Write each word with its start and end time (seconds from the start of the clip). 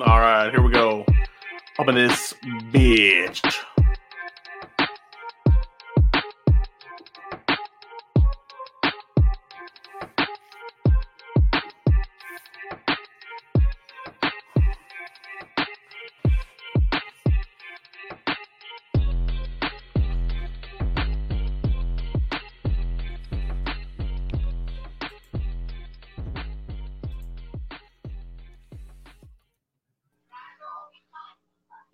All 0.00 0.20
right, 0.20 0.48
here 0.50 0.62
we 0.62 0.70
go. 0.70 1.04
Up 1.80 1.88
in 1.88 1.96
this 1.96 2.32
bitch. 2.70 3.57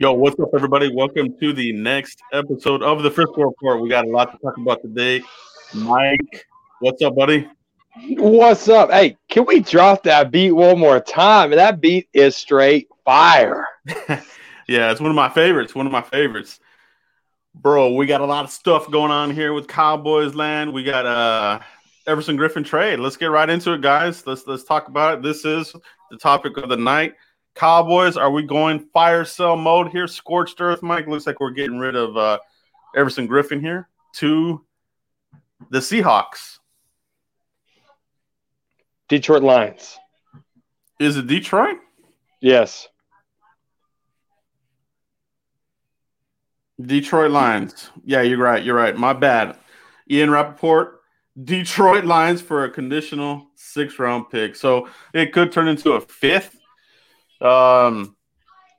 Yo, 0.04 0.12
what's 0.12 0.38
up, 0.38 0.50
everybody? 0.54 0.94
Welcome 0.94 1.34
to 1.40 1.54
the 1.54 1.72
next 1.72 2.22
episode 2.30 2.82
of 2.82 3.02
the 3.02 3.10
Frisco 3.10 3.40
Report. 3.40 3.80
We 3.80 3.88
got 3.88 4.04
a 4.04 4.10
lot 4.10 4.32
to 4.32 4.38
talk 4.38 4.58
about 4.58 4.82
today. 4.82 5.22
Mike, 5.72 6.44
what's 6.80 7.00
up, 7.00 7.16
buddy? 7.16 7.48
What's 8.10 8.68
up? 8.68 8.90
Hey, 8.90 9.16
can 9.30 9.46
we 9.46 9.60
drop 9.60 10.02
that 10.02 10.30
beat 10.30 10.52
one 10.52 10.78
more 10.78 11.00
time? 11.00 11.52
That 11.52 11.80
beat 11.80 12.10
is 12.12 12.36
straight 12.36 12.86
fire. 13.02 13.66
yeah, 14.68 14.90
it's 14.92 15.00
one 15.00 15.08
of 15.08 15.16
my 15.16 15.30
favorites. 15.30 15.74
One 15.74 15.86
of 15.86 15.92
my 15.92 16.02
favorites. 16.02 16.60
Bro, 17.54 17.94
we 17.94 18.04
got 18.04 18.20
a 18.20 18.26
lot 18.26 18.44
of 18.44 18.50
stuff 18.50 18.90
going 18.90 19.10
on 19.10 19.30
here 19.30 19.54
with 19.54 19.68
Cowboys 19.68 20.34
land. 20.34 20.70
We 20.74 20.84
got 20.84 21.06
uh 21.06 21.60
Everson 22.06 22.36
Griffin 22.36 22.62
trade. 22.62 23.00
Let's 23.00 23.16
get 23.16 23.30
right 23.30 23.48
into 23.48 23.72
it, 23.72 23.80
guys. 23.80 24.26
Let's 24.26 24.46
let's 24.46 24.64
talk 24.64 24.88
about 24.88 25.14
it. 25.14 25.22
This 25.22 25.46
is 25.46 25.74
the 26.10 26.18
topic 26.18 26.58
of 26.58 26.68
the 26.68 26.76
night. 26.76 27.14
Cowboys, 27.54 28.16
are 28.16 28.30
we 28.30 28.42
going 28.42 28.80
fire 28.80 29.24
cell 29.24 29.56
mode 29.56 29.90
here? 29.90 30.08
Scorched 30.08 30.60
earth, 30.60 30.82
Mike. 30.82 31.06
Looks 31.06 31.26
like 31.26 31.40
we're 31.40 31.50
getting 31.50 31.78
rid 31.78 31.94
of 31.94 32.16
uh, 32.16 32.38
Everson 32.96 33.26
Griffin 33.26 33.60
here 33.60 33.88
to 34.14 34.64
the 35.70 35.78
Seahawks. 35.78 36.58
Detroit 39.08 39.42
Lions. 39.42 39.98
Is 40.98 41.16
it 41.16 41.26
Detroit? 41.26 41.76
Yes. 42.40 42.88
Detroit 46.80 47.30
Lions. 47.30 47.90
Yeah, 48.04 48.22
you're 48.22 48.38
right. 48.38 48.64
You're 48.64 48.76
right. 48.76 48.96
My 48.96 49.12
bad. 49.12 49.56
Ian 50.10 50.30
Rapoport, 50.30 51.00
Detroit 51.42 52.04
Lions 52.04 52.42
for 52.42 52.64
a 52.64 52.70
conditional 52.70 53.46
six 53.54 53.98
round 53.98 54.28
pick. 54.30 54.56
So 54.56 54.88
it 55.12 55.32
could 55.32 55.52
turn 55.52 55.68
into 55.68 55.92
a 55.92 56.00
fifth 56.00 56.56
um, 57.40 58.16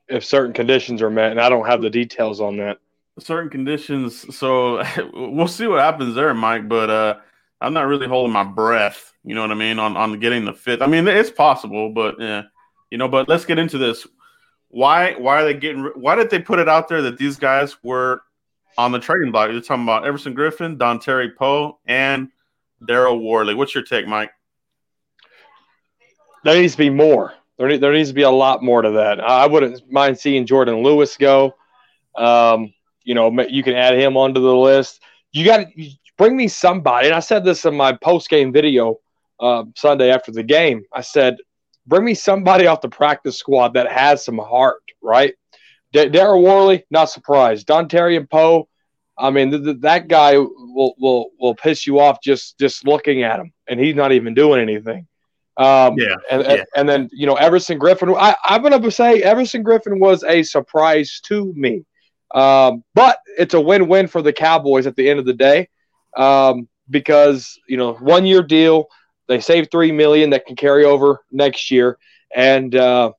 if 0.07 0.23
certain 0.23 0.53
conditions 0.53 1.01
are 1.01 1.09
met, 1.09 1.31
and 1.31 1.41
I 1.41 1.49
don't 1.49 1.65
have 1.65 1.81
the 1.81 1.89
details 1.89 2.41
on 2.41 2.57
that. 2.57 2.79
Certain 3.19 3.49
conditions, 3.49 4.35
so 4.35 4.83
we'll 5.13 5.47
see 5.47 5.67
what 5.67 5.79
happens 5.79 6.15
there, 6.15 6.33
Mike. 6.33 6.67
But 6.67 6.89
uh, 6.89 7.15
I'm 7.61 7.73
not 7.73 7.87
really 7.87 8.07
holding 8.07 8.33
my 8.33 8.43
breath. 8.43 9.13
You 9.23 9.35
know 9.35 9.41
what 9.41 9.51
I 9.51 9.55
mean 9.55 9.79
on 9.79 9.95
on 9.97 10.19
getting 10.19 10.45
the 10.45 10.53
fifth. 10.53 10.81
I 10.81 10.87
mean, 10.87 11.07
it's 11.07 11.31
possible, 11.31 11.89
but 11.89 12.15
yeah, 12.19 12.43
you 12.91 12.97
know. 12.97 13.07
But 13.07 13.29
let's 13.29 13.45
get 13.45 13.57
into 13.57 13.77
this. 13.77 14.05
Why 14.67 15.13
why 15.13 15.41
are 15.41 15.45
they 15.45 15.53
getting? 15.53 15.83
Why 15.95 16.15
did 16.15 16.29
they 16.29 16.39
put 16.39 16.59
it 16.59 16.67
out 16.67 16.87
there 16.89 17.01
that 17.03 17.17
these 17.17 17.37
guys 17.37 17.81
were 17.83 18.21
on 18.77 18.91
the 18.91 18.99
trading 18.99 19.31
block? 19.31 19.51
You're 19.51 19.61
talking 19.61 19.83
about 19.83 20.05
Everson 20.05 20.33
Griffin, 20.33 20.77
Dontari 20.77 21.33
Poe, 21.35 21.79
and 21.85 22.29
Daryl 22.83 23.21
Worley. 23.21 23.53
What's 23.55 23.73
your 23.73 23.83
take, 23.83 24.07
Mike? 24.07 24.31
There 26.43 26.61
needs 26.61 26.73
to 26.73 26.77
be 26.77 26.89
more. 26.89 27.33
There, 27.57 27.77
there 27.77 27.93
needs 27.93 28.09
to 28.09 28.15
be 28.15 28.23
a 28.23 28.29
lot 28.29 28.63
more 28.63 28.81
to 28.81 28.91
that. 28.91 29.19
I 29.19 29.47
wouldn't 29.47 29.91
mind 29.91 30.19
seeing 30.19 30.45
Jourdan 30.45 30.83
Lewis 30.83 31.15
go. 31.17 31.55
Um, 32.15 32.73
you 33.03 33.15
know, 33.15 33.31
you 33.43 33.63
can 33.63 33.75
add 33.75 33.97
him 33.97 34.17
onto 34.17 34.41
the 34.41 34.55
list. 34.55 35.01
You 35.31 35.45
got 35.45 35.57
to 35.57 35.89
bring 36.17 36.35
me 36.35 36.47
somebody. 36.47 37.07
And 37.07 37.15
I 37.15 37.19
said 37.19 37.45
this 37.45 37.65
in 37.65 37.75
my 37.75 37.93
post 37.93 38.29
game 38.29 38.51
video 38.51 38.97
uh, 39.39 39.63
Sunday 39.75 40.11
after 40.11 40.31
the 40.31 40.43
game. 40.43 40.83
I 40.93 41.01
said, 41.01 41.37
bring 41.85 42.03
me 42.03 42.13
somebody 42.13 42.67
off 42.67 42.81
the 42.81 42.89
practice 42.89 43.37
squad 43.37 43.73
that 43.75 43.91
has 43.91 44.23
some 44.25 44.37
heart, 44.37 44.81
right? 45.01 45.33
D- 45.93 46.09
Daryl 46.09 46.43
Worley, 46.43 46.85
not 46.89 47.09
surprised. 47.09 47.67
Dontari 47.67 48.17
and 48.17 48.29
Poe, 48.29 48.67
I 49.17 49.29
mean, 49.29 49.51
th- 49.51 49.63
th- 49.63 49.77
that 49.81 50.07
guy 50.07 50.37
will 50.37 50.95
will 50.99 51.29
will 51.39 51.55
piss 51.55 51.87
you 51.87 51.99
off 51.99 52.21
just 52.21 52.57
just 52.59 52.85
looking 52.85 53.23
at 53.23 53.39
him, 53.39 53.53
and 53.67 53.79
he's 53.79 53.95
not 53.95 54.11
even 54.11 54.33
doing 54.33 54.61
anything. 54.61 55.07
Um, 55.57 55.95
yeah, 55.97 56.15
and, 56.29 56.43
yeah. 56.43 56.63
and 56.75 56.87
then 56.87 57.09
you 57.13 57.25
know 57.25 57.35
Everson 57.35 57.77
Griffin. 57.77 58.13
I, 58.15 58.35
I'm 58.43 58.61
going 58.61 58.79
to 58.79 58.91
say 58.91 59.21
Everson 59.21 59.63
Griffin 59.63 59.99
was 59.99 60.23
a 60.23 60.43
surprise 60.43 61.21
to 61.25 61.53
me, 61.55 61.85
um, 62.33 62.83
but 62.93 63.19
it's 63.37 63.53
a 63.53 63.61
win-win 63.61 64.07
for 64.07 64.21
the 64.21 64.33
Cowboys 64.33 64.85
at 64.85 64.95
the 64.95 65.09
end 65.09 65.19
of 65.19 65.25
the 65.25 65.33
day 65.33 65.69
um, 66.17 66.67
because 66.89 67.57
you 67.67 67.77
know 67.77 67.93
one 67.93 68.25
year 68.25 68.41
deal. 68.41 68.87
They 69.27 69.39
save 69.39 69.69
three 69.71 69.91
million 69.91 70.29
that 70.31 70.45
can 70.45 70.55
carry 70.55 70.85
over 70.85 71.23
next 71.31 71.71
year, 71.71 71.97
and 72.35 72.75
uh, 72.75 73.11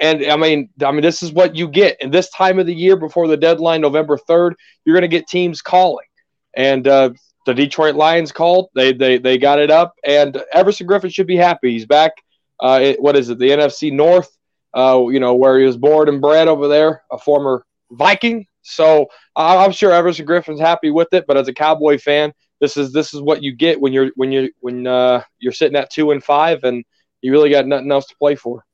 and 0.00 0.24
I 0.26 0.36
mean, 0.36 0.68
I 0.84 0.90
mean, 0.90 1.02
this 1.02 1.22
is 1.22 1.32
what 1.32 1.54
you 1.54 1.68
get 1.68 2.00
in 2.00 2.10
this 2.10 2.28
time 2.30 2.58
of 2.58 2.66
the 2.66 2.74
year 2.74 2.96
before 2.96 3.28
the 3.28 3.36
deadline, 3.36 3.80
November 3.80 4.16
third. 4.16 4.56
You're 4.84 4.94
going 4.94 5.02
to 5.02 5.16
get 5.16 5.28
teams 5.28 5.62
calling, 5.62 6.06
and 6.54 6.88
uh, 6.88 7.10
the 7.46 7.54
Detroit 7.54 7.94
Lions 7.94 8.32
called. 8.32 8.68
They 8.74 8.92
they 8.92 9.18
they 9.18 9.38
got 9.38 9.58
it 9.58 9.70
up, 9.70 9.94
and 10.04 10.42
Everson 10.52 10.86
Griffin 10.86 11.10
should 11.10 11.26
be 11.26 11.36
happy. 11.36 11.72
He's 11.72 11.86
back. 11.86 12.12
Uh, 12.60 12.78
it, 12.82 13.02
what 13.02 13.16
is 13.16 13.28
it? 13.30 13.38
The 13.38 13.50
NFC 13.50 13.92
North. 13.92 14.30
Uh, 14.74 15.06
you 15.10 15.20
know 15.20 15.34
where 15.34 15.58
he 15.58 15.66
was 15.66 15.76
born 15.76 16.08
and 16.08 16.20
bred 16.20 16.48
over 16.48 16.68
there, 16.68 17.02
a 17.10 17.18
former 17.18 17.66
Viking. 17.90 18.46
So 18.62 19.06
uh, 19.36 19.58
I'm 19.58 19.72
sure 19.72 19.92
Everson 19.92 20.24
Griffin's 20.24 20.60
happy 20.60 20.90
with 20.90 21.08
it. 21.12 21.26
But 21.26 21.36
as 21.36 21.48
a 21.48 21.52
Cowboy 21.52 21.98
fan, 21.98 22.32
this 22.60 22.76
is 22.76 22.92
this 22.92 23.12
is 23.12 23.20
what 23.20 23.42
you 23.42 23.54
get 23.54 23.80
when 23.80 23.92
you're 23.92 24.10
when 24.14 24.32
you're 24.32 24.48
when 24.60 24.86
uh, 24.86 25.22
you're 25.38 25.52
sitting 25.52 25.76
at 25.76 25.90
two 25.90 26.12
and 26.12 26.22
five, 26.22 26.64
and 26.64 26.84
you 27.20 27.32
really 27.32 27.50
got 27.50 27.66
nothing 27.66 27.90
else 27.90 28.06
to 28.06 28.16
play 28.16 28.34
for. 28.34 28.64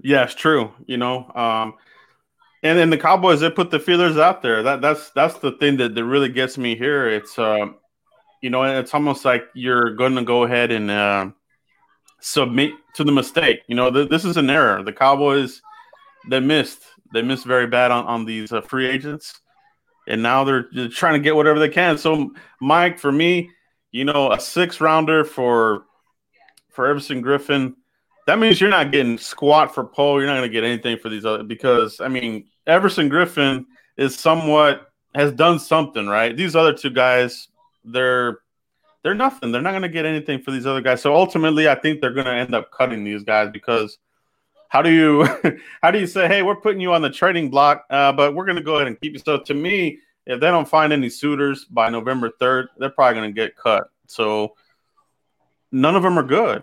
Yeah, 0.00 0.24
it's 0.24 0.34
true. 0.34 0.72
You 0.86 0.98
know, 0.98 1.30
um, 1.34 1.74
and 2.62 2.78
then 2.78 2.90
the 2.90 2.98
Cowboys, 2.98 3.40
they 3.40 3.50
put 3.50 3.70
the 3.70 3.80
feelers 3.80 4.16
out 4.16 4.42
there. 4.42 4.62
That 4.62 4.80
that's 4.80 5.10
that's 5.10 5.38
the 5.38 5.52
thing 5.52 5.76
that, 5.78 5.94
that 5.94 6.04
really 6.04 6.28
gets 6.28 6.56
me 6.56 6.76
here. 6.76 7.08
It's 7.08 7.38
uh, 7.38 7.68
you 8.40 8.50
know, 8.50 8.62
it's 8.62 8.94
almost 8.94 9.24
like 9.24 9.44
you're 9.54 9.94
going 9.94 10.14
to 10.14 10.22
go 10.22 10.44
ahead 10.44 10.70
and 10.70 10.90
uh, 10.90 11.30
submit 12.20 12.72
to 12.94 13.04
the 13.04 13.12
mistake. 13.12 13.60
You 13.66 13.74
know, 13.74 13.90
th- 13.90 14.10
this 14.10 14.24
is 14.24 14.36
an 14.36 14.50
error. 14.50 14.82
The 14.82 14.92
Cowboys 14.92 15.60
they 16.28 16.40
missed. 16.40 16.82
They 17.12 17.22
missed 17.22 17.44
very 17.44 17.66
bad 17.66 17.90
on 17.90 18.06
on 18.06 18.24
these 18.24 18.52
uh, 18.52 18.60
free 18.60 18.88
agents, 18.88 19.40
and 20.06 20.22
now 20.22 20.44
they're, 20.44 20.68
they're 20.72 20.88
trying 20.88 21.14
to 21.14 21.20
get 21.20 21.36
whatever 21.36 21.58
they 21.58 21.68
can. 21.68 21.98
So, 21.98 22.30
Mike, 22.60 22.98
for 22.98 23.12
me, 23.12 23.50
you 23.90 24.04
know, 24.04 24.32
a 24.32 24.40
six 24.40 24.80
rounder 24.80 25.24
for 25.24 25.84
for 26.70 26.86
Everson 26.86 27.20
Griffin. 27.20 27.76
that 28.26 28.38
means 28.38 28.60
you're 28.60 28.70
not 28.70 28.92
getting 28.92 29.18
squat 29.18 29.74
for 29.74 29.84
Poe. 29.84 30.18
You're 30.18 30.26
not 30.26 30.36
going 30.36 30.48
to 30.48 30.52
get 30.52 30.64
anything 30.64 30.96
for 30.98 31.08
these 31.08 31.24
other 31.24 31.42
because 31.42 32.00
I 32.00 32.08
mean 32.08 32.46
Everson 32.66 33.08
Griffin 33.08 33.66
is 33.96 34.16
somewhat 34.16 34.90
has 35.14 35.32
done 35.32 35.58
something 35.58 36.06
right. 36.06 36.36
These 36.36 36.56
other 36.56 36.72
two 36.72 36.90
guys, 36.90 37.48
they're 37.84 38.38
they're 39.02 39.14
nothing. 39.14 39.50
They're 39.50 39.62
not 39.62 39.72
going 39.72 39.82
to 39.82 39.88
get 39.88 40.06
anything 40.06 40.40
for 40.40 40.52
these 40.52 40.66
other 40.66 40.80
guys. 40.80 41.02
So 41.02 41.14
ultimately, 41.14 41.68
I 41.68 41.74
think 41.74 42.00
they're 42.00 42.14
going 42.14 42.26
to 42.26 42.32
end 42.32 42.54
up 42.54 42.70
cutting 42.70 43.02
these 43.02 43.24
guys 43.24 43.50
because 43.52 43.98
how 44.68 44.80
do 44.80 44.90
you 44.90 45.26
how 45.82 45.90
do 45.90 45.98
you 45.98 46.06
say, 46.06 46.28
hey, 46.28 46.42
we're 46.42 46.56
putting 46.56 46.80
you 46.80 46.92
on 46.92 47.02
the 47.02 47.10
trading 47.10 47.50
block, 47.50 47.84
uh, 47.90 48.12
but 48.12 48.34
we're 48.34 48.46
going 48.46 48.56
to 48.56 48.62
go 48.62 48.76
ahead 48.76 48.86
and 48.86 49.00
keep 49.00 49.12
you. 49.12 49.18
So 49.18 49.38
to 49.38 49.54
me, 49.54 49.98
if 50.26 50.40
they 50.40 50.46
don't 50.46 50.68
find 50.68 50.92
any 50.92 51.08
suitors 51.08 51.64
by 51.64 51.90
November 51.90 52.30
third, 52.38 52.68
they're 52.78 52.90
probably 52.90 53.20
going 53.20 53.34
to 53.34 53.34
get 53.34 53.56
cut. 53.56 53.88
So 54.06 54.54
none 55.72 55.96
of 55.96 56.02
them 56.02 56.18
are 56.18 56.22
good. 56.22 56.62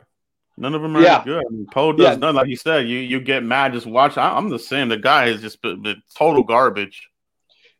None 0.59 0.75
of 0.75 0.81
them 0.81 0.97
are 0.97 1.01
yeah. 1.01 1.23
good. 1.23 1.41
I 1.45 1.50
mean, 1.50 1.67
Poe 1.71 1.94
does 1.94 2.06
yeah. 2.06 2.15
none. 2.15 2.35
Like 2.35 2.50
you 2.50 2.57
said, 2.57 2.88
you 2.89 2.97
you 3.00 3.21
get 3.21 3.44
mad 3.44 3.71
just 3.71 3.88
watch. 3.88 4.17
I, 4.17 4.38
am 4.38 4.50
the 4.50 4.59
same. 4.59 4.89
The 4.89 4.97
guy 4.97 5.27
is 5.27 5.41
just 5.41 5.61
been 5.61 6.01
total 6.15 6.44
garbage. 6.44 7.07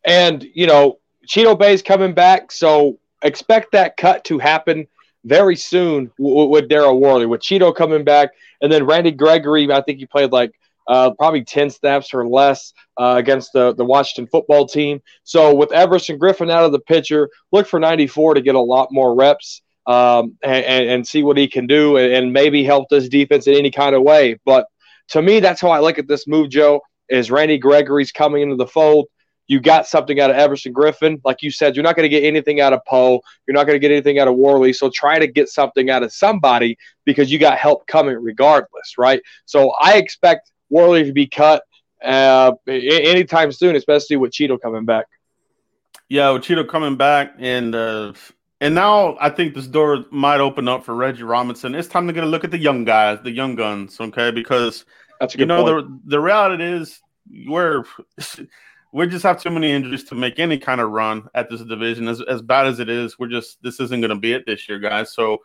And 0.06 0.48
you 0.54 0.66
know, 0.66 1.00
Chidobe's 1.28 1.82
coming 1.82 2.14
back, 2.14 2.54
so 2.54 2.98
expect 3.22 3.74
that 3.74 3.98
cut 3.98 4.24
to 4.26 4.40
happen 4.40 4.88
very 5.26 5.58
soon 5.58 6.10
w- 6.18 6.48
with 6.48 6.70
Daryl 6.70 7.02
Worley, 7.02 7.26
with 7.26 7.42
Cheeto 7.42 7.76
coming 7.76 8.06
back, 8.06 8.30
and 8.62 8.72
then 8.72 8.86
Randy 8.86 9.12
Gregory. 9.12 9.70
I 9.70 9.82
think 9.82 10.00
he 10.00 10.06
played 10.06 10.32
like 10.32 10.54
uh, 10.88 11.12
probably 11.12 11.44
10 11.44 11.70
snaps 11.70 12.14
or 12.14 12.26
less 12.26 12.74
uh, 12.98 13.16
against 13.18 13.52
the, 13.52 13.76
the 13.76 13.84
Washington 13.84 14.28
football 14.28 14.66
team. 14.66 15.02
So 15.24 15.54
with 15.54 15.74
Everson 15.74 16.18
Griffin 16.18 16.50
out 16.50 16.64
of 16.64 16.72
the 16.72 16.80
picture, 16.80 17.30
look 17.52 17.68
for 17.68 17.80
94 17.80 18.36
to 18.36 18.42
get 18.42 18.56
a 18.56 18.60
lot 18.60 18.88
more 18.92 19.14
reps 19.14 19.62
um, 19.90 20.38
and, 20.44 20.88
and, 20.88 21.08
see 21.08 21.24
what 21.24 21.36
he 21.36 21.48
can 21.48 21.66
do 21.66 21.98
and, 21.98 22.14
and 22.14 22.32
maybe 22.32 22.64
help 22.64 22.88
this 22.90 23.10
defense 23.10 23.48
in 23.48 23.56
any 23.56 23.72
kind 23.72 23.96
of 23.96 24.04
way. 24.04 24.38
But 24.46 24.68
to 25.10 25.22
me, 25.22 25.40
that's 25.40 25.60
how 25.60 25.70
I 25.70 25.80
look 25.80 25.98
at 25.98 26.08
this 26.08 26.28
move, 26.28 26.52
Joe, 26.52 26.82
is 27.10 27.32
Randy 27.32 27.58
Gregory's 27.58 28.12
coming 28.12 28.44
into 28.44 28.56
the 28.56 28.68
fold. 28.68 29.08
You 29.48 29.60
got 29.60 29.88
something 29.88 30.20
out 30.20 30.30
of 30.30 30.36
Everson 30.36 30.74
Griffin. 30.74 31.20
Like 31.26 31.42
you 31.42 31.50
said, 31.50 31.76
you're 31.76 31.82
not 31.82 31.96
going 31.96 32.04
to 32.04 32.10
get 32.10 32.24
anything 32.24 32.62
out 32.62 32.72
of 32.72 32.82
Poe. 32.88 33.20
You're 33.48 33.56
not 33.56 33.66
going 33.66 33.78
to 33.78 33.80
get 33.80 33.90
anything 33.90 34.20
out 34.20 34.28
of 34.28 34.36
Worley. 34.36 34.74
So 34.74 34.92
try 34.94 35.18
to 35.18 35.26
get 35.26 35.50
something 35.50 35.90
out 35.90 36.04
of 36.04 36.14
somebody 36.14 36.78
because 37.04 37.32
you 37.32 37.40
got 37.40 37.58
help 37.58 37.88
coming 37.88 38.16
regardless, 38.22 39.00
right? 39.00 39.24
So 39.46 39.74
I 39.82 39.96
expect 39.96 40.52
Worley 40.70 41.04
to 41.06 41.14
be 41.14 41.26
cut 41.26 41.64
uh, 42.06 42.52
anytime 42.68 43.52
soon, 43.52 43.76
especially 43.76 44.18
with 44.18 44.34
Cheeto 44.34 44.62
coming 44.62 44.86
back. 44.86 45.08
Yeah, 46.10 46.30
with 46.30 46.44
Cheeto 46.44 46.68
coming 46.68 46.96
back, 46.96 47.34
and 47.40 47.74
uh, 47.74 48.14
and 48.62 48.76
now 48.76 49.18
I 49.20 49.30
think 49.30 49.54
this 49.54 49.68
door 49.68 50.06
might 50.12 50.42
open 50.42 50.68
up 50.68 50.84
for 50.84 50.94
Reggie 50.94 51.24
Robinson. 51.24 51.76
It's 51.76 51.88
time 51.88 52.08
to 52.08 52.14
get 52.14 52.24
a 52.24 52.28
look 52.28 52.44
at 52.44 52.52
the 52.52 52.58
young 52.58 52.84
guys, 52.84 53.20
the 53.24 53.32
young 53.32 53.56
guns, 53.56 54.00
okay? 54.00 54.32
Because 54.32 54.86
That's 55.20 55.36
you 55.36 55.46
know 55.46 55.64
point. 55.64 56.04
the 56.04 56.10
the 56.12 56.20
reality 56.20 56.66
is 56.66 57.00
we're 57.46 57.86
we 58.92 59.08
just 59.08 59.24
have 59.24 59.42
too 59.42 59.50
many 59.50 59.72
injuries 59.72 60.04
to 60.06 60.16
make 60.16 60.40
any 60.40 60.58
kind 60.58 60.82
of 60.82 60.92
run 60.92 61.28
at 61.34 61.50
this 61.50 61.62
division. 61.62 62.08
As 62.08 62.22
as 62.22 62.42
bad 62.42 62.68
as 62.68 62.80
it 62.80 62.90
is, 62.90 63.18
we're 63.18 63.30
just 63.30 63.62
this 63.64 63.80
isn't 63.80 64.02
going 64.02 64.10
to 64.10 64.16
be 64.16 64.34
it 64.34 64.46
this 64.46 64.68
year, 64.68 64.80
guys. 64.80 65.14
So, 65.14 65.38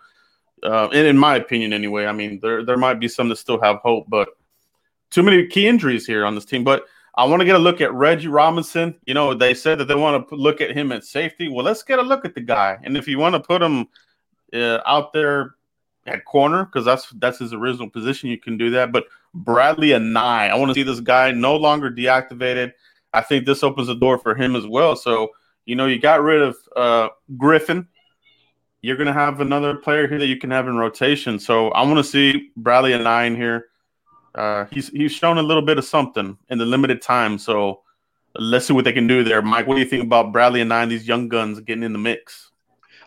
uh, 0.64 0.88
and 0.88 1.06
in 1.06 1.16
my 1.16 1.37
opinion, 1.37 1.72
anyway, 1.72 2.06
I 2.06 2.12
mean 2.12 2.40
there 2.43 2.64
there 2.64 2.76
might 2.76 3.00
be 3.00 3.08
some 3.08 3.28
that 3.28 3.37
still 3.37 3.61
have 3.61 3.76
hope, 3.76 4.06
but 4.08 4.31
too 5.11 5.22
many 5.22 5.46
key 5.46 5.69
injuries 5.69 6.05
here 6.05 6.25
on 6.25 6.34
this 6.34 6.44
team. 6.44 6.64
But 6.64 6.84
I 7.16 7.25
want 7.26 7.40
to 7.40 7.46
get 7.46 7.55
a 7.55 7.61
look 7.61 7.81
at 7.81 7.93
Reggie 7.94 8.28
Robinson. 8.28 8.96
You 9.06 9.14
know, 9.14 9.34
they 9.34 9.55
said 9.55 9.78
that 9.78 9.87
they 9.87 9.94
want 9.94 10.28
to 10.28 10.34
look 10.34 10.61
at 10.61 10.76
him 10.76 10.90
at 10.93 11.05
safety. 11.05 11.49
Well, 11.49 11.64
let's 11.64 11.82
get 11.82 11.99
a 11.99 12.02
look 12.02 12.25
at 12.25 12.34
the 12.34 12.40
guy, 12.40 12.78
and 12.82 12.96
if 12.96 13.06
you 13.06 13.19
want 13.19 13.34
to 13.34 13.40
put 13.40 13.62
him 13.62 13.87
uh, 14.52 14.81
out 14.87 15.12
there 15.12 15.55
at 16.06 16.25
corner 16.25 16.64
because 16.64 16.84
that's 16.84 17.11
that's 17.19 17.38
his 17.38 17.52
original 17.52 17.88
position, 17.88 18.31
you 18.31 18.38
can 18.38 18.58
do 18.58 18.70
that. 18.70 18.93
But 18.93 19.05
Bradlee 19.37 19.96
Anae, 19.96 20.16
I 20.16 20.49
I 20.49 20.55
want 20.56 20.70
to 20.70 20.75
see 20.75 20.82
this 20.82 21.00
guy 21.00 21.32
no 21.32 21.56
longer 21.56 21.90
deactivated. 21.90 22.72
I 23.12 23.20
think 23.22 23.46
this 23.46 23.62
opens 23.62 23.87
the 23.87 23.94
door 23.94 24.19
for 24.19 24.34
him 24.34 24.56
as 24.56 24.66
well. 24.66 24.96
So, 24.96 25.31
you 25.66 25.76
know, 25.76 25.87
you 25.87 26.00
got 26.00 26.22
rid 26.22 26.43
of 26.43 26.56
uh, 26.76 27.08
Griffin. 27.37 27.88
You're 28.82 28.96
going 28.96 29.06
to 29.06 29.12
have 29.12 29.40
another 29.40 29.76
player 29.76 30.06
here 30.06 30.19
that 30.19 30.26
you 30.26 30.37
can 30.37 30.50
have 30.50 30.69
in 30.69 30.76
rotation. 30.76 31.38
So 31.38 31.69
I 31.70 31.82
want 31.82 31.99
to 31.99 32.05
see 32.05 32.50
Bradlee 32.61 32.99
Anae 32.99 33.28
in 33.28 33.37
here. 33.37 33.69
Uh, 34.34 34.66
he's 34.70 34.88
he's 34.88 35.12
shown 35.12 35.38
a 35.38 35.42
little 35.42 35.62
bit 35.62 35.78
of 35.78 35.84
something 35.84 36.36
in 36.48 36.58
the 36.58 36.64
limited 36.64 37.00
time. 37.00 37.38
So 37.38 37.82
let's 38.34 38.66
see 38.66 38.72
what 38.72 38.84
they 38.84 38.92
can 38.92 39.06
do 39.06 39.22
there. 39.22 39.42
Mike, 39.42 39.66
what 39.66 39.75
do 39.75 39.81
you 39.81 39.86
think 39.86 40.02
about 40.02 40.32
Bradlee 40.32 40.64
Anae, 40.64 40.88
these 40.88 41.06
young 41.06 41.28
guns 41.28 41.60
getting 41.60 41.84
in 41.84 41.92
the 41.92 41.98
mix? 41.98 42.50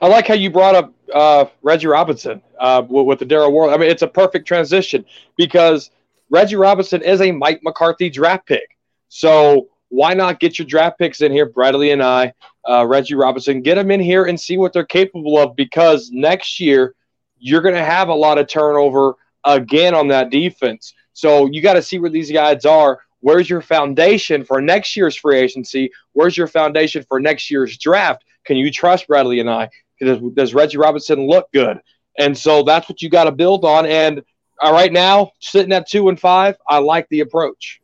I 0.01 0.07
like 0.07 0.27
how 0.27 0.35
you 0.35 0.51
brought 0.51 0.75
up 0.75 0.93
uh, 1.13 1.45
Reggie 1.63 1.87
Robinson 1.87 2.41
uh, 2.59 2.83
with, 2.87 3.05
with, 3.07 3.19
the 3.19 3.25
Daryl 3.25 3.51
Worley. 3.51 3.73
I 3.73 3.77
mean, 3.77 3.89
it's 3.89 4.03
a 4.03 4.07
perfect 4.07 4.47
transition 4.47 5.03
because 5.37 5.89
Reggie 6.29 6.55
Robinson 6.55 7.01
is 7.01 7.19
a 7.21 7.31
Mike 7.31 7.61
McCarthy 7.63 8.09
draft 8.09 8.45
pick. 8.45 8.77
So 9.09 9.67
why 9.89 10.13
not 10.13 10.39
get 10.39 10.59
your 10.59 10.67
draft 10.67 10.99
picks 10.99 11.21
in 11.21 11.31
here, 11.31 11.49
Bradlee 11.49 11.95
Anae, 11.95 12.33
uh, 12.69 12.85
Reggie 12.85 13.15
Robinson, 13.15 13.61
get 13.61 13.75
them 13.75 13.89
in 13.89 13.99
here 13.99 14.25
and 14.25 14.39
see 14.39 14.57
what 14.57 14.73
they're 14.73 14.85
capable 14.85 15.37
of 15.39 15.55
because 15.55 16.11
next 16.11 16.59
year 16.59 16.93
you're 17.39 17.61
going 17.61 17.75
to 17.75 17.83
have 17.83 18.09
a 18.09 18.13
lot 18.13 18.37
of 18.37 18.47
turnover 18.47 19.15
again 19.45 19.95
on 19.95 20.09
that 20.09 20.29
defense. 20.29 20.93
So 21.17 21.47
you 21.47 21.63
got 21.63 21.73
to 21.73 21.81
see 21.81 21.97
where 21.97 22.11
these 22.11 22.31
guys 22.31 22.63
are. 22.63 22.99
Where's 23.21 23.49
your 23.49 23.61
foundation 23.61 24.43
for 24.43 24.61
next 24.61 24.95
year's 24.95 25.15
free 25.15 25.39
agency? 25.39 25.89
Where's 26.13 26.37
your 26.37 26.45
foundation 26.45 27.03
for 27.09 27.19
next 27.19 27.49
year's 27.49 27.75
draft? 27.75 28.23
Can 28.45 28.55
you 28.55 28.69
trust 28.69 29.07
Bradlee 29.07 29.41
Anae? 29.43 29.69
Does, 29.99 30.19
does 30.35 30.53
Reggie 30.53 30.77
Robinson 30.77 31.25
look 31.25 31.51
good? 31.51 31.79
And 32.19 32.37
so 32.37 32.61
that's 32.61 32.87
what 32.87 33.01
you 33.01 33.09
got 33.09 33.23
to 33.23 33.31
build 33.31 33.65
on. 33.65 33.87
And 33.87 34.21
uh, 34.63 34.71
right 34.71 34.93
now, 34.93 35.31
sitting 35.39 35.73
at 35.73 35.89
two 35.89 36.07
and 36.07 36.19
five, 36.19 36.55
I 36.69 36.77
like 36.77 37.09
the 37.09 37.21
approach. 37.21 37.81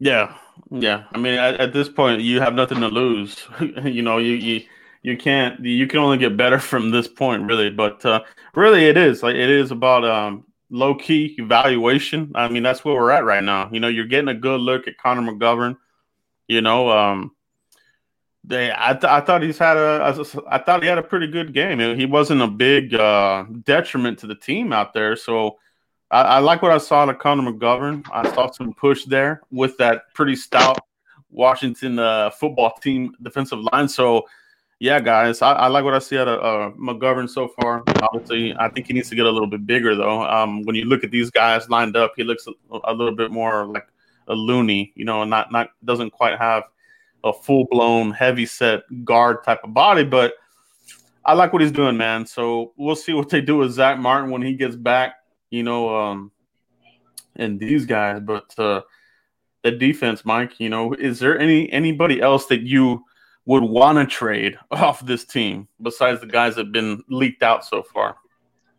Yeah, 0.00 0.34
yeah, 0.72 1.04
I 1.12 1.18
mean, 1.18 1.34
at, 1.34 1.60
at, 1.60 1.72
this 1.72 1.88
point, 1.88 2.22
you 2.22 2.40
have 2.40 2.54
nothing 2.54 2.80
to 2.80 2.88
lose. 2.88 3.46
you 3.84 4.02
know, 4.02 4.18
you 4.18 4.32
you 4.32 4.64
you 5.02 5.16
can't. 5.16 5.64
You 5.64 5.86
can 5.86 6.00
only 6.00 6.18
get 6.18 6.36
better 6.36 6.58
from 6.72 6.90
this 6.90 7.06
point, 7.06 7.44
really. 7.44 7.70
But 7.70 8.04
uh, 8.04 8.24
really, 8.56 8.86
it 8.86 8.96
is 8.96 9.22
like 9.22 9.36
it 9.36 9.48
is 9.48 9.70
about 9.70 10.04
um, 10.04 10.44
low 10.72 10.94
key 10.96 11.36
evaluation. 11.38 12.32
I 12.34 12.48
mean, 12.48 12.64
that's 12.64 12.84
where 12.84 12.94
we're 12.94 13.10
at 13.10 13.24
right 13.24 13.44
now. 13.44 13.68
You 13.70 13.78
know, 13.78 13.88
you're 13.88 14.06
getting 14.06 14.28
a 14.28 14.34
good 14.34 14.60
look 14.60 14.88
at 14.88 14.98
Connor 14.98 15.30
McGovern. 15.30 15.76
You 16.48 16.62
know, 16.62 16.90
um, 16.90 17.32
they. 18.42 18.72
I, 18.76 18.94
th- 18.94 19.04
I 19.04 19.20
thought 19.20 19.42
he's 19.42 19.58
had 19.58 19.76
a. 19.76 20.24
I 20.48 20.58
thought 20.58 20.82
he 20.82 20.88
had 20.88 20.98
a 20.98 21.02
pretty 21.02 21.28
good 21.28 21.54
game. 21.54 21.78
He 21.96 22.06
wasn't 22.06 22.42
a 22.42 22.48
big 22.48 22.94
uh, 22.94 23.44
detriment 23.64 24.18
to 24.20 24.26
the 24.26 24.34
team 24.34 24.72
out 24.72 24.92
there. 24.92 25.14
So 25.14 25.58
I, 26.10 26.22
I 26.22 26.38
like 26.40 26.62
what 26.62 26.72
I 26.72 26.78
saw 26.78 27.04
to 27.04 27.14
Connor 27.14 27.52
McGovern. 27.52 28.04
I 28.12 28.32
saw 28.34 28.50
some 28.50 28.74
push 28.74 29.04
there 29.04 29.42
with 29.50 29.76
that 29.78 30.12
pretty 30.14 30.36
stout 30.36 30.78
Washington 31.30 31.98
uh, 31.98 32.30
football 32.30 32.72
team 32.82 33.14
defensive 33.22 33.60
line. 33.72 33.88
So, 33.88 34.26
yeah, 34.82 34.98
guys, 34.98 35.42
I, 35.42 35.52
I 35.52 35.68
like 35.68 35.84
what 35.84 35.94
I 35.94 36.00
see 36.00 36.18
out 36.18 36.26
of 36.26 36.40
uh, 36.40 36.76
McGovern 36.76 37.30
so 37.30 37.46
far. 37.46 37.84
Obviously, 38.02 38.52
I 38.58 38.68
think 38.68 38.88
he 38.88 38.92
needs 38.92 39.08
to 39.10 39.14
get 39.14 39.26
a 39.26 39.30
little 39.30 39.46
bit 39.46 39.64
bigger, 39.64 39.94
though. 39.94 40.22
Um, 40.22 40.64
when 40.64 40.74
you 40.74 40.86
look 40.86 41.04
at 41.04 41.12
these 41.12 41.30
guys 41.30 41.68
lined 41.70 41.96
up, 41.96 42.14
he 42.16 42.24
looks 42.24 42.48
a, 42.48 42.78
a 42.84 42.92
little 42.92 43.14
bit 43.14 43.30
more 43.30 43.64
like 43.66 43.86
a 44.26 44.34
loony, 44.34 44.92
you 44.96 45.04
know, 45.04 45.22
not 45.22 45.52
not 45.52 45.68
doesn't 45.84 46.10
quite 46.10 46.36
have 46.36 46.64
a 47.22 47.32
full 47.32 47.68
blown 47.70 48.10
heavy 48.10 48.44
set 48.44 48.82
guard 49.04 49.44
type 49.44 49.60
of 49.62 49.72
body, 49.72 50.02
but 50.02 50.34
I 51.24 51.34
like 51.34 51.52
what 51.52 51.62
he's 51.62 51.70
doing, 51.70 51.96
man. 51.96 52.26
So 52.26 52.72
we'll 52.76 52.96
see 52.96 53.12
what 53.12 53.28
they 53.28 53.40
do 53.40 53.58
with 53.58 53.70
Zack 53.70 54.00
Martin 54.00 54.30
when 54.30 54.42
he 54.42 54.54
gets 54.54 54.74
back 54.74 55.14
you 55.52 55.62
know, 55.62 55.94
um, 55.94 56.32
and 57.36 57.60
these 57.60 57.86
guys. 57.86 58.20
But 58.24 58.58
uh, 58.58 58.80
the 59.62 59.70
defense, 59.70 60.24
Mike, 60.24 60.58
you 60.58 60.70
know, 60.70 60.94
is 60.94 61.20
there 61.20 61.38
any 61.38 61.70
anybody 61.70 62.20
else 62.20 62.46
that 62.46 62.62
you 62.62 63.04
would 63.44 63.62
want 63.62 63.98
to 63.98 64.06
trade 64.06 64.58
off 64.70 65.04
this 65.04 65.24
team 65.24 65.68
besides 65.80 66.20
the 66.20 66.26
guys 66.26 66.56
that 66.56 66.66
have 66.66 66.72
been 66.72 67.02
leaked 67.08 67.42
out 67.42 67.64
so 67.64 67.82
far? 67.82 68.16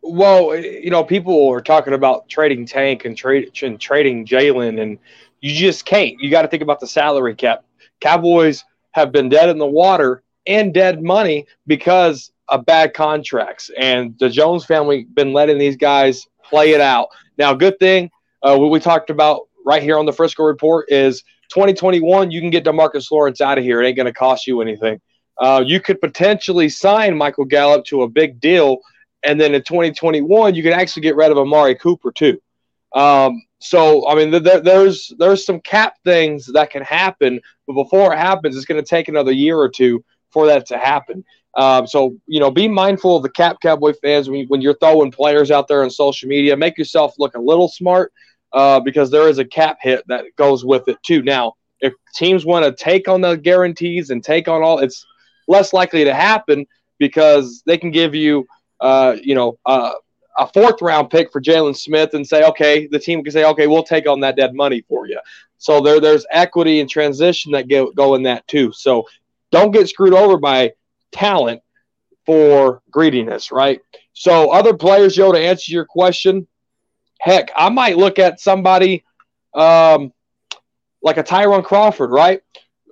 Well, 0.01 0.55
you 0.55 0.89
know, 0.89 1.03
people 1.03 1.50
are 1.50 1.62
talking 1.62 1.93
about 1.93 2.27
trading 2.27 2.65
Tank 2.65 3.05
and, 3.05 3.15
trade, 3.15 3.58
and 3.63 3.79
trading 3.79 4.25
Jaylon, 4.25 4.82
and 4.82 5.00
you 5.39 5.53
just 5.53 5.86
can't. 5.86 6.20
You 6.20 6.29
got 6.29 6.41
to 6.41 6.50
think 6.50 6.62
about 6.62 6.82
the 6.82 6.88
salary 6.88 7.36
cap. 7.36 7.63
Cowboys 8.01 8.65
have 8.91 9.13
been 9.13 9.29
dead 9.29 9.48
in 9.48 9.60
the 9.60 9.65
water 9.65 10.22
and 10.46 10.74
dead 10.74 11.01
money 11.01 11.48
because 11.67 12.32
of 12.50 12.65
bad 12.65 12.93
contracts, 12.93 13.72
and 13.79 14.17
the 14.20 14.29
Jones 14.29 14.65
family 14.65 15.05
been 15.13 15.32
letting 15.32 15.58
these 15.58 15.77
guys 15.77 16.27
play 16.43 16.72
it 16.72 16.82
out. 16.82 17.08
Now, 17.38 17.53
good 17.53 17.79
thing 17.79 18.12
uh, 18.43 18.58
what 18.58 18.70
we 18.70 18.79
talked 18.79 19.10
about 19.10 19.48
right 19.65 19.82
here 19.82 19.98
on 19.98 20.05
the 20.05 20.13
Frisco 20.13 20.43
report 20.43 20.91
is 20.91 21.24
2021. 21.53 22.31
You 22.31 22.41
can 22.41 22.50
get 22.50 22.65
Demarcus 22.65 23.12
Lawrence 23.12 23.41
out 23.41 23.57
of 23.57 23.63
here. 23.63 23.81
It 23.81 23.88
ain't 23.88 23.98
going 23.98 24.07
to 24.07 24.13
cost 24.13 24.48
you 24.48 24.62
anything. 24.62 25.00
Uh, 25.38 25.63
you 25.65 25.79
could 25.79 26.01
potentially 26.01 26.67
sign 26.67 27.15
Michael 27.15 27.45
Gallup 27.45 27.86
to 27.86 28.03
a 28.03 28.10
big 28.10 28.39
deal, 28.39 28.79
and 29.24 29.39
then 29.39 29.53
in 29.53 29.62
2021 29.62 30.55
you 30.55 30.63
can 30.63 30.74
actually 30.74 31.01
get 31.01 31.15
rid 31.15 31.31
of 31.31 31.38
Amari 31.38 31.75
Cooper 31.75 32.12
too. 32.12 32.39
Um, 32.93 33.41
so 33.60 34.07
I 34.07 34.15
mean, 34.15 34.31
th- 34.31 34.63
there's 34.63 35.12
there's 35.17 35.45
some 35.45 35.60
cap 35.62 35.95
things 36.03 36.48
that 36.53 36.69
can 36.69 36.83
happen, 36.83 37.39
but 37.67 37.74
before 37.74 38.13
it 38.13 38.19
happens, 38.19 38.55
it's 38.55 38.65
going 38.65 38.83
to 38.83 38.88
take 38.88 39.07
another 39.07 39.31
year 39.31 39.57
or 39.57 39.69
two 39.69 40.03
for 40.31 40.48
that 40.48 40.65
to 40.67 40.77
happen. 40.77 41.24
Um, 41.55 41.86
so 41.88 42.15
you 42.27 42.39
know, 42.39 42.51
be 42.51 42.67
mindful 42.67 43.17
of 43.17 43.24
the 43.24 43.29
Cap 43.29 43.57
Cowboy 43.62 43.93
fans 44.01 44.29
when, 44.29 44.45
when 44.48 44.62
you're 44.62 44.77
throwing 44.77 45.12
players 45.12 45.51
out 45.51 45.67
there 45.67 45.83
on 45.83 45.89
social 45.89 46.29
media. 46.29 46.57
Make 46.57 46.77
yourself 46.77 47.15
look 47.17 47.36
a 47.36 47.41
little 47.41 47.67
smart 47.67 48.12
uh, 48.53 48.79
because 48.79 49.10
there 49.10 49.27
is 49.27 49.39
a 49.39 49.45
cap 49.45 49.77
hit 49.81 50.03
that 50.07 50.25
goes 50.36 50.63
with 50.63 50.88
it 50.88 51.01
too. 51.03 51.22
Now, 51.22 51.53
if 51.79 51.93
teams 52.15 52.45
want 52.45 52.65
to 52.65 52.83
take 52.83 53.07
on 53.07 53.22
the 53.22 53.36
guarantees 53.36 54.10
and 54.10 54.24
take 54.24 54.48
on 54.48 54.62
all, 54.62 54.79
it's 54.79 55.05
less 55.48 55.74
likely 55.74 56.03
to 56.03 56.13
happen 56.13 56.65
because 57.00 57.63
they 57.65 57.77
can 57.77 57.91
give 57.91 58.15
you, 58.15 58.45
uh, 58.79 59.17
you 59.22 59.36
know, 59.36 59.57
uh, 59.65 59.93
a 60.38 60.48
fourth 60.48 60.81
round 60.81 61.10
pick 61.10 61.31
for 61.31 61.41
Jaylon 61.41 61.75
Smith 61.75 62.13
and 62.13 62.25
say, 62.25 62.43
okay, 62.45 62.88
the 62.88 63.00
team 63.00 63.24
can 63.24 63.31
say, 63.31 63.45
okay, 63.45 63.67
we'll 63.67 63.83
take 63.83 64.07
on 64.07 64.19
that 64.22 64.36
dead 64.36 64.53
money 64.53 64.83
for 64.88 65.07
you. 65.07 65.19
So 65.57 65.81
there, 65.81 66.00
there's 66.00 66.25
equity 66.31 66.79
and 66.79 66.89
transition 66.89 67.51
that 67.51 67.67
go, 67.67 67.91
go 67.91 68.15
in 68.15 68.24
that 68.24 68.48
too. 68.48 68.72
So 68.72 69.07
don't 69.51 69.72
get 69.72 69.89
screwed 69.89 70.13
over 70.13 70.38
by 70.38 70.74
talent 71.12 71.62
for 72.25 72.81
greediness, 72.89 73.51
right? 73.51 73.81
So, 74.13 74.51
other 74.51 74.74
players, 74.74 75.15
Joe, 75.15 75.31
to 75.31 75.39
answer 75.39 75.72
your 75.72 75.86
question, 75.86 76.48
heck, 77.24 77.51
I 77.56 77.70
might 77.70 77.98
look 77.98 78.20
at 78.20 78.42
somebody 78.42 79.06
um, 79.53 80.12
like 81.01 81.18
a 81.18 81.24
Tyrone 81.24 81.63
Crawford, 81.63 82.12
right? 82.12 82.42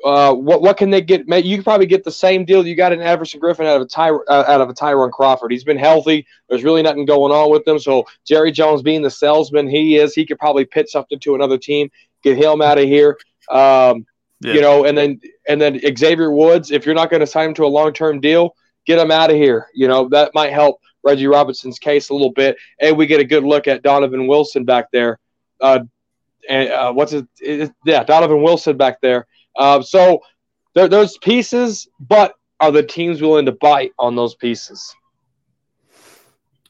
Uh, 0.03 0.33
what 0.33 0.61
what 0.61 0.77
can 0.77 0.89
they 0.89 1.01
get? 1.01 1.27
You 1.27 1.57
can 1.57 1.63
probably 1.63 1.85
get 1.85 2.03
the 2.03 2.11
same 2.11 2.43
deal 2.43 2.65
you 2.65 2.75
got 2.75 2.91
in 2.91 3.01
Everson 3.01 3.39
Griffin 3.39 3.67
out 3.67 3.75
of 3.75 3.81
a 3.83 3.85
Ty, 3.85 4.09
uh, 4.09 4.43
out 4.47 4.61
of 4.61 4.69
a 4.69 4.73
Tyrone 4.73 5.11
Crawford. 5.11 5.51
He's 5.51 5.65
been 5.65 5.77
healthy. 5.77 6.25
There's 6.49 6.63
really 6.63 6.81
nothing 6.81 7.05
going 7.05 7.31
on 7.31 7.51
with 7.51 7.65
them. 7.65 7.77
So 7.77 8.05
Jerry 8.25 8.51
Jones, 8.51 8.81
being 8.81 9.03
the 9.03 9.11
salesman 9.11 9.67
he 9.67 9.97
is, 9.97 10.15
he 10.15 10.25
could 10.25 10.39
probably 10.39 10.65
pitch 10.65 10.89
something 10.89 11.19
to 11.19 11.35
another 11.35 11.57
team, 11.57 11.91
get 12.23 12.37
him 12.37 12.61
out 12.61 12.79
of 12.79 12.85
here. 12.85 13.19
Um, 13.51 14.07
yeah. 14.39 14.53
You 14.53 14.61
know, 14.61 14.85
and 14.85 14.97
then 14.97 15.21
and 15.47 15.61
then 15.61 15.79
Xavier 15.95 16.31
Woods, 16.31 16.71
if 16.71 16.85
you're 16.85 16.95
not 16.95 17.11
going 17.11 17.19
to 17.19 17.27
sign 17.27 17.49
him 17.49 17.53
to 17.55 17.65
a 17.65 17.67
long 17.67 17.93
term 17.93 18.21
deal, 18.21 18.55
get 18.87 18.97
him 18.97 19.11
out 19.11 19.29
of 19.29 19.35
here. 19.35 19.67
You 19.75 19.87
know, 19.87 20.09
that 20.09 20.31
might 20.33 20.53
help 20.53 20.79
Reggie 21.03 21.27
Robinson's 21.27 21.79
case 21.79 22.09
a 22.09 22.13
little 22.13 22.31
bit. 22.31 22.57
And 22.79 22.97
we 22.97 23.05
get 23.05 23.19
a 23.19 23.25
good 23.25 23.43
look 23.43 23.67
at 23.67 23.83
Donovan 23.83 24.27
Wilson 24.27 24.65
back 24.65 24.91
there. 24.91 25.19
Uh, 25.59 25.79
and 26.49 26.69
uh, 26.69 26.93
what's 26.93 27.13
it, 27.13 27.27
it? 27.39 27.71
Yeah, 27.85 28.03
Donovan 28.03 28.41
Wilson 28.41 28.77
back 28.77 29.01
there. 29.01 29.27
Uh, 29.55 29.81
so 29.81 30.21
there, 30.73 30.87
there's 30.87 31.17
pieces, 31.17 31.87
but 31.99 32.35
are 32.59 32.71
the 32.71 32.83
teams 32.83 33.21
willing 33.21 33.45
to 33.45 33.51
bite 33.51 33.91
on 33.99 34.15
those 34.15 34.35
pieces? 34.35 34.95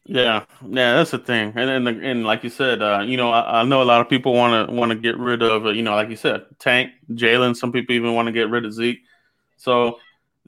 Yeah, 0.05 0.45
yeah, 0.67 0.95
that's 0.95 1.11
the 1.11 1.19
thing, 1.19 1.53
and 1.55 1.69
and, 1.69 1.88
the, 1.88 1.91
and 1.91 2.25
like 2.25 2.43
you 2.43 2.50
said, 2.50 2.81
uh, 2.81 3.03
you 3.05 3.17
know, 3.17 3.31
I, 3.31 3.61
I, 3.61 3.63
know 3.63 3.81
a 3.81 3.85
lot 3.85 4.01
of 4.01 4.09
people 4.09 4.33
want 4.33 4.67
to 4.67 4.73
want 4.73 4.89
to 4.91 4.95
get 4.95 5.17
rid 5.17 5.43
of, 5.43 5.67
uh, 5.67 5.69
you 5.69 5.83
know, 5.83 5.93
like 5.93 6.09
you 6.09 6.15
said, 6.15 6.45
Tank, 6.57 6.91
Jaylon. 7.11 7.55
Some 7.55 7.71
people 7.71 7.95
even 7.95 8.15
want 8.15 8.25
to 8.25 8.31
get 8.31 8.50
rid 8.50 8.65
of 8.65 8.73
Zeke. 8.73 9.00
So 9.57 10.00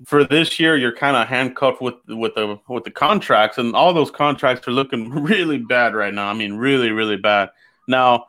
for 0.06 0.24
this 0.24 0.60
year, 0.60 0.76
you're 0.76 0.96
kind 0.96 1.16
of 1.16 1.28
handcuffed 1.28 1.82
with 1.82 1.96
with 2.08 2.36
the 2.36 2.60
with 2.68 2.84
the 2.84 2.92
contracts, 2.92 3.58
and 3.58 3.76
all 3.76 3.94
those 3.94 4.12
contracts 4.12 4.68
are 4.68 4.72
looking 4.72 5.10
really 5.24 5.58
bad 5.58 5.96
right 5.96 6.14
now. 6.14 6.28
I 6.28 6.34
mean, 6.34 6.54
really, 6.54 6.92
really 6.92 7.18
bad. 7.18 7.50
Now, 7.88 8.26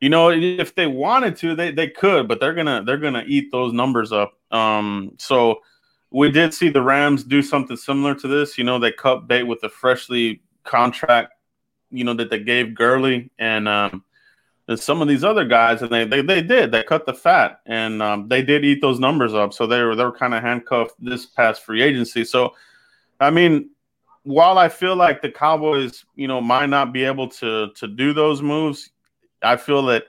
you 0.00 0.08
know, 0.08 0.30
if 0.30 0.74
they 0.74 0.86
wanted 0.86 1.36
to, 1.38 1.54
they 1.54 1.70
they 1.70 1.88
could, 1.88 2.28
but 2.28 2.40
they're 2.40 2.54
gonna 2.54 2.82
they're 2.84 2.96
gonna 2.96 3.24
eat 3.26 3.52
those 3.52 3.72
numbers 3.72 4.12
up. 4.12 4.32
Um, 4.50 5.12
so 5.18 5.60
we 6.10 6.30
did 6.30 6.52
see 6.52 6.68
the 6.68 6.82
Rams 6.82 7.24
do 7.24 7.42
something 7.42 7.76
similar 7.76 8.14
to 8.16 8.28
this. 8.28 8.58
You 8.58 8.64
know, 8.64 8.78
they 8.78 8.92
cut 8.92 9.26
bait 9.28 9.44
with 9.44 9.62
a 9.64 9.68
freshly 9.68 10.42
contract, 10.64 11.34
you 11.90 12.04
know, 12.04 12.14
that 12.14 12.30
they 12.30 12.40
gave 12.40 12.74
Gurley 12.74 13.30
and 13.38 13.68
um, 13.68 14.04
some 14.76 15.02
of 15.02 15.08
these 15.08 15.24
other 15.24 15.44
guys, 15.44 15.82
and 15.82 15.90
they 15.90 16.04
they, 16.04 16.22
they 16.22 16.42
did 16.42 16.72
they 16.72 16.82
cut 16.82 17.06
the 17.06 17.14
fat, 17.14 17.60
and 17.66 18.02
um, 18.02 18.28
they 18.28 18.42
did 18.42 18.64
eat 18.64 18.80
those 18.80 18.98
numbers 18.98 19.34
up. 19.34 19.52
So 19.52 19.66
they 19.66 19.82
were 19.82 19.96
they 19.96 20.04
were 20.04 20.12
kind 20.12 20.34
of 20.34 20.42
handcuffed 20.42 20.94
this 20.98 21.26
past 21.26 21.62
free 21.64 21.82
agency. 21.82 22.24
So, 22.24 22.54
I 23.20 23.30
mean, 23.30 23.70
while 24.24 24.58
I 24.58 24.68
feel 24.68 24.96
like 24.96 25.22
the 25.22 25.30
Cowboys, 25.30 26.04
you 26.14 26.28
know, 26.28 26.40
might 26.40 26.66
not 26.66 26.92
be 26.92 27.04
able 27.04 27.28
to 27.28 27.70
to 27.74 27.88
do 27.88 28.12
those 28.12 28.42
moves, 28.42 28.90
I 29.42 29.56
feel 29.56 29.82
that 29.86 30.04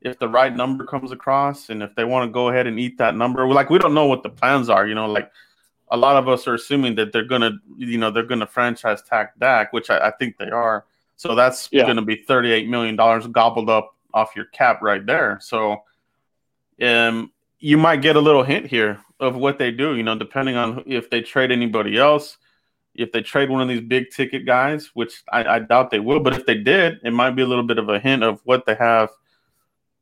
if 0.00 0.18
the 0.18 0.28
right 0.28 0.54
number 0.54 0.84
comes 0.84 1.12
across 1.12 1.70
and 1.70 1.82
if 1.82 1.94
they 1.94 2.04
want 2.04 2.28
to 2.28 2.32
go 2.32 2.48
ahead 2.48 2.66
and 2.66 2.78
eat 2.78 2.98
that 2.98 3.14
number, 3.14 3.46
like 3.48 3.70
we 3.70 3.78
don't 3.78 3.94
know 3.94 4.06
what 4.06 4.22
the 4.22 4.28
plans 4.30 4.68
are, 4.68 4.86
you 4.86 4.94
know, 4.94 5.06
like 5.06 5.30
a 5.92 5.96
lot 5.96 6.16
of 6.16 6.28
us 6.28 6.48
are 6.48 6.54
assuming 6.54 6.96
that 6.96 7.12
they're 7.12 7.24
gonna, 7.24 7.52
you 7.76 7.98
know, 7.98 8.10
they're 8.10 8.22
gonna 8.24 8.46
franchise 8.46 9.02
tag 9.02 9.28
Dak, 9.38 9.72
which 9.72 9.90
I, 9.90 10.08
I 10.08 10.10
think 10.10 10.38
they 10.38 10.50
are. 10.50 10.86
So 11.16 11.36
that's 11.36 11.68
yeah. 11.70 11.86
gonna 11.86 12.02
be 12.02 12.16
thirty-eight 12.16 12.68
million 12.68 12.96
dollars 12.96 13.26
gobbled 13.28 13.70
up 13.70 13.91
off 14.14 14.36
your 14.36 14.46
cap 14.46 14.82
right 14.82 15.04
there. 15.04 15.38
So, 15.40 15.82
um, 16.80 17.32
you 17.58 17.78
might 17.78 18.02
get 18.02 18.16
a 18.16 18.20
little 18.20 18.42
hint 18.42 18.66
here 18.66 19.00
of 19.20 19.36
what 19.36 19.58
they 19.58 19.70
do. 19.70 19.96
You 19.96 20.02
know, 20.02 20.18
depending 20.18 20.56
on 20.56 20.82
if 20.86 21.10
they 21.10 21.22
trade 21.22 21.52
anybody 21.52 21.96
else, 21.96 22.38
if 22.94 23.12
they 23.12 23.22
trade 23.22 23.50
one 23.50 23.62
of 23.62 23.68
these 23.68 23.80
big 23.80 24.10
ticket 24.10 24.44
guys, 24.44 24.90
which 24.94 25.22
I, 25.30 25.44
I 25.44 25.58
doubt 25.60 25.90
they 25.90 26.00
will, 26.00 26.20
but 26.20 26.34
if 26.34 26.44
they 26.44 26.56
did, 26.56 27.00
it 27.04 27.12
might 27.12 27.30
be 27.30 27.42
a 27.42 27.46
little 27.46 27.64
bit 27.64 27.78
of 27.78 27.88
a 27.88 27.98
hint 27.98 28.22
of 28.22 28.40
what 28.44 28.66
they 28.66 28.74
have 28.74 29.10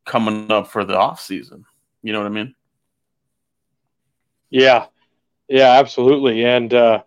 coming 0.04 0.50
up 0.50 0.68
for 0.68 0.84
the 0.84 0.96
off 0.96 1.20
season. 1.20 1.64
You 2.02 2.12
know 2.12 2.20
what 2.20 2.26
I 2.26 2.30
mean? 2.30 2.54
Yeah, 4.48 4.86
yeah, 5.48 5.78
absolutely. 5.78 6.44
And 6.44 6.72
uh, 6.72 7.02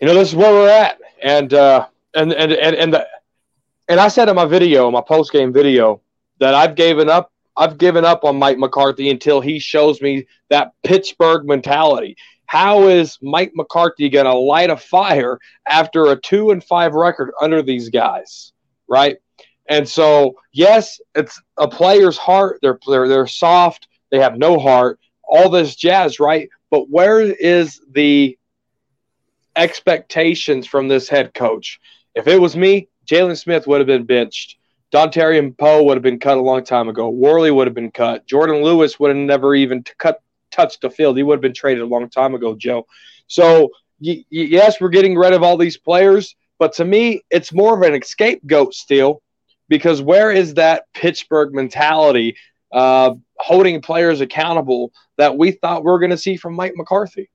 you 0.00 0.06
know, 0.06 0.14
this 0.14 0.30
is 0.30 0.34
where 0.34 0.52
we're 0.52 0.68
at. 0.68 0.98
And 1.22 1.54
uh, 1.54 1.86
and 2.14 2.32
and 2.32 2.52
and 2.52 2.74
and 2.74 2.94
the, 2.94 3.06
and 3.88 4.00
I 4.00 4.08
said 4.08 4.28
in 4.28 4.36
my 4.36 4.44
video, 4.44 4.90
my 4.90 5.00
post 5.00 5.32
game 5.32 5.52
video, 5.52 6.00
that 6.38 6.54
I've 6.54 6.74
given 6.74 7.08
up. 7.08 7.30
I've 7.56 7.76
given 7.76 8.04
up 8.04 8.24
on 8.24 8.38
Mike 8.38 8.56
McCarthy 8.56 9.10
until 9.10 9.40
he 9.42 9.58
shows 9.58 10.00
me 10.00 10.26
that 10.48 10.72
Pittsburgh 10.84 11.44
mentality. 11.44 12.16
How 12.46 12.88
is 12.88 13.18
Mike 13.20 13.52
McCarthy 13.54 14.08
going 14.08 14.24
to 14.24 14.34
light 14.34 14.70
a 14.70 14.76
fire 14.76 15.38
after 15.68 16.06
a 16.06 16.20
two 16.20 16.50
and 16.50 16.64
five 16.64 16.94
record 16.94 17.32
under 17.40 17.60
these 17.60 17.90
guys? 17.90 18.52
Right. 18.88 19.18
And 19.68 19.88
so, 19.88 20.34
yes, 20.52 21.00
it's 21.14 21.40
a 21.58 21.68
player's 21.68 22.18
heart. 22.18 22.58
They're, 22.62 22.78
they're, 22.86 23.08
they're 23.08 23.26
soft. 23.26 23.88
They 24.10 24.18
have 24.18 24.36
no 24.38 24.58
heart. 24.58 24.98
All 25.22 25.48
this 25.48 25.76
jazz, 25.76 26.18
right? 26.20 26.48
But 26.70 26.88
where 26.88 27.20
is 27.20 27.80
the 27.90 28.38
expectations 29.56 30.66
from 30.66 30.88
this 30.88 31.08
head 31.08 31.34
coach? 31.34 31.80
If 32.14 32.26
it 32.26 32.40
was 32.40 32.56
me, 32.56 32.88
Jaylon 33.06 33.38
Smith 33.38 33.66
would 33.66 33.80
have 33.80 33.86
been 33.86 34.04
benched. 34.04 34.56
Dontari 34.92 35.56
Poe 35.56 35.82
would 35.84 35.96
have 35.96 36.02
been 36.02 36.18
cut 36.20 36.36
a 36.36 36.42
long 36.42 36.62
time 36.64 36.88
ago. 36.88 37.08
Worley 37.08 37.50
would 37.50 37.66
have 37.66 37.74
been 37.74 37.90
cut. 37.90 38.26
Jourdan 38.26 38.62
Lewis 38.62 39.00
would 39.00 39.08
have 39.08 39.16
never 39.16 39.54
even 39.54 39.84
cut 39.98 40.20
touched 40.50 40.82
the 40.82 40.90
field. 40.90 41.16
He 41.16 41.22
would 41.22 41.36
have 41.36 41.42
been 41.42 41.54
traded 41.54 41.82
a 41.82 41.86
long 41.86 42.08
time 42.10 42.34
ago, 42.34 42.54
Joe. 42.54 42.86
So 43.26 43.70
y- 44.00 44.24
yes, 44.30 44.80
we're 44.80 44.90
getting 44.90 45.16
rid 45.16 45.32
of 45.32 45.42
all 45.42 45.56
these 45.56 45.78
players, 45.78 46.36
but 46.58 46.74
to 46.74 46.84
me, 46.84 47.22
it's 47.30 47.52
more 47.52 47.74
of 47.74 47.82
an 47.90 48.00
scapegoat 48.02 48.74
still 48.74 49.22
because 49.68 50.02
where 50.02 50.30
is 50.30 50.54
that 50.54 50.84
Pittsburgh 50.92 51.54
mentality 51.54 52.36
uh, 52.72 53.14
holding 53.38 53.80
players 53.80 54.20
accountable 54.20 54.92
that 55.16 55.36
we 55.36 55.52
thought 55.52 55.84
we 55.84 55.90
are 55.90 55.98
going 55.98 56.10
to 56.10 56.18
see 56.18 56.36
from 56.36 56.54
Mike 56.54 56.74
McCarthy. 56.76 57.30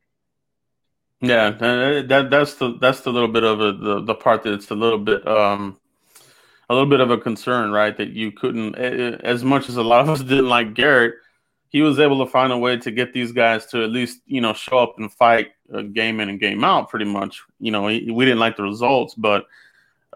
Yeah, 1.22 1.50
that 1.50 2.28
that's 2.30 2.56
the 2.56 2.78
that's 2.80 3.02
the 3.02 3.12
little 3.12 3.28
bit 3.28 3.44
of 3.44 3.60
a, 3.60 3.74
the 3.74 4.02
the 4.04 4.14
part 4.14 4.44
that's 4.44 4.70
a 4.70 4.76
little 4.76 5.00
bit 5.00 5.28
um 5.28 5.80
a 6.70 6.74
little 6.74 6.90
bit 6.90 7.00
of 7.00 7.10
a 7.10 7.18
concern, 7.18 7.72
right? 7.72 7.96
That 7.98 8.10
you 8.10 8.32
couldn't 8.32 8.76
as 8.76 9.44
much 9.44 9.68
as 9.70 9.78
a 9.78 9.84
lot 9.84 10.02
of 10.02 10.10
us 10.10 10.20
didn't 10.20 10.50
like 10.50 10.76
Garrett, 10.76 11.16
he 11.70 11.82
was 11.82 12.00
able 12.00 12.24
to 12.24 12.32
find 12.32 12.54
a 12.54 12.58
way 12.58 12.78
to 12.78 12.92
get 12.92 13.14
these 13.14 13.32
guys 13.32 13.66
to 13.68 13.84
at 13.84 13.90
least 13.90 14.22
you 14.26 14.42
know 14.42 14.54
show 14.54 14.78
up 14.78 14.96
and 15.00 15.12
fight 15.12 15.52
game 15.94 16.20
in 16.20 16.30
and 16.30 16.40
game 16.40 16.64
out. 16.64 16.90
Pretty 16.90 17.06
much, 17.06 17.42
you 17.60 17.72
know, 17.72 17.84
we 17.84 18.00
didn't 18.00 18.40
like 18.40 18.56
the 18.56 18.64
results, 18.64 19.16
but 19.16 19.46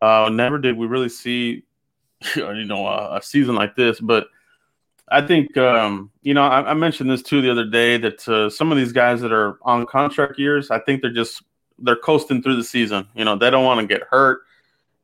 uh, 0.01 0.29
never 0.31 0.60
did 0.60 0.77
we 0.77 0.88
really 0.88 1.10
see 1.10 1.63
you 2.36 2.65
know 2.65 2.88
a, 2.88 3.17
a 3.17 3.22
season 3.22 3.55
like 3.55 3.75
this, 3.75 4.00
but 4.00 4.27
I 5.12 5.22
think 5.22 5.58
um, 5.58 6.10
you 6.22 6.34
know 6.34 6.44
I, 6.44 6.72
I, 6.72 6.74
mentioned 6.74 7.12
this 7.12 7.22
too 7.22 7.41
the 7.41 7.51
other 7.51 7.65
day 7.65 7.98
that 7.98 8.27
uh, 8.27 8.50
some 8.50 8.72
of 8.72 8.77
these 8.77 8.94
guys 8.94 9.20
that 9.22 9.34
are 9.34 9.60
on 9.63 9.86
contract 9.86 10.39
years, 10.39 10.72
I 10.72 10.80
think 10.80 11.01
they're 11.01 11.12
just 11.12 11.44
they're 11.77 11.98
coasting 11.98 12.41
through 12.41 12.56
the 12.56 12.63
season. 12.63 13.08
You 13.13 13.25
know, 13.25 13.36
they 13.36 13.50
don't 13.50 13.65
want 13.65 13.82
to 13.82 13.88
get 13.94 14.08
hurt, 14.10 14.41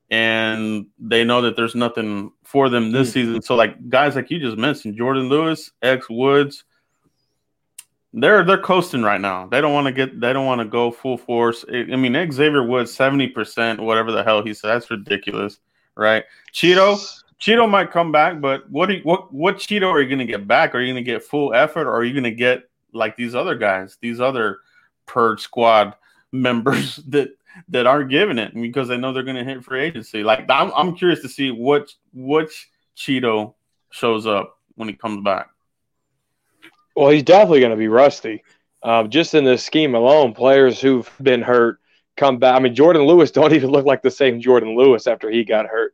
and 0.10 0.88
they 0.98 1.26
know 1.26 1.42
that 1.42 1.58
there's 1.58 1.76
nothing 1.76 2.32
for 2.44 2.70
them 2.70 2.92
this 2.92 3.10
mm. 3.10 3.14
season. 3.14 3.42
So, 3.42 3.56
like 3.56 3.90
guys 3.90 4.16
like 4.16 4.32
you 4.32 4.40
just 4.40 4.58
mentioned, 4.58 4.98
Jourdan 4.98 5.28
Lewis, 5.28 5.72
X 5.82 6.10
Woods, 6.10 6.64
they're 8.14 8.46
they're 8.46 8.62
coasting 8.62 9.04
right 9.04 9.20
now. 9.20 9.48
They 9.48 9.60
don't 9.60 9.74
want 9.74 9.88
to 9.88 9.94
get 9.94 10.20
they 10.22 10.32
don't 10.32 10.46
want 10.46 10.62
to 10.62 10.66
go 10.66 10.90
full 10.90 11.18
force. 11.18 11.66
I 11.70 11.84
mean, 11.84 12.32
Xavier 12.32 12.64
Woods 12.64 12.94
seventy 12.94 13.28
percent, 13.28 13.82
whatever 13.82 14.14
the 14.14 14.24
hell 14.24 14.42
he 14.42 14.54
said, 14.54 14.70
that's 14.70 14.90
ridiculous, 14.90 15.60
right? 15.96 16.24
Cheeto 16.54 16.98
Cheeto 17.40 17.70
might 17.70 17.92
come 17.92 18.12
back, 18.12 18.42
but 18.42 18.70
what 18.70 18.90
you, 18.90 19.02
what 19.04 19.32
what 19.32 19.58
Cheeto 19.58 19.90
are 19.92 20.02
you 20.02 20.08
going 20.08 20.20
to 20.20 20.26
get 20.26 20.48
back? 20.48 20.74
Are 20.74 20.82
you 20.82 20.92
going 20.94 21.04
to 21.04 21.12
get 21.12 21.24
full 21.24 21.54
effort, 21.54 21.88
or 21.88 21.96
are 21.96 22.04
you 22.04 22.14
going 22.14 22.24
to 22.24 22.32
get 22.32 22.70
like 22.94 23.16
these 23.16 23.36
other 23.36 23.56
guys, 23.56 23.98
these 24.02 24.20
other 24.20 24.60
purge 25.06 25.42
squad 25.42 25.96
members 26.32 26.98
that 27.08 27.30
that 27.70 27.88
aren't 27.88 28.10
giving 28.10 28.38
it 28.38 28.54
because 28.54 28.88
they 28.88 28.98
know 28.98 29.14
they're 29.14 29.24
going 29.24 29.36
to 29.36 29.44
hit 29.44 29.64
free 29.64 29.82
agency? 29.82 30.24
Like 30.24 30.50
I'm, 30.50 30.72
I'm 30.76 30.96
curious 30.96 31.22
to 31.22 31.30
see 31.30 31.52
what 31.52 31.92
which 32.14 32.70
Cheeto 32.96 33.54
shows 33.92 34.26
up 34.26 34.58
when 34.76 34.90
he 34.90 34.96
comes 34.96 35.24
back. 35.24 35.50
Well, 36.96 37.10
he's 37.10 37.24
definitely 37.24 37.60
going 37.60 37.72
to 37.72 37.78
be 37.78 37.88
rusty. 37.88 38.44
Um, 38.82 39.10
just 39.10 39.36
in 39.36 39.44
this 39.44 39.64
scheme 39.64 39.94
alone, 39.94 40.34
players 40.34 40.82
who've 40.82 41.10
been 41.22 41.42
hurt 41.44 41.80
come 42.16 42.40
back. 42.40 42.56
I 42.56 42.60
mean, 42.60 42.76
Jourdan 42.76 43.06
Lewis 43.06 43.30
don't 43.32 43.54
even 43.54 43.70
look 43.70 43.86
like 43.86 44.02
the 44.02 44.10
same 44.10 44.42
Jourdan 44.42 44.76
Lewis 44.76 45.06
after 45.06 45.30
he 45.30 45.44
got 45.44 45.68
hurt. 45.68 45.94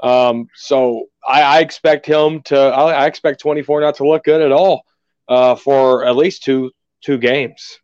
Um, 0.00 0.48
so 0.54 1.06
I, 1.26 1.42
I, 1.42 1.58
expect 1.60 2.06
him 2.06 2.42
to. 2.42 2.56
I, 2.56 2.92
I, 2.92 3.06
expect 3.06 3.40
24 3.40 3.80
not 3.80 3.96
to 3.96 4.06
look 4.06 4.24
good 4.24 4.40
at 4.40 4.52
all 4.52 4.84
uh, 5.26 5.56
for 5.56 6.04
at 6.04 6.14
least 6.14 6.44
two 6.44 6.70
two 7.00 7.18
games. 7.18 7.80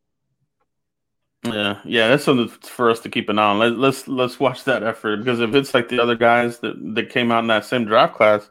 Yeah, 1.45 1.81
yeah, 1.85 2.09
that's 2.09 2.25
something 2.25 2.49
for 2.49 2.91
us 2.91 3.01
to 3.01 3.11
keep 3.11 3.29
an 3.29 3.39
eye 3.39 3.51
on. 3.51 3.59
Let, 3.59 3.73
us 3.73 3.79
let's, 3.79 4.09
let's 4.09 4.41
watch 4.41 4.65
that 4.65 4.83
effort 4.83 5.19
because 5.19 5.41
if 5.41 5.55
it's 5.55 5.75
like 5.75 5.89
the 5.89 6.01
other 6.01 6.15
guys 6.15 6.61
that, 6.61 6.75
that 6.95 7.11
came 7.11 7.31
out 7.31 7.41
in 7.41 7.49
that 7.49 7.67
same 7.67 7.85
draft 7.85 8.15
class, 8.15 8.49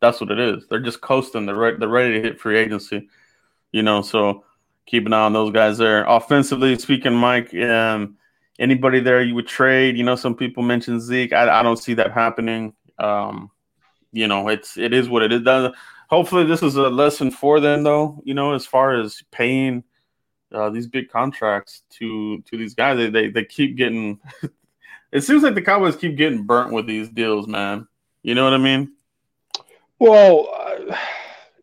that's 0.00 0.20
what 0.20 0.30
it 0.30 0.38
is. 0.38 0.66
They're 0.68 0.78
just 0.78 1.00
coasting. 1.00 1.46
They're 1.46 1.56
re- 1.56 1.76
they're 1.76 1.88
ready 1.88 2.14
to 2.14 2.22
hit 2.22 2.40
free 2.40 2.58
agency. 2.58 3.08
You 3.72 3.82
know, 3.82 4.02
so 4.02 4.44
keep 4.86 5.06
an 5.06 5.12
eye 5.12 5.24
on 5.24 5.32
those 5.32 5.52
guys 5.52 5.78
there. 5.78 6.04
Offensively 6.04 6.78
speaking, 6.78 7.14
Mike, 7.14 7.52
um, 7.54 8.16
anybody 8.58 9.00
there 9.00 9.22
you 9.22 9.34
would 9.34 9.48
trade? 9.48 9.96
You 9.96 10.04
know, 10.04 10.16
some 10.16 10.36
people 10.36 10.62
mentioned 10.62 11.02
Zeke. 11.02 11.32
I, 11.32 11.60
I 11.60 11.62
don't 11.62 11.78
see 11.78 11.94
that 11.94 12.12
happening. 12.12 12.74
Um, 12.98 13.50
you 14.12 14.28
know, 14.28 14.48
it's 14.48 14.76
it 14.76 14.92
is 14.92 15.08
what 15.08 15.22
it 15.22 15.32
is. 15.32 15.72
Hopefully, 16.08 16.44
this 16.44 16.62
is 16.62 16.76
a 16.76 16.88
lesson 16.88 17.30
for 17.30 17.60
them, 17.60 17.82
though. 17.82 18.20
You 18.24 18.34
know, 18.34 18.54
as 18.54 18.64
far 18.64 18.98
as 18.98 19.22
paying 19.30 19.84
uh, 20.52 20.70
these 20.70 20.86
big 20.86 21.10
contracts 21.10 21.82
to 21.98 22.42
to 22.42 22.56
these 22.56 22.74
guys, 22.74 22.96
they 22.96 23.10
they, 23.10 23.28
they 23.28 23.44
keep 23.44 23.76
getting. 23.76 24.20
it 25.12 25.22
seems 25.22 25.42
like 25.42 25.54
the 25.54 25.62
Cowboys 25.62 25.96
keep 25.96 26.16
getting 26.16 26.44
burnt 26.44 26.72
with 26.72 26.86
these 26.86 27.08
deals, 27.08 27.46
man. 27.46 27.86
You 28.22 28.34
know 28.34 28.44
what 28.44 28.54
I 28.54 28.58
mean? 28.58 28.92
Well, 29.98 30.48
uh, 30.54 30.96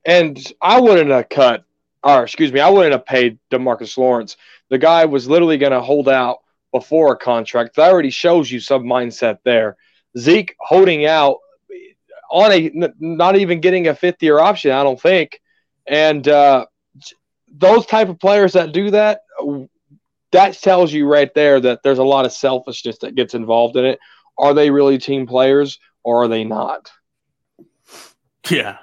and 0.05 0.53
I 0.61 0.79
wouldn't 0.79 1.11
have 1.11 1.29
cut, 1.29 1.65
or 2.03 2.23
excuse 2.23 2.51
me, 2.51 2.59
I 2.59 2.69
wouldn't 2.69 2.93
have 2.93 3.05
paid 3.05 3.39
Demarcus 3.51 3.97
Lawrence. 3.97 4.37
The 4.69 4.77
guy 4.77 5.05
was 5.05 5.27
literally 5.27 5.57
going 5.57 5.71
to 5.71 5.81
hold 5.81 6.09
out 6.09 6.39
before 6.71 7.13
a 7.13 7.17
contract. 7.17 7.75
That 7.75 7.91
already 7.91 8.09
shows 8.09 8.51
you 8.51 8.59
some 8.59 8.83
mindset 8.83 9.39
there. 9.43 9.77
Zeke 10.17 10.55
holding 10.59 11.05
out 11.05 11.37
on 12.31 12.51
a 12.51 12.71
not 12.99 13.35
even 13.35 13.61
getting 13.61 13.87
a 13.87 13.95
fifth 13.95 14.21
year 14.21 14.39
option, 14.39 14.71
I 14.71 14.83
don't 14.83 14.99
think. 14.99 15.39
And 15.87 16.27
uh, 16.27 16.65
those 17.51 17.85
type 17.85 18.09
of 18.09 18.19
players 18.19 18.53
that 18.53 18.71
do 18.71 18.91
that, 18.91 19.21
that 20.31 20.59
tells 20.59 20.91
you 20.91 21.07
right 21.07 21.33
there 21.35 21.59
that 21.59 21.81
there's 21.83 21.99
a 21.99 22.03
lot 22.03 22.25
of 22.25 22.31
selfishness 22.31 22.97
that 22.99 23.15
gets 23.15 23.35
involved 23.35 23.77
in 23.77 23.85
it. 23.85 23.99
Are 24.37 24.53
they 24.53 24.71
really 24.71 24.97
team 24.97 25.27
players 25.27 25.79
or 26.03 26.23
are 26.23 26.27
they 26.27 26.43
not? 26.43 26.91
Yeah. 28.49 28.77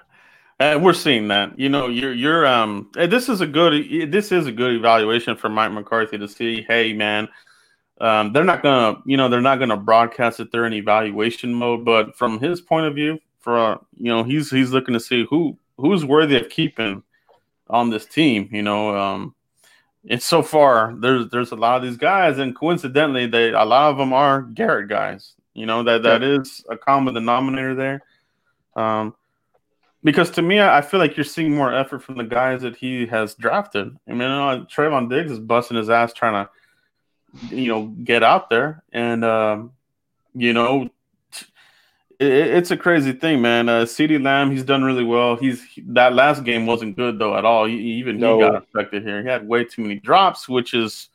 Uh, 0.61 0.79
we're 0.81 0.93
seeing 0.93 1.29
that. 1.29 1.59
You 1.59 1.71
know, 1.71 1.89
you're 1.89 2.13
you're 2.13 2.47
um 2.47 2.91
this 2.95 3.29
is 3.29 3.41
a 3.41 3.47
good 3.47 4.13
this 4.13 4.31
is 4.31 4.47
a 4.47 4.53
good 4.53 4.75
evaluation 4.75 5.35
for 5.37 5.49
Mike 5.49 5.73
McCarthy 5.73 6.19
to 6.19 6.29
see, 6.29 6.63
hey 6.69 6.93
man, 6.93 7.29
um, 8.00 8.33
they're 8.33 8.45
not 8.45 8.62
gonna, 8.62 9.00
you 9.04 9.16
know, 9.16 9.28
they're 9.28 9.40
not 9.40 9.59
gonna 9.59 9.76
broadcast 9.76 10.38
that 10.38 10.50
they're 10.52 10.66
in 10.66 10.73
evaluation 10.73 11.52
mode, 11.52 11.85
but 11.85 12.16
from 12.16 12.40
his 12.40 12.61
point 12.61 12.87
of 12.87 12.95
view, 12.95 13.19
for 13.40 13.59
uh, 13.59 13.78
you 13.97 14.11
know, 14.11 14.23
he's 14.25 14.50
he's 14.50 14.73
looking 14.73 14.95
to 14.95 15.00
see 15.00 15.26
who 15.28 15.57
who's 15.76 16.04
worthy 16.04 16.37
of 16.37 16.49
keeping 16.49 17.02
on 17.69 17.90
this 17.90 18.07
team, 18.07 18.49
you 18.52 18.62
know. 18.62 18.97
Um 18.97 19.35
and 20.09 20.23
so 20.23 20.42
far 20.42 20.95
there's 20.99 21.28
there's 21.30 21.52
a 21.52 21.57
lot 21.57 21.76
of 21.76 21.83
these 21.83 21.99
guys, 21.99 22.38
and 22.38 22.57
coincidentally, 22.57 23.26
they 23.26 23.50
a 23.50 23.65
lot 23.65 23.91
of 23.91 23.99
them 23.99 24.13
are 24.13 24.43
Garrett 24.43 24.89
guys. 24.89 25.34
You 25.54 25.67
know 25.67 25.82
that 25.82 26.02
that 26.04 26.23
is 26.23 26.65
a 26.71 26.76
common 26.76 27.15
denominator 27.15 27.75
there. 27.75 28.02
Um, 28.76 29.15
because 30.02 30.30
to 30.30 30.43
me, 30.43 30.60
I 30.60 30.80
feel 30.80 30.99
like 31.00 31.17
you're 31.17 31.25
seeing 31.25 31.54
more 31.54 31.75
effort 31.75 32.02
from 32.02 32.17
the 32.17 32.25
guys 32.25 32.63
that 32.63 32.76
he 32.76 33.06
has 33.06 33.34
drafted. 33.34 33.95
I 34.08 34.10
mean, 34.13 34.21
you 34.21 34.28
know, 34.28 34.67
Trevon 34.71 35.10
Diggs 35.10 35.30
is 35.30 35.39
busting 35.39 35.76
his 35.76 35.91
ass 35.91 36.15
trying 36.15 36.45
to, 36.45 36.50
you 37.49 37.69
know, 37.69 37.86
get 37.86 38.23
out 38.23 38.50
there, 38.50 38.82
and 38.93 39.25
um, 39.25 39.73
you 40.34 40.52
know, 40.52 40.90
it, 42.19 42.26
it's 42.28 42.71
a 42.71 42.76
crazy 42.76 43.12
thing, 43.12 43.40
man. 43.40 43.69
Uh, 43.69 43.82
CeeDee 43.82 44.23
Lamb, 44.23 44.50
he's 44.50 44.64
done 44.64 44.84
really 44.84 45.04
well. 45.04 45.36
He's 45.36 45.64
that 45.88 46.14
last 46.14 46.45
game 46.45 46.66
wasn't 46.66 46.97
good 46.97 47.19
though 47.19 47.36
at 47.36 47.45
all. 47.45 47.66
He, 47.66 47.76
even 47.76 48.19
no. 48.19 48.36
he 48.36 48.43
got 48.43 48.56
affected 48.56 49.02
here. 49.02 49.23
He 49.23 49.28
had 49.28 49.47
way 49.47 49.64
too 49.64 49.82
many 49.82 49.97
drops, 49.97 50.49
which 50.49 50.75
is 50.75 51.08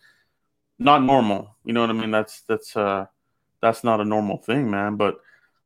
not 0.79 1.03
normal. 1.03 1.55
You 1.63 1.73
know 1.73 1.81
what 1.81 1.89
I 1.89 1.93
mean? 1.93 2.11
That's 2.11 2.41
that's 2.41 2.75
uh 2.75 3.05
that's 3.61 3.83
not 3.83 4.01
a 4.01 4.05
normal 4.05 4.37
thing, 4.37 4.69
man. 4.69 4.95
But 4.95 5.19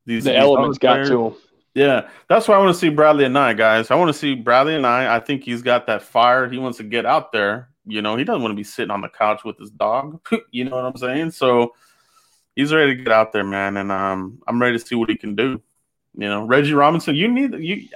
these 0.06 0.24
the 0.24 0.32
these 0.32 0.40
elements 0.40 0.78
got 0.78 1.06
to 1.06 1.28
him. 1.28 1.36
Yeah, 1.76 2.10
that's 2.28 2.48
why 2.48 2.56
I 2.56 2.58
want 2.58 2.74
to 2.74 2.80
see 2.80 2.90
Bradlee 2.90 3.28
Anae, 3.28 3.56
guys. 3.56 3.92
I 3.92 3.96
want 3.96 4.10
to 4.10 4.18
see 4.18 4.36
Bradlee 4.36 4.80
Anae. 4.80 5.08
I 5.08 5.20
think 5.20 5.44
he's 5.44 5.62
got 5.62 5.88
that 5.88 6.02
fire. 6.02 6.50
He 6.50 6.58
wants 6.58 6.80
to 6.80 6.84
get 6.84 7.06
out 7.06 7.32
there. 7.32 7.70
You 7.90 8.02
know, 8.02 8.16
he 8.16 8.24
doesn't 8.24 8.42
want 8.42 8.52
to 8.52 8.56
be 8.56 8.64
sitting 8.64 8.92
on 8.92 9.02
the 9.02 9.10
couch 9.10 9.44
with 9.44 9.58
his 9.58 9.72
dog. 9.72 10.22
you 10.52 10.66
know 10.66 10.76
what 10.76 10.86
I'm 10.86 10.98
saying? 10.98 11.32
So 11.32 11.74
he's 12.56 12.74
ready 12.74 12.96
to 12.96 13.04
get 13.04 13.14
out 13.14 13.32
there, 13.32 13.44
man, 13.44 13.78
and 13.78 13.92
um, 13.92 14.42
I'm 14.48 14.62
ready 14.62 14.78
to 14.78 14.86
see 14.86 14.96
what 14.96 15.10
he 15.10 15.16
can 15.16 15.36
do. 15.36 15.62
You 16.16 16.28
know, 16.28 16.46
Reggie 16.46 16.74
Robinson. 16.74 17.16
You 17.16 17.28
need 17.28 17.54
you. 17.56 17.88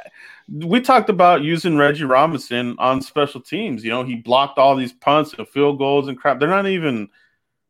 We 0.50 0.82
talked 0.82 1.10
about 1.10 1.42
using 1.42 1.78
Reggie 1.78 2.04
Robinson 2.04 2.76
on 2.80 3.02
special 3.02 3.42
teams. 3.42 3.84
You 3.84 3.92
know, 3.92 4.04
he 4.04 4.16
blocked 4.16 4.58
all 4.58 4.76
these 4.76 4.94
punts 4.94 5.34
and 5.34 5.48
field 5.48 5.78
goals 5.78 6.08
and 6.08 6.18
crap. 6.18 6.40
They're 6.40 6.50
not 6.50 6.68
even. 6.68 7.10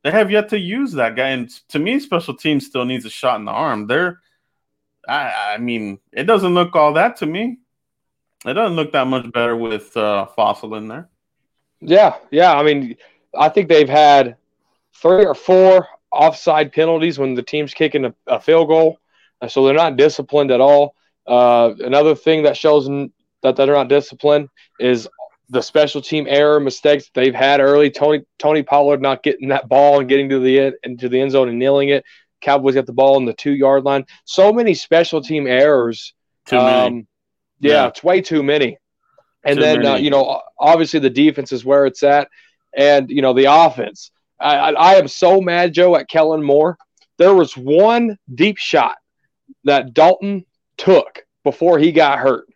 They 0.03 0.11
have 0.11 0.29
yet 0.29 0.49
to 0.49 0.59
use 0.59 0.91
that 0.93 1.15
guy, 1.15 1.29
and 1.29 1.49
to 1.69 1.79
me, 1.79 1.99
special 1.99 2.35
teams 2.35 2.65
still 2.65 2.83
needs 2.83 3.05
a 3.05 3.09
shot 3.09 3.39
in 3.39 3.45
the 3.45 3.51
arm. 3.51 3.87
They're. 3.87 4.19
I, 5.07 5.53
I 5.53 5.57
mean, 5.57 5.99
it 6.11 6.23
doesn't 6.23 6.53
look 6.53 6.75
all 6.75 6.93
that 6.93 7.17
to 7.17 7.25
me. 7.25 7.59
It 8.45 8.53
doesn't 8.53 8.75
look 8.75 8.91
that 8.91 9.07
much 9.07 9.31
better 9.31 9.55
with 9.55 9.95
uh, 9.95 10.27
Fassel 10.37 10.77
in 10.77 10.87
there. 10.89 11.09
Yeah, 11.85 12.15
yeah. 12.31 12.53
I 12.53 12.63
mean, 12.63 12.95
I 13.37 13.49
think 13.49 13.69
they've 13.69 13.89
had 13.89 14.37
three 14.95 15.25
or 15.25 15.35
four 15.35 15.87
offside 16.11 16.71
penalties 16.71 17.19
when 17.19 17.33
the 17.33 17.43
team's 17.43 17.73
kicking 17.73 18.05
a, 18.05 18.15
a 18.27 18.39
field 18.39 18.67
goal. 18.67 18.99
So 19.47 19.65
they're 19.65 19.73
not 19.73 19.97
disciplined 19.97 20.51
at 20.51 20.61
all. 20.61 20.95
Uh, 21.27 21.73
another 21.79 22.15
thing 22.15 22.43
that 22.43 22.55
shows 22.55 22.87
that 23.41 23.55
they're 23.55 23.67
not 23.67 23.89
disciplined 23.89 24.49
is 24.79 25.07
the 25.49 25.61
special 25.61 26.01
team 26.01 26.25
error 26.29 26.59
mistakes 26.59 27.09
they've 27.13 27.35
had 27.35 27.59
early. 27.59 27.89
Tony 27.89 28.23
Tony 28.39 28.63
Pollard 28.63 29.01
not 29.01 29.23
getting 29.23 29.49
that 29.49 29.67
ball 29.67 29.99
and 29.99 30.07
getting 30.07 30.29
to 30.29 30.39
the 30.39 30.59
end, 30.59 30.75
into 30.83 31.09
the 31.09 31.19
end 31.19 31.31
zone 31.31 31.49
and 31.49 31.59
nailing 31.59 31.89
it. 31.89 32.05
Cowboys 32.41 32.75
got 32.75 32.85
the 32.85 32.93
ball 32.93 33.15
on 33.15 33.25
the 33.25 33.33
two 33.33 33.53
yard 33.53 33.83
line. 33.83 34.05
So 34.25 34.53
many 34.53 34.73
special 34.73 35.21
team 35.21 35.47
errors. 35.47 36.13
Too 36.45 36.57
um, 36.57 36.65
many. 36.65 37.07
Yeah, 37.59 37.71
yeah, 37.71 37.87
it's 37.87 38.03
way 38.03 38.21
too 38.21 38.43
many. 38.43 38.77
And 39.43 39.57
too 39.57 39.61
then 39.61 39.85
uh, 39.85 39.95
you 39.95 40.09
know, 40.09 40.41
obviously 40.59 40.99
the 40.99 41.09
defense 41.09 41.51
is 41.51 41.65
where 41.65 41.85
it's 41.85 42.03
at, 42.03 42.29
and 42.75 43.09
you 43.09 43.21
know 43.21 43.33
the 43.33 43.45
offense. 43.45 44.11
I, 44.39 44.73
I 44.73 44.95
am 44.95 45.07
so 45.07 45.39
mad, 45.39 45.73
Joe, 45.73 45.95
at 45.95 46.09
Kellen 46.09 46.43
Moore. 46.43 46.77
There 47.17 47.33
was 47.33 47.55
one 47.55 48.17
deep 48.33 48.57
shot 48.57 48.97
that 49.63 49.93
Dalton 49.93 50.45
took 50.77 51.25
before 51.43 51.79
he 51.79 51.91
got 51.91 52.19
hurt. 52.19 52.47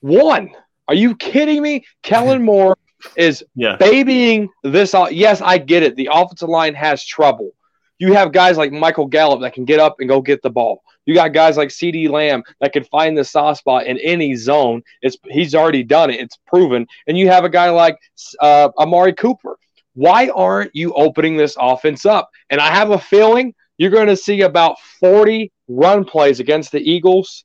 One. 0.00 0.50
Are 0.86 0.94
you 0.94 1.16
kidding 1.16 1.60
me? 1.60 1.84
Kellen 2.02 2.42
Moore 2.42 2.76
is 3.16 3.44
yeah. 3.54 3.76
babying 3.76 4.48
this. 4.62 4.94
Yes, 5.10 5.40
I 5.40 5.58
get 5.58 5.82
it. 5.82 5.96
The 5.96 6.08
offensive 6.12 6.48
line 6.48 6.74
has 6.74 7.04
trouble. 7.04 7.50
You 7.98 8.12
have 8.12 8.32
guys 8.32 8.56
like 8.56 8.72
Michael 8.72 9.06
Gallup 9.06 9.40
that 9.40 9.54
can 9.54 9.64
get 9.64 9.80
up 9.80 9.96
and 9.98 10.08
go 10.08 10.20
get 10.20 10.42
the 10.42 10.50
ball. 10.50 10.82
You 11.04 11.14
got 11.14 11.32
guys 11.32 11.56
like 11.56 11.70
CeeDee 11.70 12.10
Lamb 12.10 12.42
that 12.60 12.72
can 12.72 12.84
find 12.84 13.16
the 13.16 13.24
soft 13.24 13.60
spot 13.60 13.86
in 13.86 13.98
any 13.98 14.36
zone. 14.36 14.82
It's 15.02 15.16
he's 15.24 15.54
already 15.54 15.82
done 15.82 16.10
it. 16.10 16.20
It's 16.20 16.38
proven. 16.46 16.86
And 17.06 17.18
you 17.18 17.28
have 17.28 17.44
a 17.44 17.48
guy 17.48 17.70
like 17.70 17.98
uh, 18.40 18.68
Amari 18.78 19.14
Cooper 19.14 19.58
why 19.98 20.28
aren't 20.28 20.70
you 20.76 20.92
opening 20.94 21.36
this 21.36 21.56
offense 21.58 22.06
up? 22.06 22.30
And 22.50 22.60
I 22.60 22.72
have 22.72 22.92
a 22.92 23.00
feeling 23.00 23.52
you're 23.78 23.90
going 23.90 24.06
to 24.06 24.16
see 24.16 24.42
about 24.42 24.78
40 25.00 25.50
run 25.66 26.04
plays 26.04 26.38
against 26.38 26.70
the 26.70 26.78
Eagles 26.78 27.44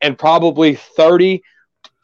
and 0.00 0.16
probably 0.16 0.76
30, 0.76 1.42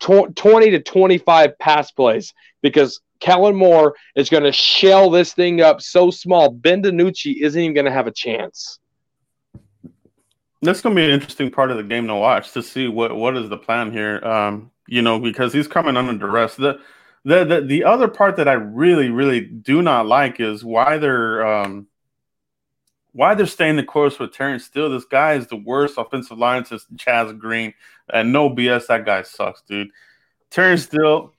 20 0.01 0.71
to 0.71 0.81
25 0.81 1.59
pass 1.59 1.91
plays 1.91 2.35
because 2.63 3.01
Kellen 3.21 3.57
Moore 3.57 3.95
is 4.15 4.29
going 4.29 4.45
to 4.45 4.53
shell 4.53 5.11
this 5.11 5.33
thing 5.33 5.61
up 5.61 5.81
so 5.81 6.11
small. 6.11 6.51
Ben 6.51 6.83
DiNucci 6.83 7.41
isn't 7.41 7.61
even 7.61 7.75
going 7.75 7.87
to 7.87 7.93
have 7.93 8.07
a 8.07 8.13
chance. 8.13 8.79
That's 10.63 10.81
going 10.81 10.95
to 10.95 11.01
be 11.01 11.05
an 11.05 11.13
interesting 11.13 11.51
part 11.51 11.71
of 11.71 11.77
the 11.77 11.83
game 11.83 12.07
to 12.09 12.15
watch 12.15 12.53
to 12.53 12.63
see 12.63 12.89
what 12.89 13.15
what 13.15 13.37
is 13.37 13.49
the 13.49 13.59
plan 13.59 13.93
here. 13.93 14.25
Um, 14.25 14.71
you 14.89 15.03
know, 15.03 15.19
because 15.19 15.53
he's 15.53 15.69
coming 15.69 15.97
under 15.97 16.17
duress. 16.19 16.57
The 16.57 16.81
the, 17.25 17.45
the 17.45 17.61
the 17.61 17.85
other 17.85 18.09
part 18.09 18.37
that 18.37 18.49
I 18.49 18.55
really 18.55 19.11
really 19.11 19.41
do 19.41 19.83
not 19.83 20.07
like 20.07 20.41
is 20.41 20.65
why 20.65 20.99
they're 20.99 21.47
um, 21.47 21.87
why 23.17 23.35
they're 23.35 23.47
staying 23.47 23.77
the 23.77 23.83
course 23.83 24.19
with 24.19 24.33
Terence 24.33 24.65
Steele. 24.65 24.91
This 24.91 25.07
guy 25.07 25.33
is 25.35 25.47
the 25.47 25.57
worst 25.57 25.95
offensive 25.97 26.37
line 26.37 26.67
since 26.67 26.87
Chaz 26.97 27.37
Green, 27.39 27.73
and 28.13 28.31
no 28.31 28.51
BS. 28.51 28.89
That 28.89 29.07
guy 29.07 29.23
sucks, 29.23 29.63
dude. 29.63 29.89
Terence 30.51 30.83
Steele, 30.83 31.33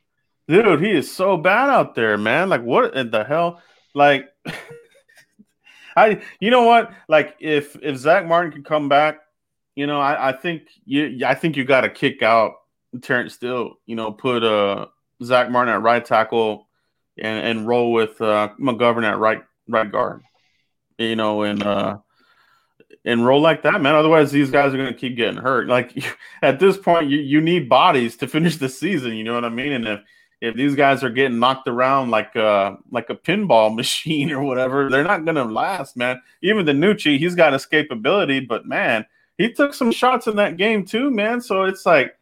dude, 0.48 0.82
he 0.82 0.92
is 0.92 1.14
so 1.14 1.38
bad 1.38 1.70
out 1.70 1.94
there, 1.94 2.18
man. 2.18 2.50
Like 2.50 2.64
what 2.64 2.96
in 2.96 3.12
the 3.12 3.24
hell? 3.24 3.62
Like, 3.94 4.28
I 5.96 6.22
you 6.40 6.50
know 6.50 6.64
what? 6.64 6.92
Like 7.08 7.36
if 7.40 7.78
if 7.84 7.98
Zach 7.98 8.26
Martin 8.26 8.52
could 8.52 8.66
come 8.66 8.90
back, 8.90 9.20
you 9.76 9.86
know, 9.86 10.02
I, 10.02 10.30
I 10.30 10.32
think 10.32 10.64
you 10.84 11.24
I 11.28 11.36
think 11.36 11.56
you 11.56 11.64
got 11.64 11.82
to 11.82 11.90
kick 11.90 12.24
out 12.24 12.54
Terence 13.04 13.36
Steele. 13.36 13.76
You 13.86 13.96
know, 13.96 14.12
put 14.12 14.44
uh, 14.44 14.88
Zack 15.24 15.52
Martin 15.52 15.76
at 15.76 15.84
right 15.84 16.04
tackle 16.04 16.68
and, 17.20 17.46
and 17.46 17.68
roll 17.68 17.92
with 17.92 18.20
uh, 18.20 18.50
McGovern 18.60 19.04
at 19.04 19.20
right 19.20 19.44
right 19.68 19.92
guard. 19.92 20.24
You 20.98 21.16
know, 21.16 21.44
and 21.44 21.62
uh, 21.64 21.98
and 23.06 23.26
roll 23.26 23.42
like 23.42 23.64
that, 23.64 23.82
man. 23.82 23.96
Otherwise, 23.96 24.32
these 24.32 24.52
guys 24.52 24.74
are 24.74 24.78
going 24.78 24.94
to 24.94 25.00
keep 25.00 25.16
getting 25.16 25.38
hurt. 25.38 25.68
Like 25.68 25.94
at 26.42 26.60
this 26.60 26.78
point, 26.78 27.10
you, 27.10 27.20
you 27.20 27.42
need 27.42 27.70
bodies 27.70 28.18
to 28.18 28.28
finish 28.28 28.58
the 28.58 28.70
season. 28.70 29.14
You 29.14 29.24
know 29.24 29.34
what 29.34 29.46
I 29.46 29.50
mean? 29.50 29.72
And 29.72 29.88
if 29.88 30.02
if 30.40 30.56
these 30.56 30.76
guys 30.76 31.04
are 31.04 31.10
getting 31.10 31.40
knocked 31.40 31.68
around 31.68 32.12
like 32.12 32.36
uh 32.36 32.76
like 32.92 33.10
a 33.10 33.16
pinball 33.16 33.76
machine 33.76 34.32
or 34.32 34.44
whatever, 34.44 34.90
they're 34.90 35.04
not 35.04 35.26
going 35.26 35.36
to 35.36 35.46
last, 35.46 35.98
man. 35.98 36.22
Even 36.42 36.66
DiNucci, 36.66 37.18
he's 37.18 37.36
got 37.36 37.54
escapability, 37.54 38.48
but 38.48 38.66
man, 38.66 39.06
he 39.38 39.52
took 39.52 39.74
some 39.74 39.92
shots 39.92 40.28
in 40.28 40.36
that 40.36 40.58
game 40.58 40.86
too, 40.86 41.10
man. 41.10 41.42
So 41.42 41.64
it's 41.64 41.86
like 41.86 42.18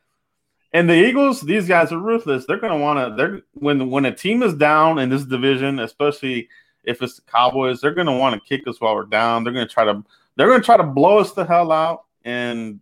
and 0.76 0.90
the 0.90 0.94
Eagles, 0.94 1.40
these 1.40 1.70
guys 1.70 1.94
are 1.94 1.98
ruthless. 1.98 2.46
They're 2.46 2.60
gonna 2.60 2.78
want 2.78 3.00
to. 3.00 3.16
They're 3.16 3.42
when 3.54 3.90
when 3.90 4.04
a 4.04 4.14
team 4.14 4.44
is 4.44 4.54
down 4.54 5.00
in 5.00 5.10
this 5.10 5.24
division, 5.24 5.80
especially 5.80 6.50
if 6.86 7.02
it's 7.02 7.16
the 7.16 7.22
Cowboys, 7.24 7.82
they're 7.82 7.94
gonna 7.94 8.18
want 8.18 8.36
to 8.36 8.48
kick 8.48 8.68
us 8.68 8.80
while 8.80 8.96
we're 8.96 9.06
down. 9.06 9.44
They're 9.44 9.54
gonna 9.54 9.68
try 9.68 9.86
to. 9.86 10.04
They're 10.36 10.48
gonna 10.48 10.64
try 10.64 10.78
to 10.78 10.84
blow 10.84 11.20
us 11.20 11.32
the 11.32 11.46
hell 11.46 11.72
out 11.72 12.06
and 12.24 12.80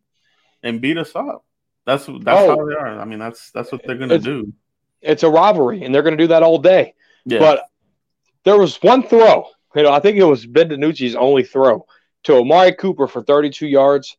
and 0.64 0.82
beat 0.82 0.98
us 0.98 1.16
up. 1.16 1.46
That's 1.86 2.06
that's 2.06 2.42
oh, 2.42 2.50
how 2.50 2.66
they 2.66 2.76
are. 2.76 3.00
I 3.00 3.06
mean, 3.06 3.20
that's 3.20 3.52
that's 3.52 3.72
what 3.72 3.82
they're 3.86 3.98
gonna 3.98 4.20
do. 4.20 4.54
It's 5.02 5.24
a 5.24 5.30
robbery, 5.30 5.84
and 5.84 5.94
they're 5.94 6.04
gonna 6.04 6.18
do 6.18 6.28
that 6.28 6.44
all 6.44 6.58
day. 6.58 6.94
Yeah. 7.26 7.40
But 7.40 7.70
there 8.44 8.58
was 8.58 8.78
one 8.82 9.04
throw. 9.04 9.48
You 9.76 9.84
know, 9.84 9.92
I 9.92 10.00
think 10.00 10.18
it 10.18 10.24
was 10.24 10.46
Ben 10.46 10.70
DiNucci's 10.70 11.16
only 11.16 11.44
throw 11.44 11.86
to 12.24 12.38
Amari 12.38 12.74
Cooper 12.74 13.08
for 13.08 13.24
32 13.24 13.68
yards 13.68 14.16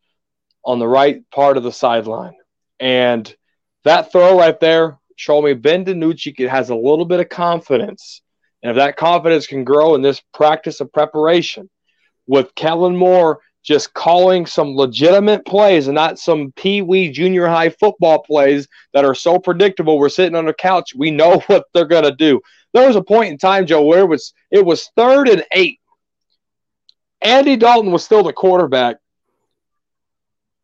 on 0.64 0.78
the 0.78 0.88
right 0.88 1.28
part 1.30 1.56
of 1.56 1.62
the 1.62 1.72
sideline, 1.72 2.34
and 2.80 3.34
that 3.84 4.12
throw 4.12 4.38
right 4.38 4.58
there 4.60 4.98
showed 5.16 5.42
me 5.42 5.54
Ben 5.54 5.84
DiNucci 5.84 6.48
has 6.48 6.70
a 6.70 6.74
little 6.74 7.04
bit 7.04 7.20
of 7.20 7.28
confidence. 7.28 8.20
And 8.64 8.70
if 8.70 8.76
that 8.76 8.96
confidence 8.96 9.46
can 9.46 9.62
grow 9.62 9.94
in 9.94 10.00
this 10.00 10.22
practice 10.32 10.80
of 10.80 10.90
preparation, 10.90 11.68
with 12.26 12.54
Kellen 12.54 12.96
Moore 12.96 13.40
just 13.62 13.92
calling 13.92 14.46
some 14.46 14.74
legitimate 14.74 15.44
plays 15.44 15.86
and 15.86 15.94
not 15.94 16.18
some 16.18 16.50
pee 16.56 16.80
wee 16.80 17.10
junior 17.10 17.46
high 17.46 17.68
football 17.68 18.22
plays 18.22 18.66
that 18.94 19.04
are 19.04 19.14
so 19.14 19.38
predictable. 19.38 19.98
We're 19.98 20.08
sitting 20.08 20.34
on 20.34 20.46
the 20.46 20.54
couch. 20.54 20.94
We 20.94 21.10
know 21.10 21.38
what 21.46 21.66
they're 21.74 21.84
going 21.84 22.04
to 22.04 22.14
do. 22.14 22.40
there 22.72 22.86
was 22.86 22.96
a 22.96 23.02
point 23.02 23.30
in 23.30 23.38
time, 23.38 23.66
Joe, 23.66 23.84
where 23.84 24.00
it 24.00 24.08
was 24.08 24.32
it 24.50 24.64
was 24.64 24.90
third 24.96 25.28
and 25.28 25.44
eight. 25.52 25.78
Andy 27.20 27.56
Dalton 27.56 27.92
was 27.92 28.02
still 28.02 28.22
the 28.22 28.32
quarterback. 28.32 28.96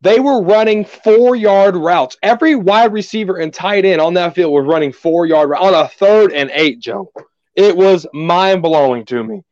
They 0.02 0.20
were 0.20 0.42
running 0.42 0.86
four 0.86 1.36
yard 1.36 1.76
routes. 1.76 2.16
Every 2.22 2.54
wide 2.54 2.94
receiver 2.94 3.36
and 3.36 3.52
tight 3.52 3.84
end 3.84 4.00
on 4.00 4.14
that 4.14 4.34
field 4.34 4.54
was 4.54 4.64
running 4.64 4.92
four 4.92 5.26
yard 5.26 5.50
routes 5.50 5.64
on 5.64 5.74
a 5.74 5.88
third 5.88 6.32
and 6.32 6.50
eight, 6.54 6.80
Joe. 6.80 7.12
It 7.54 7.76
was 7.76 8.06
mind 8.12 8.62
blowing 8.62 9.04
to 9.06 9.22
me. 9.22 9.42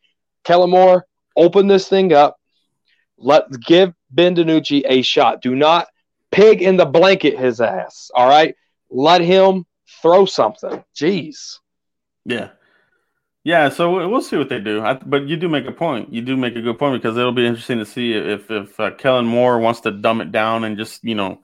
Kellen 0.45 0.71
Moore, 0.71 1.07
open 1.37 1.67
this 1.67 1.89
thing 1.89 2.13
up. 2.13 2.37
Let's 3.19 3.57
give 3.57 3.93
Ben 4.11 4.35
DiNucci 4.35 4.83
a 4.87 5.03
shot. 5.03 5.43
Do 5.43 5.55
not 5.55 5.89
pig 6.31 6.63
in 6.63 6.77
the 6.77 6.87
blanket 6.87 7.39
his 7.39 7.61
ass. 7.61 8.11
All 8.15 8.29
right. 8.29 8.55
Let 8.91 9.21
him 9.21 9.67
throw 10.01 10.25
something. 10.25 10.85
Jeez. 10.95 11.59
Yeah. 12.25 12.51
Yeah, 13.45 13.71
so 13.71 14.09
we'll 14.09 14.21
see 14.21 14.37
what 14.37 14.51
they 14.51 14.61
do. 14.61 14.83
I, 14.83 14.95
but 14.95 15.27
you 15.27 15.37
do 15.37 15.49
make 15.49 15.67
a 15.67 15.73
point. 15.73 16.13
You 16.13 16.21
do 16.21 16.37
make 16.37 16.55
a 16.57 16.61
good 16.61 16.79
point 16.79 17.01
because 17.01 17.17
it'll 17.17 17.33
be 17.33 17.47
interesting 17.47 17.79
to 17.79 17.87
see 17.87 18.13
if 18.13 18.51
if 18.51 18.79
uh, 18.79 18.91
Kellen 18.91 19.27
Moore 19.27 19.59
wants 19.59 19.81
to 19.81 19.91
dumb 19.91 20.21
it 20.21 20.31
down 20.33 20.65
and 20.65 20.77
just 20.77 21.03
you 21.03 21.15
know. 21.15 21.41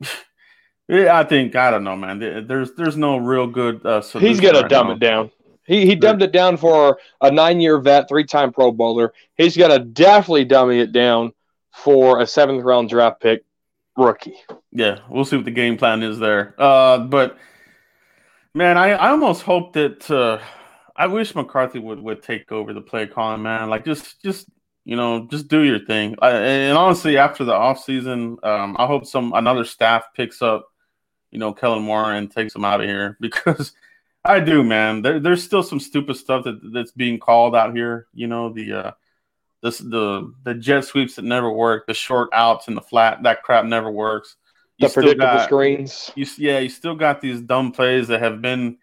I 0.90 1.24
think 1.24 1.56
I 1.56 1.70
don't 1.70 1.84
know, 1.84 1.96
man. 1.96 2.46
There's 2.46 2.72
there's 2.74 2.96
no 2.96 3.18
real 3.18 3.46
good. 3.46 3.84
Uh, 3.84 4.00
He's 4.18 4.40
gonna 4.40 4.60
right 4.60 4.70
dumb 4.70 4.86
now. 4.86 4.92
it 4.94 5.00
down. 5.00 5.30
He 5.66 5.86
he 5.86 5.94
dumbed 5.94 6.22
it 6.22 6.32
down 6.32 6.56
for 6.56 6.98
a 7.20 7.30
nine 7.30 7.60
year 7.60 7.78
vet, 7.78 8.08
three 8.08 8.24
time 8.24 8.52
Pro 8.52 8.70
Bowler. 8.70 9.12
He's 9.36 9.56
gonna 9.56 9.78
definitely 9.78 10.44
dummy 10.44 10.80
it 10.80 10.92
down 10.92 11.32
for 11.72 12.20
a 12.20 12.26
seventh 12.26 12.62
round 12.62 12.88
draft 12.88 13.20
pick 13.20 13.44
rookie. 13.96 14.36
Yeah, 14.72 15.00
we'll 15.08 15.24
see 15.24 15.36
what 15.36 15.44
the 15.44 15.50
game 15.50 15.76
plan 15.76 16.02
is 16.02 16.18
there. 16.18 16.54
Uh, 16.58 16.98
but 16.98 17.38
man, 18.54 18.76
I, 18.76 18.90
I 18.90 19.10
almost 19.10 19.42
hope 19.42 19.72
that 19.74 20.10
uh, 20.10 20.40
I 20.96 21.06
wish 21.06 21.34
McCarthy 21.34 21.78
would 21.78 22.00
would 22.00 22.22
take 22.22 22.52
over 22.52 22.72
the 22.72 22.80
play 22.80 23.06
calling, 23.06 23.42
man. 23.42 23.70
Like 23.70 23.84
just 23.84 24.22
just 24.22 24.48
you 24.84 24.96
know 24.96 25.26
just 25.30 25.48
do 25.48 25.62
your 25.62 25.78
thing. 25.78 26.16
I, 26.20 26.30
and 26.30 26.78
honestly, 26.78 27.18
after 27.18 27.44
the 27.44 27.52
offseason, 27.52 28.44
um, 28.44 28.76
I 28.78 28.86
hope 28.86 29.06
some 29.06 29.32
another 29.32 29.64
staff 29.64 30.04
picks 30.14 30.42
up, 30.42 30.66
you 31.30 31.38
know, 31.38 31.52
Kellen 31.52 31.82
Moore 31.82 32.12
and 32.12 32.30
takes 32.30 32.54
him 32.54 32.64
out 32.64 32.80
of 32.80 32.86
here 32.86 33.16
because 33.20 33.72
I 34.24 34.40
do, 34.40 34.62
man. 34.62 35.02
There, 35.02 35.20
there's 35.20 35.42
still 35.42 35.62
some 35.62 35.80
stupid 35.80 36.16
stuff 36.16 36.44
that 36.44 36.60
that's 36.72 36.92
being 36.92 37.18
called 37.18 37.54
out 37.54 37.74
here. 37.74 38.06
You 38.12 38.26
know 38.26 38.52
the. 38.52 38.72
Uh, 38.72 38.90
this, 39.64 39.78
the 39.78 40.30
the 40.44 40.52
jet 40.54 40.84
sweeps 40.84 41.14
that 41.16 41.24
never 41.24 41.50
work, 41.50 41.86
the 41.86 41.94
short 41.94 42.28
outs 42.34 42.68
and 42.68 42.76
the 42.76 42.82
flat 42.82 43.22
that 43.22 43.42
crap 43.42 43.64
never 43.64 43.90
works. 43.90 44.36
You 44.76 44.88
the 44.88 44.92
predictable 44.92 45.24
got, 45.24 45.44
screens. 45.44 46.12
You, 46.14 46.26
yeah, 46.36 46.58
you 46.58 46.68
still 46.68 46.94
got 46.94 47.22
these 47.22 47.40
dumb 47.40 47.72
plays 47.72 48.08
that 48.08 48.20
have 48.20 48.42
been 48.42 48.76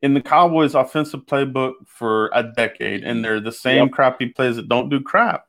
in 0.00 0.14
the 0.14 0.22
Cowboys' 0.22 0.74
offensive 0.74 1.26
playbook 1.26 1.74
for 1.86 2.30
a 2.32 2.42
decade, 2.44 3.04
and 3.04 3.22
they're 3.22 3.40
the 3.40 3.52
same 3.52 3.84
yep. 3.84 3.92
crappy 3.92 4.28
plays 4.28 4.56
that 4.56 4.70
don't 4.70 4.88
do 4.88 5.00
crap. 5.00 5.44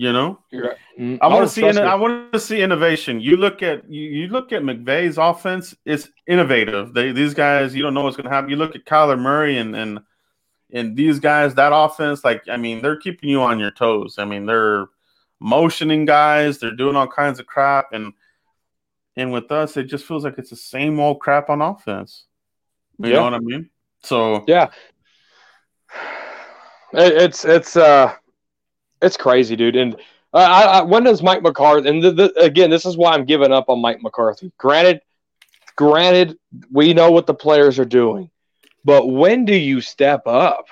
You 0.00 0.12
know, 0.12 0.38
right. 0.52 0.76
mm, 0.96 1.18
I 1.20 1.26
want 1.26 1.48
to 1.48 1.52
see. 1.52 1.66
In, 1.66 1.76
I 1.76 1.96
want 1.96 2.32
to 2.32 2.38
see 2.38 2.62
innovation. 2.62 3.20
You 3.20 3.36
look 3.36 3.64
at 3.64 3.90
you, 3.90 4.02
you 4.02 4.28
look 4.28 4.52
at 4.52 4.62
McVay's 4.62 5.18
offense; 5.18 5.74
it's 5.84 6.08
innovative. 6.28 6.94
They 6.94 7.10
these 7.10 7.34
guys, 7.34 7.74
you 7.74 7.82
don't 7.82 7.94
know 7.94 8.04
what's 8.04 8.16
going 8.16 8.28
to 8.28 8.30
happen. 8.30 8.48
You 8.48 8.54
look 8.54 8.76
at 8.76 8.84
Kyler 8.84 9.18
Murray 9.18 9.58
and 9.58 9.74
and 9.74 9.98
and 10.72 10.96
these 10.96 11.18
guys, 11.18 11.56
that 11.56 11.72
offense, 11.74 12.22
like 12.22 12.48
I 12.48 12.56
mean, 12.56 12.80
they're 12.80 13.00
keeping 13.00 13.28
you 13.28 13.42
on 13.42 13.58
your 13.58 13.72
toes. 13.72 14.20
I 14.20 14.24
mean, 14.24 14.46
they're 14.46 14.86
motioning 15.40 16.04
guys, 16.04 16.58
they're 16.58 16.76
doing 16.76 16.94
all 16.94 17.08
kinds 17.08 17.40
of 17.40 17.46
crap, 17.46 17.86
and 17.92 18.12
and 19.16 19.32
with 19.32 19.50
us, 19.50 19.76
it 19.76 19.86
just 19.86 20.04
feels 20.04 20.22
like 20.22 20.38
it's 20.38 20.50
the 20.50 20.54
same 20.54 21.00
old 21.00 21.18
crap 21.18 21.50
on 21.50 21.60
offense. 21.60 22.26
You 23.00 23.08
yeah. 23.10 23.16
know 23.16 23.24
what 23.24 23.34
I 23.34 23.40
mean? 23.40 23.68
So 24.04 24.44
yeah, 24.46 24.68
it's 26.92 27.44
it's 27.44 27.76
uh 27.76 28.14
it's 29.02 29.16
crazy, 29.16 29.56
dude. 29.56 29.76
And 29.76 29.94
uh, 30.32 30.38
I, 30.38 30.62
I, 30.62 30.82
when 30.82 31.04
does 31.04 31.22
Mike 31.22 31.42
McCarthy? 31.42 31.88
And 31.88 32.02
the, 32.02 32.12
the, 32.12 32.32
again, 32.40 32.70
this 32.70 32.86
is 32.86 32.96
why 32.96 33.12
I'm 33.12 33.24
giving 33.24 33.52
up 33.52 33.68
on 33.68 33.80
Mike 33.80 34.02
McCarthy. 34.02 34.52
Granted, 34.58 35.00
granted, 35.76 36.38
we 36.70 36.94
know 36.94 37.10
what 37.10 37.26
the 37.26 37.34
players 37.34 37.78
are 37.78 37.84
doing, 37.84 38.30
but 38.84 39.06
when 39.06 39.44
do 39.44 39.54
you 39.54 39.80
step 39.80 40.26
up 40.26 40.66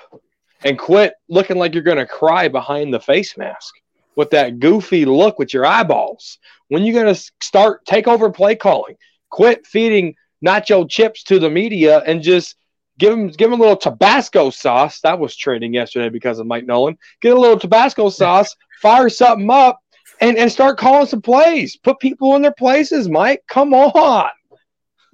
and 0.63 0.77
quit 0.77 1.13
looking 1.29 1.57
like 1.57 1.73
you're 1.73 1.83
going 1.83 1.97
to 1.97 2.05
cry 2.05 2.47
behind 2.47 2.93
the 2.93 2.99
face 2.99 3.37
mask 3.37 3.75
with 4.15 4.31
that 4.31 4.59
goofy 4.59 5.05
look 5.05 5.39
with 5.39 5.53
your 5.53 5.65
eyeballs? 5.65 6.39
When 6.67 6.83
you 6.83 6.93
going 6.93 7.13
to 7.13 7.31
start 7.41 7.85
take 7.85 8.07
over 8.07 8.29
play 8.29 8.55
calling? 8.55 8.95
Quit 9.29 9.65
feeding 9.65 10.15
nacho 10.45 10.87
chips 10.89 11.23
to 11.23 11.39
the 11.39 11.49
media 11.49 11.99
and 12.05 12.21
just 12.21 12.55
give 12.99 13.13
him 13.13 13.27
give 13.29 13.51
him 13.51 13.59
a 13.59 13.63
little 13.63 13.77
Tabasco 13.77 14.49
sauce. 14.49 14.99
That 15.01 15.19
was 15.19 15.35
trending 15.35 15.73
yesterday 15.73 16.09
because 16.09 16.39
of 16.39 16.47
Mike 16.47 16.65
Nolan. 16.65 16.97
Get 17.21 17.35
a 17.35 17.39
little 17.39 17.59
Tabasco 17.59 18.09
sauce, 18.21 18.55
fire 18.81 19.09
something 19.09 19.49
up, 19.49 19.79
and 20.21 20.37
and 20.37 20.51
start 20.51 20.77
calling 20.77 21.07
some 21.07 21.21
plays. 21.21 21.77
Put 21.77 21.99
people 21.99 22.35
in 22.35 22.41
their 22.41 22.53
places, 22.53 23.09
Mike. 23.09 23.43
Come 23.47 23.73
on. 23.73 24.29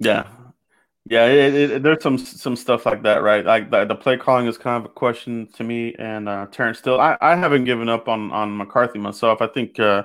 Yeah, 0.00 0.26
yeah. 1.06 1.26
It, 1.26 1.54
it, 1.54 1.82
there's 1.82 2.02
some 2.02 2.18
some 2.18 2.56
stuff 2.56 2.86
like 2.86 3.02
that, 3.02 3.22
right? 3.22 3.44
Like 3.44 3.70
the, 3.70 3.84
the, 3.84 3.94
play 3.94 4.16
calling 4.16 4.46
is 4.46 4.58
kind 4.58 4.84
of 4.84 4.90
a 4.90 4.94
question 4.94 5.48
to 5.54 5.64
me 5.64 5.94
and 5.98 6.28
uh, 6.28 6.46
Terrence. 6.50 6.78
Still, 6.78 7.00
I, 7.00 7.16
I 7.20 7.36
haven't 7.36 7.64
given 7.64 7.88
up 7.88 8.08
on 8.08 8.32
on 8.32 8.56
McCarthy 8.56 8.98
myself. 8.98 9.40
I 9.42 9.46
think. 9.46 9.78
Uh, 9.78 10.04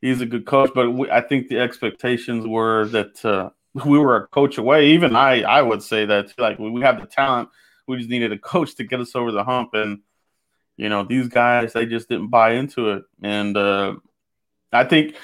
he's 0.00 0.20
a 0.20 0.26
good 0.26 0.46
coach, 0.46 0.70
but 0.74 0.90
we, 0.90 1.10
I 1.10 1.20
think 1.20 1.48
the 1.48 1.58
expectations 1.58 2.46
were 2.46 2.86
that 2.86 3.24
uh, 3.24 3.50
we 3.84 3.98
were 3.98 4.16
a 4.16 4.26
coach 4.28 4.58
away. 4.58 4.88
Even 4.88 5.14
I, 5.14 5.42
I 5.42 5.62
would 5.62 5.82
say 5.82 6.06
that 6.06 6.32
like 6.38 6.58
we 6.58 6.80
have 6.82 7.00
the 7.00 7.06
talent, 7.06 7.50
we 7.86 7.98
just 7.98 8.10
needed 8.10 8.32
a 8.32 8.38
coach 8.38 8.74
to 8.76 8.84
get 8.84 9.00
us 9.00 9.14
over 9.14 9.32
the 9.32 9.44
hump. 9.44 9.74
And 9.74 10.00
you 10.76 10.88
know, 10.88 11.04
these 11.04 11.28
guys 11.28 11.72
they 11.72 11.86
just 11.86 12.08
didn't 12.08 12.28
buy 12.28 12.52
into 12.52 12.90
it. 12.90 13.04
And 13.22 13.56
uh, 13.56 13.96
I 14.72 14.84
think 14.84 15.16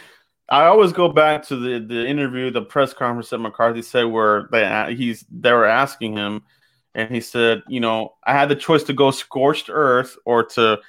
I 0.49 0.67
always 0.67 0.93
go 0.93 1.09
back 1.09 1.47
to 1.49 1.57
the 1.57 1.85
the 1.87 2.07
interview, 2.07 2.51
the 2.51 2.63
press 2.63 2.93
conference 2.93 3.31
that 3.31 3.39
McCarthy 3.39 3.83
said 3.83 4.05
where 4.05 4.49
they 4.53 4.95
he's 4.95 5.25
they 5.31 5.53
were 5.53 5.65
asking 5.65 6.17
him, 6.17 6.43
and 6.95 7.11
he 7.11 7.21
said, 7.21 7.63
you 7.69 7.81
know, 7.81 8.15
I 8.25 8.33
had 8.33 8.49
the 8.49 8.57
choice 8.57 8.83
to 8.85 8.93
go 8.93 9.11
scorched 9.11 9.71
earth 9.71 10.17
or 10.25 10.45
to 10.45 10.81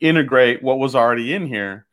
integrate 0.00 0.62
what 0.62 0.78
was 0.78 0.94
already 0.94 1.34
in 1.34 1.46
here. 1.46 1.86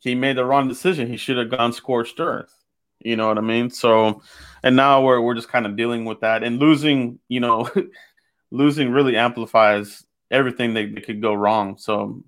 He 0.00 0.14
made 0.14 0.36
the 0.36 0.44
wrong 0.44 0.68
decision. 0.68 1.08
He 1.08 1.16
should 1.16 1.38
have 1.38 1.50
gone 1.50 1.72
scorched 1.72 2.20
earth. 2.20 2.57
You 3.00 3.16
know 3.16 3.28
what 3.28 3.38
I 3.38 3.42
mean? 3.42 3.70
So, 3.70 4.22
and 4.62 4.76
now 4.76 5.02
we're 5.02 5.20
we're 5.20 5.34
just 5.34 5.48
kind 5.48 5.66
of 5.66 5.76
dealing 5.76 6.04
with 6.04 6.20
that 6.20 6.42
and 6.42 6.58
losing. 6.58 7.18
You 7.28 7.40
know, 7.40 7.70
losing 8.50 8.90
really 8.90 9.16
amplifies 9.16 10.04
everything 10.30 10.74
that, 10.74 10.94
that 10.94 11.04
could 11.04 11.22
go 11.22 11.34
wrong. 11.34 11.78
So, 11.78 12.22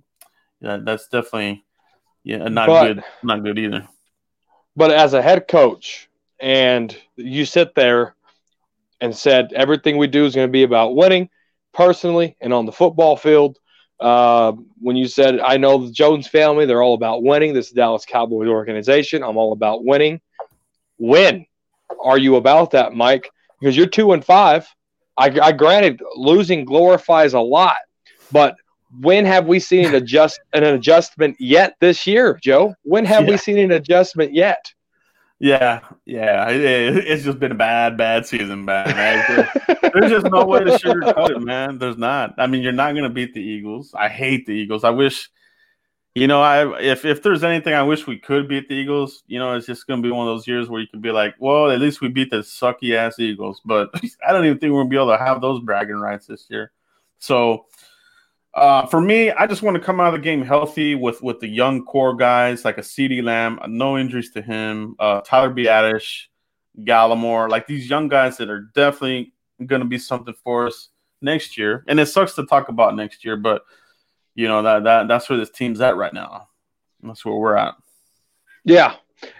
yeah, 0.61 0.79
that's 0.83 1.09
definitely 1.09 1.65
yeah 2.23 2.49
not 2.49 2.69
but, 2.69 2.87
good. 2.87 3.05
Not 3.23 3.43
good 3.43 3.59
either. 3.59 3.89
But 4.77 4.93
as 4.93 5.15
a 5.15 5.23
head 5.23 5.49
coach, 5.49 6.09
and 6.39 6.97
you 7.17 7.45
sit 7.45 7.75
there 7.75 8.15
and 9.01 9.17
said 9.17 9.53
everything 9.55 9.97
we 9.97 10.07
do 10.07 10.25
is 10.25 10.35
going 10.35 10.47
to 10.47 10.53
be 10.53 10.63
about 10.63 10.95
winning, 10.95 11.29
personally 11.73 12.37
and 12.41 12.53
on 12.53 12.67
the 12.67 12.73
football 12.73 13.17
field. 13.17 13.59
Uh, 13.99 14.53
when 14.81 14.97
you 14.97 15.07
said, 15.07 15.41
I 15.41 15.59
know 15.59 15.85
the 15.85 15.93
Jones 15.93 16.27
family, 16.27 16.65
they're 16.65 16.83
all 16.83 16.95
about 16.95 17.23
winning. 17.23 17.53
This 17.53 17.67
is 17.67 17.73
Dallas 17.73 18.07
Cowboys 18.07 18.49
organization. 18.49 19.23
I'm 19.23 19.37
all 19.37 19.53
about 19.53 19.85
winning 19.85 20.23
when 21.01 21.47
are 22.05 22.19
you 22.19 22.37
about 22.37 22.71
that, 22.73 22.95
Mike? 22.95 23.31
Because 23.59 23.77
you're 23.77 23.87
two 23.87 24.13
and 24.13 24.25
five. 24.25 24.69
I, 25.17 25.27
I 25.43 25.53
granted 25.53 26.01
losing 26.15 26.65
glorifies 26.65 27.35
a 27.35 27.41
lot, 27.41 27.77
but 28.31 28.55
when 29.01 29.25
have 29.25 29.47
we 29.47 29.61
seen 29.61 29.87
an 29.87 29.95
adjust 29.95 30.41
an 30.53 30.65
adjustment 30.65 31.37
yet 31.41 31.75
this 31.81 32.07
year, 32.07 32.39
Joe? 32.43 32.75
When 32.83 33.05
have 33.07 33.25
yeah. 33.25 33.31
we 33.31 33.37
seen 33.37 33.59
an 33.59 33.73
adjustment 33.73 34.33
yet? 34.33 34.73
Yeah, 35.43 35.81
yeah, 36.05 36.51
it, 36.51 36.99
it's 36.99 37.25
just 37.25 37.39
been 37.39 37.53
a 37.53 37.55
bad, 37.55 37.97
bad 37.97 38.27
season, 38.27 38.67
bad. 38.67 38.89
bad. 38.89 39.91
There's 39.95 40.11
just 40.11 40.27
no 40.31 40.45
way 40.45 40.61
to 40.61 40.73
sugarcoat 40.73 41.31
it, 41.31 41.41
man. 41.41 41.79
There's 41.79 41.97
not. 41.97 42.35
I 42.37 42.47
mean, 42.47 42.61
you're 42.61 42.73
not 42.73 42.93
going 42.93 43.05
to 43.05 43.11
beat 43.11 43.33
the 43.33 43.41
Eagles. 43.41 43.95
I 43.99 44.11
hate 44.11 44.45
the 44.45 44.53
Eagles. 44.53 44.85
I 44.85 44.91
wish 44.91 45.31
you 46.15 46.27
know, 46.27 46.43
I 46.43 46.79
if 46.81 47.05
if 47.05 47.23
there's 47.23 47.45
anything 47.45 47.75
I 47.75 47.83
wish 47.83 48.07
we 48.07 48.19
could 48.19 48.49
beat 48.49 48.69
the 48.69 48.75
Eagles, 48.75 49.23
you 49.27 49.39
know, 49.39 49.55
it's 49.55 49.67
just 49.67 49.87
gonna 49.87 50.03
be 50.03 50.11
one 50.11 50.27
of 50.27 50.35
those 50.35 50.47
years 50.47 50.69
where 50.69 50.81
you 50.81 50.89
can 50.89 51.01
be 51.01 51.13
like, 51.13 51.35
well, 51.39 51.71
at 51.71 51.81
least 51.81 52.01
we 52.01 52.09
beat 52.09 52.31
the 52.31 52.39
sucky 52.39 52.95
ass 52.95 53.19
Eagles. 53.19 53.61
But 53.65 53.91
I 54.27 54.33
don't 54.33 54.45
even 54.45 54.59
think 54.59 54.73
we're 54.73 54.81
gonna 54.81 54.91
be 54.91 54.97
able 54.97 55.17
to 55.17 55.19
have 55.19 55.41
those 55.41 55.61
bragging 55.63 55.97
rights 55.97 56.27
this 56.27 56.47
year. 56.51 56.73
So 57.19 57.67
uh, 58.55 58.87
for 58.87 59.01
me, 59.01 59.31
I 59.31 59.47
just 59.47 59.63
want 59.63 59.77
to 59.77 59.83
come 59.83 60.01
out 60.01 60.13
of 60.13 60.21
the 60.21 60.25
game 60.25 60.43
healthy 60.43 60.97
with 60.97 61.23
with 61.23 61.39
the 61.39 61.49
young 61.49 61.85
core 61.85 62.17
guys 62.17 62.65
like 62.65 62.79
a 62.79 62.83
CeeDee 62.83 63.23
Lamb, 63.23 63.61
no 63.69 63.97
injuries 63.97 64.33
to 64.33 64.43
him, 64.43 64.97
uh, 64.99 65.21
Tyler 65.21 65.55
Biadasz, 65.55 66.25
Gallimore, 66.81 67.49
like 67.49 67.67
these 67.69 67.89
young 67.89 68.09
guys 68.09 68.37
that 68.39 68.51
are 68.51 68.71
definitely 68.75 69.33
going 69.67 69.83
to 69.83 69.87
be 69.87 69.99
something 69.99 70.35
for 70.43 70.67
us 70.67 70.89
next 71.23 71.57
year. 71.57 71.85
And 71.87 72.01
it 72.01 72.07
sucks 72.07 72.35
to 72.35 72.47
talk 72.47 72.69
about 72.69 72.97
next 72.97 73.25
year, 73.25 73.37
but 73.37 73.63
you 74.35 74.49
know 74.49 74.63
that 74.63 74.85
that 74.85 75.09
that's 75.09 75.29
where 75.29 75.39
this 75.39 75.51
team's 75.51 75.81
at 75.81 75.97
right 75.97 76.15
now. 76.15 76.49
That's 77.03 77.25
where 77.25 77.35
we're 77.35 77.57
at. 77.57 77.75
Yeah, 78.65 78.95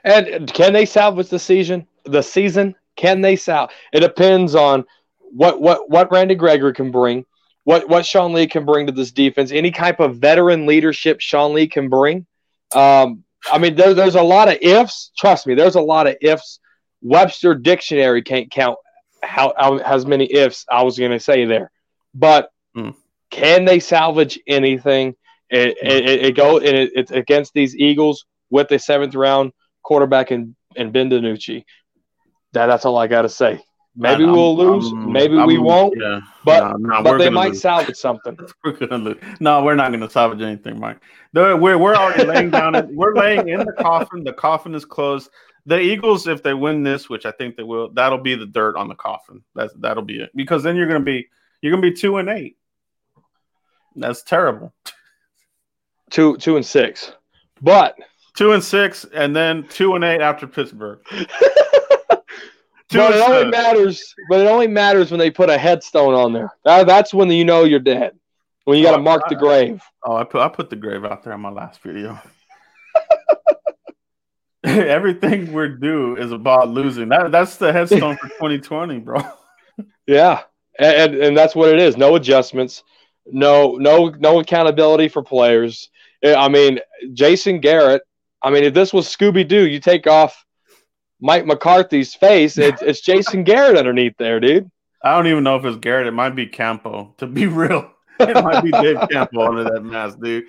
and 0.05 0.53
can 0.53 0.73
they 0.73 0.87
salvage 0.87 1.29
the 1.29 1.39
season? 1.39 1.87
The 2.05 2.23
season 2.23 2.75
can 2.97 3.21
they 3.21 3.37
salvage? 3.37 3.75
It 3.93 4.01
depends 4.01 4.55
on 4.55 4.85
what 5.19 5.61
what 5.61 5.91
what 5.91 6.11
Randy 6.11 6.35
Gregory 6.35 6.73
can 6.73 6.91
bring, 6.91 7.25
what 7.65 7.89
what 7.89 8.07
Sean 8.07 8.33
Lee 8.33 8.47
can 8.47 8.65
bring 8.65 8.87
to 8.87 8.93
this 8.93 9.13
defense, 9.13 9.53
any 9.53 9.71
type 9.71 10.01
of 10.01 10.17
veteran 10.17 10.67
leadership 10.67 11.21
Sean 11.21 11.55
Lee 11.55 11.67
can 11.67 11.89
bring. 11.89 12.27
Um, 12.75 13.25
I 13.51 13.59
mean, 13.59 13.75
there, 13.75 13.95
there's 13.95 14.17
a 14.17 14.23
lot 14.23 14.49
of 14.49 14.59
ifs. 14.61 15.13
Trust 15.17 15.47
me, 15.47 15.55
there's 15.55 15.77
a 15.77 15.81
lot 15.81 16.07
of 16.07 16.17
ifs. 16.21 16.61
Webster 17.03 17.55
Dictionary 17.55 18.23
can't 18.23 18.51
count 18.51 18.77
how, 19.23 19.55
how 19.57 19.79
as 19.79 20.05
many 20.05 20.31
ifs 20.31 20.67
I 20.71 20.83
was 20.83 20.99
going 20.99 21.13
to 21.13 21.21
say 21.21 21.45
there, 21.45 21.71
but. 22.15 22.51
Can 23.31 23.65
they 23.65 23.81
salvage 23.81 24.39
anything? 24.47 25.15
It, 25.49 25.77
it, 25.83 26.25
it, 26.27 26.37
go 26.37 26.59
it, 26.59 26.91
it's 26.95 27.11
against 27.11 27.55
these 27.55 27.75
Eagles 27.77 28.25
with 28.51 28.71
a 28.71 28.79
seventh 28.79 29.15
round 29.15 29.53
quarterback 29.83 30.31
and 30.31 30.55
and 30.77 30.93
Ben 30.93 31.11
DiNucci. 31.11 31.65
That, 32.53 32.67
that's 32.67 32.85
all 32.85 32.97
I 32.97 33.07
got 33.07 33.23
to 33.23 33.29
say. 33.29 33.61
Maybe 33.97 34.25
I'm, 34.25 34.33
we'll 34.33 34.57
lose. 34.57 34.91
I'm, 34.93 35.13
maybe 35.13 35.37
I'm, 35.37 35.47
we 35.47 35.59
won't. 35.59 35.95
Yeah. 36.01 36.21
But, 36.45 36.79
no, 36.79 36.95
no, 36.95 37.03
but 37.03 37.19
they 37.19 37.29
might 37.29 37.51
lose. 37.51 37.61
salvage 37.61 37.97
something. 37.97 38.39
we're 38.65 38.73
gonna 38.73 38.99
lose. 38.99 39.19
No, 39.41 39.63
we're 39.63 39.75
not 39.75 39.91
going 39.91 40.01
to 40.01 40.11
salvage 40.11 40.41
anything, 40.41 40.79
Mike. 40.79 40.99
We're 41.33 41.57
we're 41.57 41.95
already 41.95 42.25
laying 42.25 42.51
down. 42.51 42.75
It. 42.77 42.87
We're 42.89 43.15
laying 43.15 43.49
in 43.49 43.61
the 43.61 43.73
coffin. 43.73 44.25
The 44.25 44.33
coffin 44.33 44.75
is 44.75 44.85
closed. 44.85 45.31
The 45.67 45.79
Eagles, 45.79 46.27
if 46.27 46.43
they 46.43 46.55
win 46.55 46.83
this, 46.83 47.11
which 47.11 47.27
I 47.27 47.33
think 47.33 47.57
they 47.57 47.63
will, 47.63 47.91
that'll 47.91 48.19
be 48.19 48.35
the 48.35 48.47
dirt 48.47 48.77
on 48.77 48.89
the 48.89 48.95
coffin. 48.95 49.43
That's 49.55 49.75
that'll 49.75 50.05
be 50.05 50.21
it. 50.21 50.31
Because 50.35 50.63
then 50.63 50.77
you're 50.77 50.89
going 50.89 51.01
to 51.01 51.05
be 51.05 51.29
you're 51.61 51.73
going 51.73 51.83
to 51.83 51.91
be 51.91 51.97
two 51.97 52.17
and 52.19 52.29
eight. 52.29 52.57
That's 53.97 54.23
terrible. 54.23 54.73
Two 56.11 56.37
two 56.39 56.57
and 56.57 56.67
six, 56.67 57.13
but 57.61 57.97
two 58.35 58.53
and 58.53 58.63
six, 58.63 59.05
and 59.13 59.35
then 59.35 59.67
two 59.69 59.95
and 59.95 60.05
eight 60.05 60.21
after 60.21 60.47
Pittsburgh. 60.47 61.01
but 61.11 62.25
it 62.91 63.29
only 63.29 63.51
matters. 63.51 64.15
But 64.29 64.41
it 64.41 64.47
only 64.47 64.67
matters 64.67 65.11
when 65.11 65.21
they 65.21 65.31
put 65.31 65.51
a 65.51 65.59
headstone 65.59 66.15
on 66.15 66.33
there. 66.33 66.51
That, 66.65 66.87
that's 66.87 67.15
when 67.15 67.31
you 67.31 67.45
know 67.45 67.65
you're 67.65 67.79
dead. 67.79 68.19
When 68.65 68.79
you 68.79 68.85
got 68.85 68.93
to 68.93 68.99
oh, 68.99 69.03
mark 69.03 69.23
I, 69.27 69.31
the 69.31 69.37
grave. 69.37 69.83
Oh, 70.05 70.17
I 70.17 70.25
put 70.25 70.41
I 70.41 70.49
put 70.49 70.71
the 70.71 70.77
grave 70.77 71.05
out 71.05 71.23
there 71.23 71.33
in 71.33 71.41
my 71.41 71.51
last 71.51 71.83
video. 71.83 72.19
Everything 74.65 75.53
we're 75.53 75.69
due 75.69 76.17
is 76.17 76.33
about 76.33 76.69
losing. 76.69 77.09
That 77.09 77.33
that's 77.33 77.57
the 77.57 77.73
headstone 77.73 78.17
for 78.17 78.29
2020, 78.29 78.99
bro. 78.99 79.23
yeah, 80.07 80.43
and, 80.79 81.15
and 81.15 81.37
that's 81.37 81.55
what 81.55 81.71
it 81.71 81.81
is. 81.81 81.97
No 81.97 82.17
adjustments. 82.17 82.85
No 83.33 83.77
no 83.77 84.09
no 84.19 84.41
accountability 84.41 85.09
for 85.09 85.23
players. 85.23 85.91
I 86.25 86.49
mean, 86.49 86.81
Jason 87.13 87.61
Garrett. 87.61 88.03
I 88.43 88.51
mean, 88.51 88.65
if 88.65 88.75
this 88.75 88.93
was 88.93 89.07
Scooby 89.07 89.47
Doo, 89.47 89.67
you 89.67 89.81
take 89.81 90.07
off 90.07 90.45
Mike 91.21 91.45
McCarthy's 91.45 92.15
face. 92.15 92.59
It's, 92.59 92.83
it's 92.83 93.01
Jason 93.03 93.45
Garrett 93.45 93.77
underneath 93.77 94.15
there, 94.19 94.41
dude. 94.41 94.71
I 95.03 95.15
don't 95.15 95.27
even 95.27 95.45
know 95.45 95.57
if 95.57 95.65
it's 95.65 95.79
Garrett. 95.79 96.07
It 96.07 96.13
might 96.13 96.35
be 96.35 96.47
Campo. 96.47 97.15
To 97.19 97.27
be 97.27 97.47
real, 97.47 97.91
it 98.19 98.43
might 98.43 98.63
be 98.63 98.71
Dave 98.71 98.99
Campo 99.11 99.47
under 99.47 99.65
that 99.65 99.83
mask, 99.83 100.19
dude. 100.21 100.45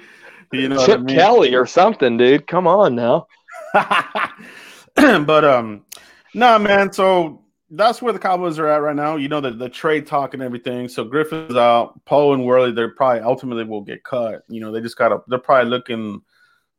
You 0.52 0.68
know 0.68 0.86
Chip 0.86 1.00
I 1.00 1.04
mean? 1.04 1.16
Kelly 1.16 1.56
or 1.56 1.66
something, 1.66 2.18
dude. 2.18 2.48
Come 2.48 2.68
on 2.68 2.96
now. 2.96 3.28
but 3.74 5.46
um, 5.46 5.86
no, 6.34 6.52
nah, 6.52 6.58
man. 6.58 6.92
So 6.92 7.41
that's 7.72 8.02
where 8.02 8.14
the 8.14 8.20
Cowboys 8.20 8.60
are 8.60 8.68
at 8.68 8.82
right 8.82 8.96
now. 8.96 9.16
You 9.16 9.30
know 9.30 9.42
the 9.42 9.52
the 9.52 9.70
trade 9.70 10.06
talk 10.06 10.34
and 10.34 10.44
everything. 10.44 10.90
So 10.90 11.04
Griffin's 11.04 11.56
out. 11.56 12.04
Poe 12.06 12.34
and 12.34 12.46
Worley, 12.46 12.72
they're 12.72 12.90
probably 12.90 13.22
ultimately 13.22 13.64
will 13.64 13.82
get 13.82 14.04
cut. 14.04 14.44
You 14.50 14.60
know, 14.60 14.72
they 14.72 14.82
just 14.82 14.98
gotta. 14.98 15.22
They're 15.28 15.40
probably 15.40 15.70
looking 15.70 16.22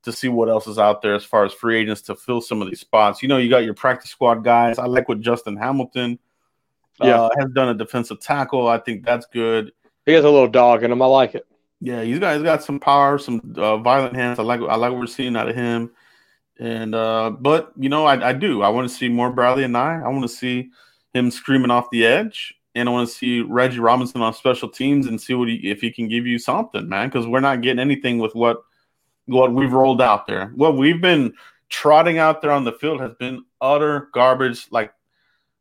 to 0.02 0.12
see 0.12 0.28
what 0.28 0.48
else 0.48 0.66
is 0.66 0.78
out 0.78 1.00
there 1.00 1.14
as 1.14 1.24
far 1.24 1.44
as 1.44 1.52
free 1.52 1.78
agents 1.78 2.02
to 2.02 2.14
fill 2.14 2.40
some 2.40 2.60
of 2.60 2.68
these 2.68 2.80
spots. 2.80 3.22
You 3.22 3.28
know, 3.28 3.38
you 3.38 3.48
got 3.48 3.64
your 3.64 3.74
practice 3.74 4.10
squad 4.10 4.44
guys. 4.44 4.78
I 4.78 4.86
like 4.86 5.08
what 5.08 5.20
Justin 5.20 5.56
Hamilton 5.56 6.18
yeah. 7.00 7.22
Uh, 7.22 7.30
has 7.38 7.50
done 7.50 7.68
a 7.68 7.74
defensive 7.74 8.20
tackle. 8.20 8.68
I 8.68 8.78
think 8.78 9.04
that's 9.04 9.26
good. 9.26 9.72
He 10.04 10.12
has 10.12 10.24
a 10.24 10.30
little 10.30 10.48
dog 10.48 10.82
in 10.82 10.92
him. 10.92 11.02
I 11.02 11.06
like 11.06 11.34
it. 11.34 11.46
Yeah, 11.80 12.02
he's 12.02 12.18
got 12.18 12.34
he's 12.34 12.44
got 12.44 12.62
some 12.62 12.78
power, 12.78 13.18
some 13.18 13.54
uh, 13.56 13.78
violent 13.78 14.14
hands. 14.14 14.38
I 14.38 14.42
like 14.42 14.60
I 14.60 14.76
like 14.76 14.92
what 14.92 15.00
we're 15.00 15.06
seeing 15.06 15.36
out 15.36 15.48
of 15.48 15.56
him. 15.56 15.90
And 16.62 16.94
uh, 16.94 17.30
but 17.30 17.72
you 17.76 17.88
know, 17.88 18.06
I, 18.06 18.28
I 18.28 18.32
do. 18.32 18.62
I 18.62 18.68
want 18.68 18.88
to 18.88 18.94
see 18.94 19.08
more 19.08 19.32
Bradlee 19.32 19.64
Anae 19.64 20.06
I 20.06 20.08
want 20.08 20.22
to 20.22 20.28
see 20.28 20.70
him 21.12 21.32
screaming 21.32 21.72
off 21.72 21.90
the 21.90 22.06
edge, 22.06 22.54
and 22.76 22.88
I 22.88 22.92
want 22.92 23.08
to 23.08 23.14
see 23.14 23.40
Reggie 23.40 23.80
Robinson 23.80 24.22
on 24.22 24.32
special 24.32 24.68
teams 24.68 25.08
and 25.08 25.20
see 25.20 25.34
what 25.34 25.48
he 25.48 25.56
if 25.56 25.80
he 25.80 25.90
can 25.90 26.06
give 26.06 26.24
you 26.24 26.38
something, 26.38 26.88
man. 26.88 27.08
Because 27.08 27.26
we're 27.26 27.40
not 27.40 27.62
getting 27.62 27.80
anything 27.80 28.18
with 28.18 28.36
what 28.36 28.62
what 29.26 29.52
we've 29.52 29.72
rolled 29.72 30.00
out 30.00 30.28
there. 30.28 30.52
What 30.54 30.76
we've 30.76 31.00
been 31.00 31.34
trotting 31.68 32.18
out 32.18 32.42
there 32.42 32.52
on 32.52 32.62
the 32.62 32.70
field 32.70 33.00
has 33.00 33.14
been 33.18 33.44
utter 33.60 34.08
garbage, 34.14 34.68
like 34.70 34.92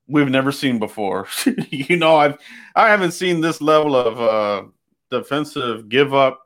we've 0.07 0.29
never 0.29 0.51
seen 0.51 0.77
before. 0.77 1.27
you 1.71 1.97
know, 1.97 2.15
I've 2.15 2.37
I 2.75 2.89
haven't 2.89 3.13
seen 3.13 3.41
this 3.41 3.59
level 3.59 3.95
of 3.95 4.21
uh, 4.21 4.67
defensive 5.09 5.89
give 5.89 6.13
up 6.13 6.43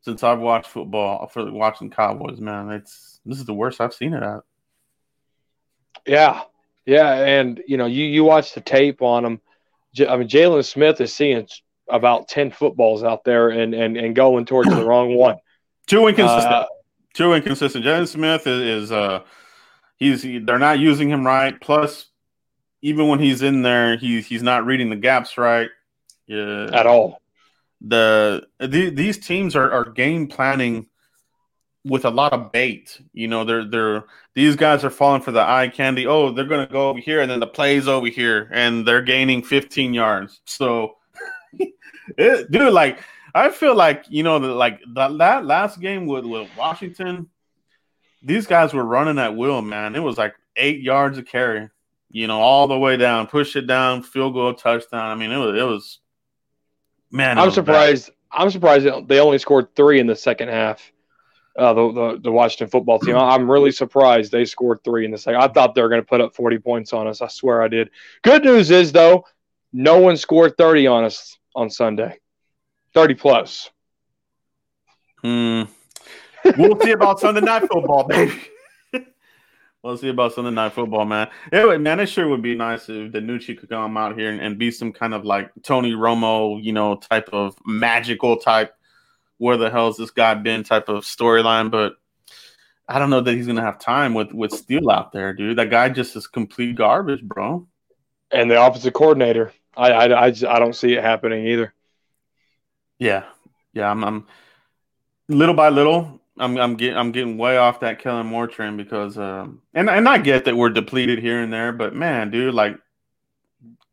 since 0.00 0.24
I've 0.24 0.40
watched 0.40 0.70
football 0.70 1.28
for 1.28 1.52
watching 1.52 1.90
Cowboys. 1.90 2.40
Man, 2.40 2.70
it's 2.70 3.09
this 3.24 3.38
is 3.38 3.44
the 3.44 3.54
worst 3.54 3.80
I've 3.80 3.94
seen 3.94 4.14
it 4.14 4.22
at. 4.22 4.40
Yeah, 6.06 6.42
yeah, 6.86 7.12
and 7.12 7.62
you 7.66 7.76
know, 7.76 7.86
you 7.86 8.04
you 8.04 8.24
watch 8.24 8.54
the 8.54 8.60
tape 8.60 9.02
on 9.02 9.22
them. 9.22 9.40
I 10.08 10.16
mean, 10.16 10.28
Jaylon 10.28 10.64
Smith 10.64 11.00
is 11.00 11.14
seeing 11.14 11.46
about 11.88 12.28
ten 12.28 12.50
footballs 12.50 13.02
out 13.02 13.24
there 13.24 13.50
and 13.50 13.74
and 13.74 13.96
and 13.96 14.14
going 14.14 14.44
towards 14.44 14.70
the 14.70 14.84
wrong 14.84 15.14
one. 15.14 15.36
Too 15.86 16.06
inconsistent. 16.06 16.54
Uh, 16.54 16.66
Too 17.14 17.34
inconsistent. 17.34 17.84
Jaden 17.84 18.06
Smith 18.06 18.46
is, 18.46 18.84
is 18.84 18.92
uh 18.92 19.24
he's 19.96 20.22
they're 20.22 20.58
not 20.58 20.78
using 20.78 21.10
him 21.10 21.26
right. 21.26 21.60
Plus, 21.60 22.06
even 22.82 23.08
when 23.08 23.18
he's 23.18 23.42
in 23.42 23.62
there, 23.62 23.96
he's 23.96 24.26
he's 24.26 24.42
not 24.42 24.64
reading 24.64 24.90
the 24.90 24.96
gaps 24.96 25.36
right. 25.36 25.68
Yeah, 26.26 26.70
at 26.72 26.86
all. 26.86 27.20
The, 27.80 28.46
the 28.60 28.90
these 28.90 29.18
teams 29.18 29.56
are, 29.56 29.70
are 29.72 29.90
game 29.90 30.28
planning 30.28 30.86
with 31.84 32.04
a 32.04 32.10
lot 32.10 32.32
of 32.32 32.52
bait. 32.52 33.00
You 33.12 33.28
know, 33.28 33.44
they're 33.44 33.64
they're 33.64 34.04
these 34.34 34.56
guys 34.56 34.84
are 34.84 34.90
falling 34.90 35.22
for 35.22 35.32
the 35.32 35.40
eye 35.40 35.68
candy. 35.68 36.06
Oh, 36.06 36.32
they're 36.32 36.44
gonna 36.44 36.66
go 36.66 36.90
over 36.90 37.00
here, 37.00 37.20
and 37.20 37.30
then 37.30 37.40
the 37.40 37.46
plays 37.46 37.88
over 37.88 38.06
here, 38.06 38.48
and 38.52 38.86
they're 38.86 39.02
gaining 39.02 39.42
15 39.42 39.94
yards. 39.94 40.40
So, 40.44 40.96
it, 42.18 42.50
dude, 42.50 42.72
like 42.72 43.00
I 43.34 43.50
feel 43.50 43.74
like 43.74 44.04
you 44.08 44.22
know, 44.22 44.38
the, 44.38 44.48
like 44.48 44.80
that, 44.94 45.16
that 45.18 45.44
last 45.44 45.80
game 45.80 46.06
with 46.06 46.24
with 46.24 46.48
Washington, 46.56 47.28
these 48.22 48.46
guys 48.46 48.74
were 48.74 48.84
running 48.84 49.18
at 49.18 49.36
will, 49.36 49.62
man. 49.62 49.94
It 49.94 50.00
was 50.00 50.18
like 50.18 50.34
eight 50.56 50.80
yards 50.80 51.18
of 51.18 51.26
carry, 51.26 51.70
you 52.10 52.26
know, 52.26 52.40
all 52.40 52.68
the 52.68 52.78
way 52.78 52.96
down, 52.96 53.26
push 53.26 53.56
it 53.56 53.66
down, 53.66 54.02
field 54.02 54.34
goal, 54.34 54.54
touchdown. 54.54 55.06
I 55.06 55.14
mean, 55.14 55.30
it 55.30 55.38
was 55.38 55.58
it 55.58 55.64
was 55.64 55.98
man. 57.10 57.38
I'm 57.38 57.50
surprised. 57.50 58.08
Bad. 58.08 58.14
I'm 58.32 58.50
surprised 58.50 58.86
they 59.08 59.18
only 59.18 59.38
scored 59.38 59.74
three 59.74 59.98
in 59.98 60.06
the 60.06 60.14
second 60.14 60.48
half. 60.48 60.92
Uh, 61.60 61.74
the, 61.74 61.92
the, 61.92 62.20
the 62.22 62.32
Washington 62.32 62.68
football 62.68 62.98
team. 62.98 63.16
I'm 63.16 63.50
really 63.50 63.70
surprised 63.70 64.32
they 64.32 64.46
scored 64.46 64.82
three 64.82 65.04
in 65.04 65.10
the 65.10 65.18
second. 65.18 65.42
I 65.42 65.48
thought 65.48 65.74
they 65.74 65.82
were 65.82 65.90
going 65.90 66.00
to 66.00 66.06
put 66.06 66.22
up 66.22 66.34
40 66.34 66.58
points 66.58 66.94
on 66.94 67.06
us. 67.06 67.20
I 67.20 67.28
swear 67.28 67.60
I 67.60 67.68
did. 67.68 67.90
Good 68.22 68.44
news 68.44 68.70
is 68.70 68.92
though, 68.92 69.26
no 69.70 69.98
one 69.98 70.16
scored 70.16 70.56
30 70.56 70.86
on 70.86 71.04
us 71.04 71.36
on 71.54 71.68
Sunday. 71.68 72.18
30 72.94 73.14
plus. 73.14 73.70
Hmm. 75.22 75.64
We'll 76.56 76.80
see 76.80 76.92
about 76.92 77.20
Sunday 77.20 77.42
night 77.42 77.68
football, 77.70 78.04
baby. 78.04 78.32
we'll 79.82 79.98
see 79.98 80.08
about 80.08 80.32
Sunday 80.32 80.50
night 80.50 80.72
football, 80.72 81.04
man. 81.04 81.28
Anyway, 81.52 81.76
man, 81.76 82.00
it 82.00 82.06
sure 82.06 82.26
would 82.28 82.40
be 82.40 82.54
nice 82.54 82.88
if 82.88 83.12
DiNucci 83.12 83.58
could 83.58 83.68
come 83.68 83.98
out 83.98 84.18
here 84.18 84.30
and, 84.30 84.40
and 84.40 84.58
be 84.58 84.70
some 84.70 84.90
kind 84.90 85.12
of 85.12 85.26
like 85.26 85.50
Tony 85.62 85.92
Romo, 85.92 86.58
you 86.64 86.72
know, 86.72 86.96
type 86.96 87.28
of 87.34 87.54
magical 87.66 88.38
type. 88.38 88.74
Where 89.40 89.56
the 89.56 89.70
hell's 89.70 89.96
this 89.96 90.10
guy 90.10 90.34
been? 90.34 90.64
Type 90.64 90.90
of 90.90 91.04
storyline, 91.04 91.70
but 91.70 91.94
I 92.86 92.98
don't 92.98 93.08
know 93.08 93.22
that 93.22 93.34
he's 93.34 93.46
gonna 93.46 93.62
have 93.62 93.78
time 93.78 94.12
with 94.12 94.32
with 94.32 94.52
Steele 94.52 94.90
out 94.90 95.12
there, 95.12 95.32
dude. 95.32 95.56
That 95.56 95.70
guy 95.70 95.88
just 95.88 96.14
is 96.14 96.26
complete 96.26 96.76
garbage, 96.76 97.22
bro. 97.22 97.66
And 98.30 98.50
the 98.50 98.62
offensive 98.62 98.92
coordinator, 98.92 99.54
I 99.74 99.92
I, 99.92 100.04
I, 100.06 100.26
I 100.26 100.58
don't 100.58 100.76
see 100.76 100.92
it 100.92 101.02
happening 101.02 101.46
either. 101.46 101.72
Yeah, 102.98 103.24
yeah. 103.72 103.90
I'm, 103.90 104.04
I'm 104.04 104.26
little 105.28 105.54
by 105.54 105.70
little. 105.70 106.20
I'm 106.38 106.58
I'm 106.58 106.76
getting 106.76 106.98
I'm 106.98 107.10
getting 107.10 107.38
way 107.38 107.56
off 107.56 107.80
that 107.80 107.98
Kellen 107.98 108.26
Moore 108.26 108.46
train 108.46 108.76
because 108.76 109.16
um 109.16 109.62
and 109.72 109.88
and 109.88 110.06
I 110.06 110.18
get 110.18 110.44
that 110.44 110.56
we're 110.56 110.68
depleted 110.68 111.18
here 111.18 111.40
and 111.40 111.50
there, 111.50 111.72
but 111.72 111.94
man, 111.94 112.30
dude, 112.30 112.52
like 112.52 112.76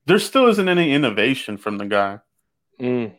there 0.08 0.20
still 0.20 0.48
isn't 0.48 0.68
any 0.68 0.92
innovation 0.92 1.56
from 1.56 1.78
the 1.78 1.86
guy. 1.86 2.20
Mm. 2.82 3.14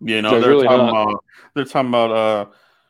You 0.00 0.22
know, 0.22 0.30
There's 0.30 0.42
they're 0.42 0.52
really 0.52 0.66
talking 0.66 0.86
not. 0.86 1.02
about 1.02 1.24
they're 1.54 1.64
talking 1.64 1.90
about 1.90 2.10
uh 2.10 2.46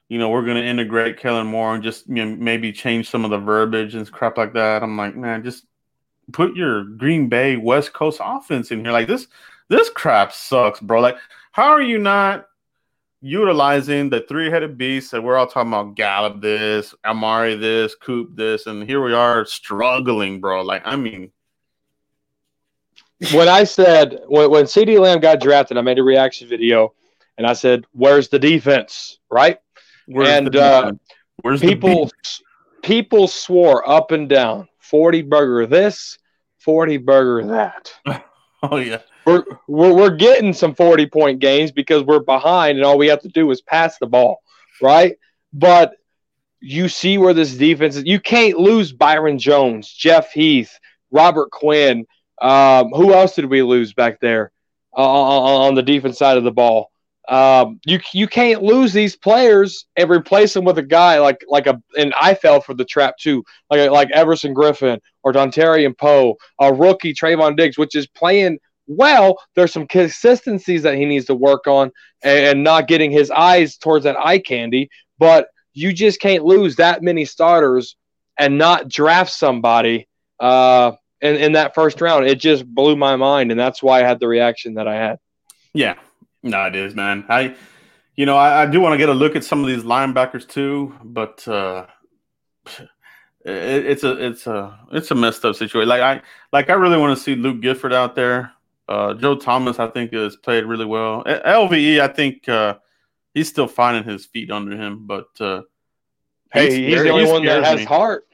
you 0.09 0.19
know, 0.19 0.29
we're 0.29 0.45
going 0.45 0.57
to 0.57 0.67
integrate 0.67 1.21
Kellen 1.21 1.47
Moore 1.47 1.73
and 1.73 1.85
just 1.85 2.09
you 2.09 2.25
know, 2.25 2.37
maybe 2.37 2.73
change 2.73 3.09
some 3.09 3.25
of 3.25 3.31
the 3.31 3.39
verbiage 3.39 3.95
and 3.95 4.11
crap 4.11 4.37
like 4.37 4.55
that. 4.55 4.83
I'm 4.83 4.97
like, 4.97 5.15
man, 5.15 5.45
just 5.45 5.67
put 6.33 6.57
your 6.57 6.83
Green 6.83 7.29
Bay 7.29 7.57
West 7.57 7.93
Coast 7.93 8.21
offense 8.21 8.73
in 8.73 8.85
here. 8.85 8.93
Like 8.93 9.07
this, 9.07 9.29
this 9.69 9.89
crap 9.89 10.33
sucks, 10.33 10.81
bro. 10.81 11.01
Like 11.01 11.17
how 11.53 11.69
are 11.69 11.83
you 11.83 11.99
not 11.99 12.47
utilizing 13.21 14.09
the 14.09 14.21
three-headed 14.29 14.79
beast 14.79 15.11
that 15.11 15.23
we're 15.23 15.37
all 15.37 15.47
talking 15.47 15.73
about 15.73 15.95
Gallup 15.95 16.41
this, 16.41 16.95
Amari 17.05 17.57
this, 17.57 17.95
Coop 17.95 18.35
this, 18.35 18.67
and 18.67 18.83
here 18.85 19.03
we 19.03 19.13
are 19.13 19.45
struggling, 19.45 20.41
bro. 20.41 20.63
Like, 20.63 20.83
I 20.85 20.97
mean, 20.97 21.31
when 23.33 23.49
I 23.49 23.65
said 23.65 24.21
when 24.29 24.51
when 24.51 24.65
CeeDee 24.65 24.99
Lamb 24.99 25.21
got 25.21 25.41
drafted, 25.41 25.77
I 25.77 25.83
made 25.83 25.99
a 25.99 26.03
reaction 26.03 26.49
video, 26.49 26.95
and 27.41 27.47
I 27.47 27.55
said, 27.55 27.87
"Where's 27.93 28.29
the 28.29 28.39
defense?" 28.39 29.19
Right, 29.31 29.59
Where's 30.07 30.29
and 30.29 30.55
uh. 30.55 30.93
Where's 31.41 31.61
people 31.63 32.11
people 32.83 33.29
swore 33.29 33.89
up 33.89 34.11
and 34.11 34.29
down, 34.29 34.69
forty 34.79 35.23
burger 35.23 35.67
this, 35.67 36.19
forty 36.59 36.99
burger 36.99 37.47
that. 37.49 37.93
Oh 38.63 38.77
yeah, 38.77 38.99
We're, 39.25 39.43
we're 39.69 39.95
we're 39.95 40.17
getting 40.17 40.53
some 40.53 40.75
forty 40.75 41.07
point 41.07 41.39
games 41.39 41.73
because 41.73 42.03
we're 42.03 42.21
behind, 42.21 42.77
and 42.77 42.85
all 42.85 42.99
we 42.99 43.07
have 43.07 43.23
to 43.23 43.29
do 43.29 43.51
is 43.51 43.63
pass 43.63 43.97
the 43.97 44.07
ball, 44.07 44.43
right? 44.83 45.17
But 45.55 45.95
you 46.61 46.91
see 46.91 47.17
where 47.17 47.33
this 47.33 47.55
defense 47.55 47.97
is. 47.97 48.05
You 48.05 48.21
can't 48.21 48.59
lose 48.59 48.93
Byron 48.93 49.39
Jones, 49.39 49.91
Jeff 49.91 50.31
Heath, 50.33 50.79
Robert 51.11 51.51
Quinn. 51.51 52.05
Um, 52.43 52.91
who 52.91 53.15
else 53.15 53.35
did 53.35 53.47
we 53.47 53.63
lose 53.63 53.95
back 53.95 54.21
there 54.21 54.53
uh, 54.95 55.01
on 55.01 55.75
the 55.75 55.83
defense 55.83 56.19
side 56.19 56.37
of 56.37 56.45
the 56.45 56.53
ball? 56.53 56.91
Um, 57.31 57.79
you 57.87 58.01
you 58.13 58.27
can't 58.27 58.61
lose 58.61 58.93
these 58.93 59.15
players 59.15 59.87
and 59.97 60.11
replace 60.11 60.53
them 60.53 60.65
with 60.65 60.79
a 60.79 60.83
guy 60.83 61.21
like 61.21 61.41
like 61.47 61.69
a 61.69 61.81
and 61.97 62.13
I 62.21 62.35
fell 62.35 62.61
for 62.61 62.75
the 62.75 62.85
trap 62.85 63.17
too, 63.19 63.45
like 63.71 63.89
like 63.89 64.11
Everson 64.11 64.53
Griffin 64.53 65.01
or 65.23 65.33
Dontari 65.33 65.97
Poe, 65.97 66.37
a 66.59 66.75
rookie 66.75 67.15
Trevon 67.15 67.57
Diggs, 67.57 67.79
which 67.79 67.95
is 67.95 68.09
playing 68.09 68.59
well. 68.89 69.39
There's 69.55 69.73
some 69.73 69.87
consistencies 69.87 70.83
that 70.83 70.97
he 70.97 71.05
needs 71.05 71.27
to 71.27 71.37
work 71.37 71.69
on 71.69 71.93
and, 72.25 72.47
and 72.47 72.65
not 72.65 72.89
getting 72.89 73.13
his 73.13 73.31
eyes 73.31 73.77
towards 73.77 74.03
that 74.05 74.17
eye 74.19 74.41
candy, 74.41 74.91
but 75.17 75.47
you 75.73 75.93
just 75.93 76.21
can't 76.21 76.45
lose 76.45 76.77
that 76.77 77.01
many 77.01 77.25
starters 77.25 77.95
and 78.39 78.59
not 78.59 78.89
draft 78.89 79.31
somebody 79.31 80.09
uh, 80.41 80.93
in, 81.21 81.37
in 81.37 81.53
that 81.53 81.77
first 81.77 82.01
round. 82.01 82.27
It 82.27 82.41
just 82.41 82.67
blew 82.67 82.97
my 82.97 83.15
mind, 83.15 83.53
and 83.53 83.61
that's 83.61 83.85
why 83.85 84.01
I 84.01 84.05
had 84.05 84.19
the 84.19 84.27
reaction 84.27 84.75
that 84.75 84.89
I 84.89 84.97
had. 84.97 85.19
yeah. 85.73 85.95
No, 86.43 86.67
it 86.67 86.75
is, 86.77 86.95
man. 86.95 87.25
I, 87.29 87.55
you 88.17 88.27
know, 88.27 88.37
I, 88.37 88.63
I 88.63 88.67
do 88.67 88.81
want 88.81 88.95
to 88.95 88.99
get 88.99 89.09
a 89.09 89.15
look 89.15 89.37
at 89.37 89.45
some 89.45 89.61
of 89.61 89.67
these 89.67 89.83
linebackers 89.83 90.49
too, 90.49 90.95
but 91.05 91.47
uh, 91.47 91.87
it, 93.45 93.87
it's 93.87 94.05
a 94.05 94.27
it's 94.27 94.47
a 94.47 94.79
it's 94.93 95.11
a 95.11 95.15
messed 95.15 95.45
up 95.45 95.55
situation. 95.57 95.89
Like 95.89 96.03
I 96.03 96.23
like 96.53 96.71
I 96.71 96.75
really 96.75 96.99
want 96.99 97.17
to 97.17 97.23
see 97.23 97.35
Luke 97.35 97.61
Gifford 97.61 97.93
out 97.93 98.15
there. 98.15 98.53
Uh, 98.89 99.15
Joe 99.15 99.37
Thomas, 99.37 99.79
I 99.79 99.87
think, 99.89 100.13
has 100.13 100.37
played 100.37 100.65
really 100.65 100.85
well. 100.87 101.23
LVE, 101.25 102.01
I 102.01 102.09
think 102.09 102.49
uh, 102.49 102.75
he's 103.35 103.49
still 103.49 103.69
finding 103.69 104.03
his 104.03 104.27
feet 104.27 104.51
under 104.51 104.77
him, 104.77 105.07
but 105.07 105.29
uh, 105.41 105.63
Hey, 106.53 106.71
he 106.71 106.87
he's 106.87 107.03
the 107.03 107.11
only 107.11 107.27
one 107.27 107.45
that 107.45 107.63
has 107.65 107.79
me. 107.79 107.85
heart. 107.85 108.27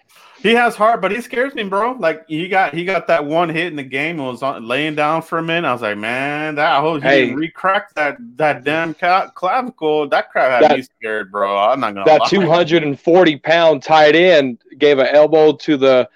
He 0.43 0.53
has 0.55 0.77
heart, 0.77 1.01
but 1.01 1.11
he 1.11 1.21
scares 1.21 1.55
me, 1.55 1.65
bro. 1.65 1.93
Like 1.93 2.27
he 2.29 2.49
got 2.49 2.75
he 2.75 2.85
got 2.85 3.07
that 3.07 3.25
one 3.25 3.49
hit 3.49 3.67
in 3.69 3.77
the 3.77 3.83
game 3.83 4.19
and 4.21 4.29
was 4.29 4.43
on, 4.43 4.67
laying 4.69 4.95
down 4.95 5.23
for 5.23 5.39
a 5.39 5.43
minute. 5.43 5.67
I 5.69 5.73
was 5.73 5.83
like, 5.83 5.97
man, 5.97 6.57
that 6.57 6.77
I 6.77 6.81
hope 6.81 7.03
he 7.03 7.09
Hey. 7.09 7.21
didn't 7.27 7.37
re-crack 7.37 7.95
that 7.95 8.17
that 8.37 8.63
damn 8.65 8.95
clavicle. 8.95 10.09
That 10.09 10.31
crap 10.31 10.51
had 10.63 10.71
That- 10.71 10.77
me 10.77 10.83
scared, 10.83 11.33
bro. 11.33 11.57
I'm 11.57 11.81
not 11.81 11.95
gonna 11.95 12.05
That 12.07 12.27
240 12.29 13.37
pound 13.39 13.83
tight 13.83 14.15
end 14.15 14.61
gave 14.79 14.99
an 14.99 15.07
elbow 15.07 15.53
to 15.53 15.77
the 15.77 16.09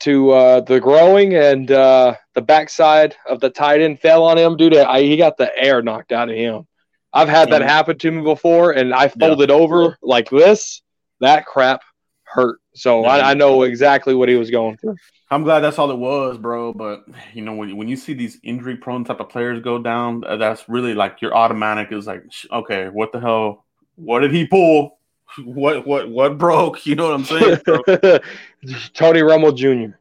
to 0.00 0.30
uh, 0.30 0.60
the 0.60 0.78
growing, 0.78 1.34
and 1.34 1.70
uh, 1.72 2.14
the 2.34 2.42
backside 2.42 3.16
of 3.28 3.40
the 3.40 3.50
tight 3.50 3.80
end 3.80 3.98
fell 4.00 4.22
on 4.24 4.38
him. 4.38 4.56
Dude, 4.56 4.76
I, 4.76 5.00
he 5.02 5.16
got 5.16 5.36
the 5.36 5.50
air 5.58 5.82
knocked 5.82 6.12
out 6.12 6.28
of 6.28 6.36
him. 6.36 6.66
I've 7.12 7.28
had 7.28 7.50
that 7.50 7.62
happen 7.62 7.98
to 7.98 8.10
me 8.12 8.22
before, 8.22 8.72
and 8.72 8.94
I 8.94 9.08
folded 9.08 9.50
over 9.50 9.96
like 10.02 10.30
this. 10.30 10.82
That 11.20 11.46
crap 11.46 11.82
hurt. 12.30 12.60
So. 12.74 13.04
I, 13.04 13.30
I 13.30 13.34
know 13.34 13.62
exactly 13.62 14.14
what 14.14 14.28
he 14.28 14.36
was 14.36 14.50
going 14.50 14.76
through. 14.76 14.96
I'm 15.30 15.44
glad 15.44 15.60
that's 15.60 15.78
all 15.78 15.90
it 15.90 15.98
was, 15.98 16.38
bro. 16.38 16.72
But 16.72 17.04
you 17.34 17.42
know, 17.42 17.54
when 17.54 17.76
when 17.76 17.88
you 17.88 17.96
see 17.96 18.14
these 18.14 18.38
injury-prone 18.42 19.04
type 19.04 19.20
of 19.20 19.28
players 19.28 19.60
go 19.62 19.78
down, 19.78 20.24
uh, 20.24 20.36
that's 20.36 20.68
really 20.68 20.94
like 20.94 21.20
your 21.20 21.34
automatic 21.34 21.92
is 21.92 22.06
like, 22.06 22.24
okay, 22.50 22.88
what 22.88 23.12
the 23.12 23.20
hell? 23.20 23.64
What 23.96 24.20
did 24.20 24.32
he 24.32 24.46
pull? 24.46 24.96
What 25.44 25.86
what 25.86 26.08
what 26.08 26.38
broke? 26.38 26.86
You 26.86 26.94
know 26.94 27.10
what 27.10 27.14
I'm 27.14 27.24
saying? 27.24 27.58
Tony 28.94 29.20
Romo 29.20 29.54
Jr. 29.54 29.94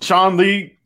Sean 0.00 0.36
Lee, 0.36 0.78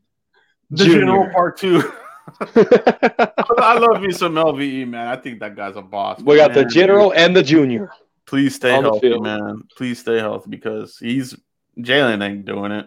the 0.71 0.85
Junior. 0.85 1.01
General 1.01 1.33
Part 1.35 1.59
Two. 1.59 1.93
I 2.41 3.79
love 3.79 4.01
me 4.01 4.11
some 4.11 4.35
LVE, 4.35 4.89
man. 4.89 5.07
I 5.07 5.17
think 5.17 5.41
that 5.41 5.55
guy's 5.55 5.77
a 5.77 5.83
boss. 5.83 6.23
we 6.23 6.37
got 6.37 6.55
the 6.55 6.65
general 6.65 7.13
and 7.13 7.37
the 7.37 7.43
junior. 7.43 7.91
Please 8.27 8.55
stay 8.55 8.75
on 8.75 8.85
healthy, 8.85 9.19
man. 9.19 9.63
Please 9.77 9.99
stay 9.99 10.19
healthy 10.19 10.49
because 10.51 10.97
he's 10.99 11.35
Jaylon 11.79 12.23
ain't 12.23 12.45
doing 12.45 12.73
it. 12.73 12.87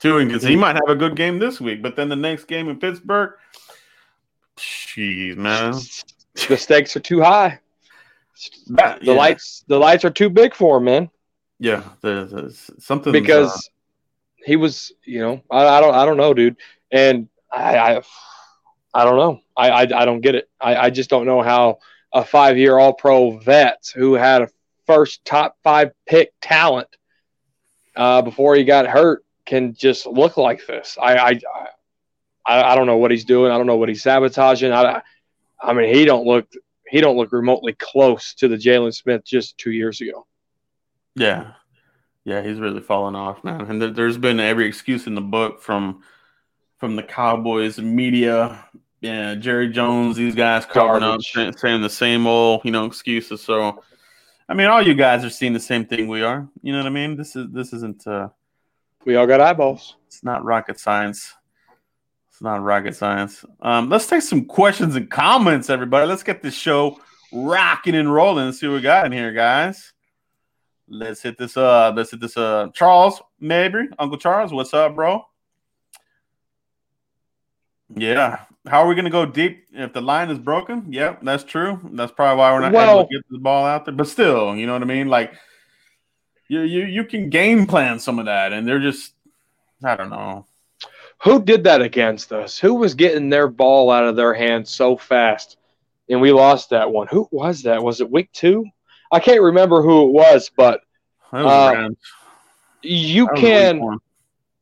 Doing 0.00 0.28
because 0.28 0.42
he 0.42 0.50
mm-hmm. 0.50 0.60
might 0.60 0.76
have 0.76 0.88
a 0.88 0.96
good 0.96 1.16
game 1.16 1.38
this 1.38 1.60
week, 1.60 1.82
but 1.82 1.96
then 1.96 2.08
the 2.08 2.16
next 2.16 2.44
game 2.44 2.68
in 2.68 2.78
Pittsburgh, 2.78 3.32
jeez, 4.56 5.36
man, 5.36 5.74
The 6.48 6.56
stakes 6.56 6.96
are 6.96 7.00
too 7.00 7.20
high. 7.20 7.60
That- 8.68 9.00
The 9.00 9.06
yeah, 9.06 9.12
lights, 9.12 9.64
the 9.66 9.78
lights 9.78 10.04
are 10.04 10.10
too 10.10 10.28
big 10.28 10.54
for 10.54 10.78
him, 10.78 10.84
man. 10.84 11.10
yeah, 11.58 11.84
the, 12.02 12.24
the, 12.24 12.80
something 12.80 13.12
Because 13.12 13.54
uh, 13.54 13.60
he 14.44 14.56
was, 14.56 14.92
you 15.04 15.20
know, 15.20 15.40
I, 15.50 15.66
I 15.66 15.80
don't, 15.80 15.94
I 15.94 16.04
don't 16.04 16.16
know, 16.16 16.34
dude, 16.34 16.56
and 16.90 17.28
I, 17.50 17.78
I, 17.78 18.02
I 18.92 19.04
don't 19.04 19.16
know. 19.16 19.40
I, 19.56 19.70
I, 19.70 19.80
I 19.82 20.04
don't 20.04 20.20
get 20.20 20.34
it. 20.34 20.50
I, 20.60 20.76
I 20.76 20.90
just 20.90 21.08
don't 21.08 21.26
know 21.26 21.40
how 21.40 21.78
a 22.14 22.24
five-year 22.24 22.78
All-Pro 22.78 23.38
vet 23.38 23.92
who 23.94 24.14
had 24.14 24.42
a 24.42 24.48
first 24.86 25.24
top 25.24 25.58
five 25.62 25.90
pick 26.06 26.32
talent 26.40 26.88
uh, 27.96 28.22
before 28.22 28.54
he 28.54 28.64
got 28.64 28.86
hurt 28.86 29.24
can 29.44 29.74
just 29.74 30.06
look 30.06 30.36
like 30.36 30.66
this. 30.66 30.96
I, 31.00 31.16
I, 31.16 31.40
I, 32.46 32.62
I 32.62 32.74
don't 32.76 32.86
know 32.86 32.96
what 32.96 33.10
he's 33.10 33.24
doing. 33.24 33.50
I 33.50 33.58
don't 33.58 33.66
know 33.66 33.76
what 33.76 33.88
he's 33.88 34.02
sabotaging. 34.02 34.72
I, 34.72 35.02
I 35.60 35.72
mean, 35.72 35.92
he 35.92 36.04
don't 36.04 36.24
look, 36.24 36.46
he 36.88 37.00
don't 37.00 37.16
look 37.16 37.32
remotely 37.32 37.74
close 37.74 38.34
to 38.34 38.48
the 38.48 38.56
Jaylon 38.56 38.94
Smith 38.94 39.24
just 39.24 39.58
two 39.58 39.72
years 39.72 40.00
ago. 40.00 40.26
Yeah, 41.16 41.52
yeah, 42.24 42.42
he's 42.42 42.58
really 42.58 42.80
fallen 42.80 43.16
off, 43.16 43.42
man. 43.44 43.62
And 43.62 43.82
there, 43.82 43.90
there's 43.90 44.18
been 44.18 44.40
every 44.40 44.66
excuse 44.66 45.06
in 45.06 45.14
the 45.14 45.20
book 45.20 45.62
from 45.62 46.02
from 46.78 46.96
the 46.96 47.02
Cowboys 47.02 47.78
media, 47.78 48.66
yeah, 49.04 49.34
Jerry 49.34 49.68
Jones, 49.68 50.16
these 50.16 50.34
guys 50.34 50.64
covering 50.64 51.02
up, 51.02 51.20
saying, 51.20 51.82
the 51.82 51.90
same 51.90 52.26
old, 52.26 52.62
you 52.64 52.70
know, 52.70 52.86
excuses. 52.86 53.42
So, 53.42 53.82
I 54.48 54.54
mean, 54.54 54.66
all 54.66 54.80
you 54.80 54.94
guys 54.94 55.22
are 55.26 55.30
seeing 55.30 55.52
the 55.52 55.60
same 55.60 55.84
thing 55.84 56.08
we 56.08 56.22
are. 56.22 56.48
You 56.62 56.72
know 56.72 56.78
what 56.78 56.86
I 56.86 56.90
mean? 56.90 57.14
This 57.14 57.36
is 57.36 57.48
this 57.52 57.74
isn't 57.74 58.06
uh, 58.06 58.30
We 59.04 59.16
all 59.16 59.26
got 59.26 59.42
eyeballs. 59.42 59.96
it's 60.06 60.24
not 60.24 60.42
rocket 60.42 60.80
science. 60.80 61.34
It's 62.30 62.40
not 62.40 62.62
rocket 62.62 62.96
science. 62.96 63.44
Um, 63.60 63.90
let's 63.90 64.06
take 64.06 64.22
some 64.22 64.46
questions 64.46 64.96
and 64.96 65.10
comments, 65.10 65.68
everybody. 65.68 66.06
Let's 66.06 66.22
get 66.22 66.42
this 66.42 66.54
show 66.54 66.98
rocking 67.30 67.96
and 67.96 68.10
rolling 68.10 68.46
and 68.46 68.54
see 68.54 68.66
what 68.68 68.76
we 68.76 68.80
got 68.80 69.04
in 69.04 69.12
here, 69.12 69.32
guys. 69.32 69.92
Let's 70.88 71.20
hit 71.20 71.36
this 71.36 71.58
up. 71.58 71.94
Let's 71.94 72.10
hit 72.10 72.20
this 72.20 72.38
up. 72.38 72.72
Charles, 72.72 73.20
maybe 73.38 73.80
Uncle 73.98 74.16
Charles, 74.16 74.50
what's 74.50 74.72
up, 74.72 74.94
bro? 74.94 75.26
Yeah. 77.94 78.38
How 78.66 78.82
are 78.82 78.86
we 78.88 78.94
gonna 78.94 79.10
go 79.10 79.26
deep 79.26 79.66
if 79.72 79.92
the 79.92 80.00
line 80.00 80.30
is 80.30 80.38
broken? 80.38 80.86
Yep, 80.90 81.20
that's 81.22 81.44
true. 81.44 81.80
That's 81.92 82.12
probably 82.12 82.38
why 82.38 82.52
we're 82.52 82.60
not 82.60 82.72
Well- 82.72 83.00
able 83.00 83.08
to 83.08 83.14
get 83.14 83.24
the 83.30 83.38
ball 83.38 83.64
out 83.66 83.84
there. 83.84 83.94
But 83.94 84.08
still, 84.08 84.56
you 84.56 84.66
know 84.66 84.72
what 84.72 84.82
I 84.82 84.86
mean? 84.86 85.08
Like 85.08 85.34
you 86.48 86.60
you 86.60 86.84
you 86.84 87.04
can 87.04 87.28
game 87.30 87.66
plan 87.66 87.98
some 87.98 88.18
of 88.18 88.24
that, 88.26 88.52
and 88.52 88.66
they're 88.66 88.80
just 88.80 89.12
I 89.82 89.96
don't 89.96 90.10
know. 90.10 90.46
Who 91.24 91.42
did 91.42 91.64
that 91.64 91.82
against 91.82 92.32
us? 92.32 92.58
Who 92.58 92.74
was 92.74 92.94
getting 92.94 93.28
their 93.30 93.48
ball 93.48 93.90
out 93.90 94.04
of 94.04 94.16
their 94.16 94.34
hands 94.34 94.70
so 94.70 94.96
fast? 94.96 95.56
And 96.08 96.20
we 96.20 96.32
lost 96.32 96.70
that 96.70 96.90
one. 96.90 97.06
Who 97.06 97.28
was 97.30 97.62
that? 97.62 97.82
Was 97.82 98.00
it 98.02 98.10
week 98.10 98.30
two? 98.32 98.66
I 99.10 99.20
can't 99.20 99.40
remember 99.40 99.80
who 99.80 100.04
it 100.04 100.10
was, 100.12 100.50
but 100.54 100.80
was 101.32 101.46
Uh, 101.46 101.88
you 102.82 103.26
That 103.26 103.36
can, 103.36 103.98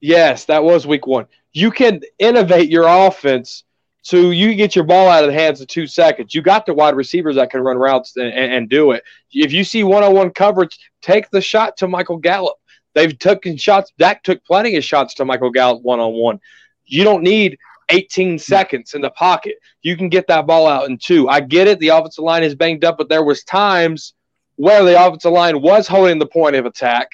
yes, 0.00 0.44
that 0.44 0.62
was 0.62 0.86
week 0.86 1.06
one. 1.06 1.26
You 1.52 1.72
can 1.72 2.00
innovate 2.20 2.70
your 2.70 2.86
offense 2.86 3.64
so 4.02 4.30
you 4.30 4.54
get 4.54 4.74
your 4.74 4.84
ball 4.84 5.08
out 5.08 5.22
of 5.22 5.30
the 5.30 5.38
hands 5.38 5.60
in 5.60 5.68
two 5.68 5.86
seconds. 5.86 6.34
You 6.34 6.42
got 6.42 6.66
the 6.66 6.74
wide 6.74 6.96
receivers 6.96 7.36
that 7.36 7.50
can 7.50 7.60
run 7.60 7.78
routes 7.78 8.16
and, 8.16 8.32
and, 8.32 8.52
and 8.52 8.68
do 8.68 8.90
it. 8.90 9.04
If 9.32 9.52
you 9.52 9.62
see 9.62 9.84
one 9.84 10.02
on 10.02 10.12
one 10.12 10.30
coverage, 10.30 10.78
take 11.00 11.30
the 11.30 11.40
shot 11.40 11.76
to 11.78 11.88
Michael 11.88 12.16
Gallup. 12.16 12.56
They've 12.94 13.16
taken 13.16 13.56
shots. 13.56 13.92
Dak 13.98 14.24
took 14.24 14.44
plenty 14.44 14.76
of 14.76 14.84
shots 14.84 15.14
to 15.14 15.24
Michael 15.24 15.50
Gallup 15.50 15.82
one 15.82 16.00
on 16.00 16.12
one. 16.12 16.40
You 16.84 17.04
don't 17.04 17.22
need 17.22 17.58
18 17.90 18.38
seconds 18.38 18.94
in 18.94 19.02
the 19.02 19.10
pocket. 19.10 19.56
You 19.82 19.96
can 19.96 20.08
get 20.08 20.26
that 20.26 20.46
ball 20.46 20.66
out 20.66 20.88
in 20.88 20.98
two. 20.98 21.28
I 21.28 21.40
get 21.40 21.68
it. 21.68 21.78
The 21.78 21.88
offensive 21.88 22.24
line 22.24 22.42
is 22.42 22.56
banged 22.56 22.84
up, 22.84 22.98
but 22.98 23.08
there 23.08 23.24
was 23.24 23.44
times 23.44 24.14
where 24.56 24.84
the 24.84 25.00
offensive 25.00 25.32
line 25.32 25.62
was 25.62 25.86
holding 25.86 26.18
the 26.18 26.26
point 26.26 26.56
of 26.56 26.66
attack, 26.66 27.08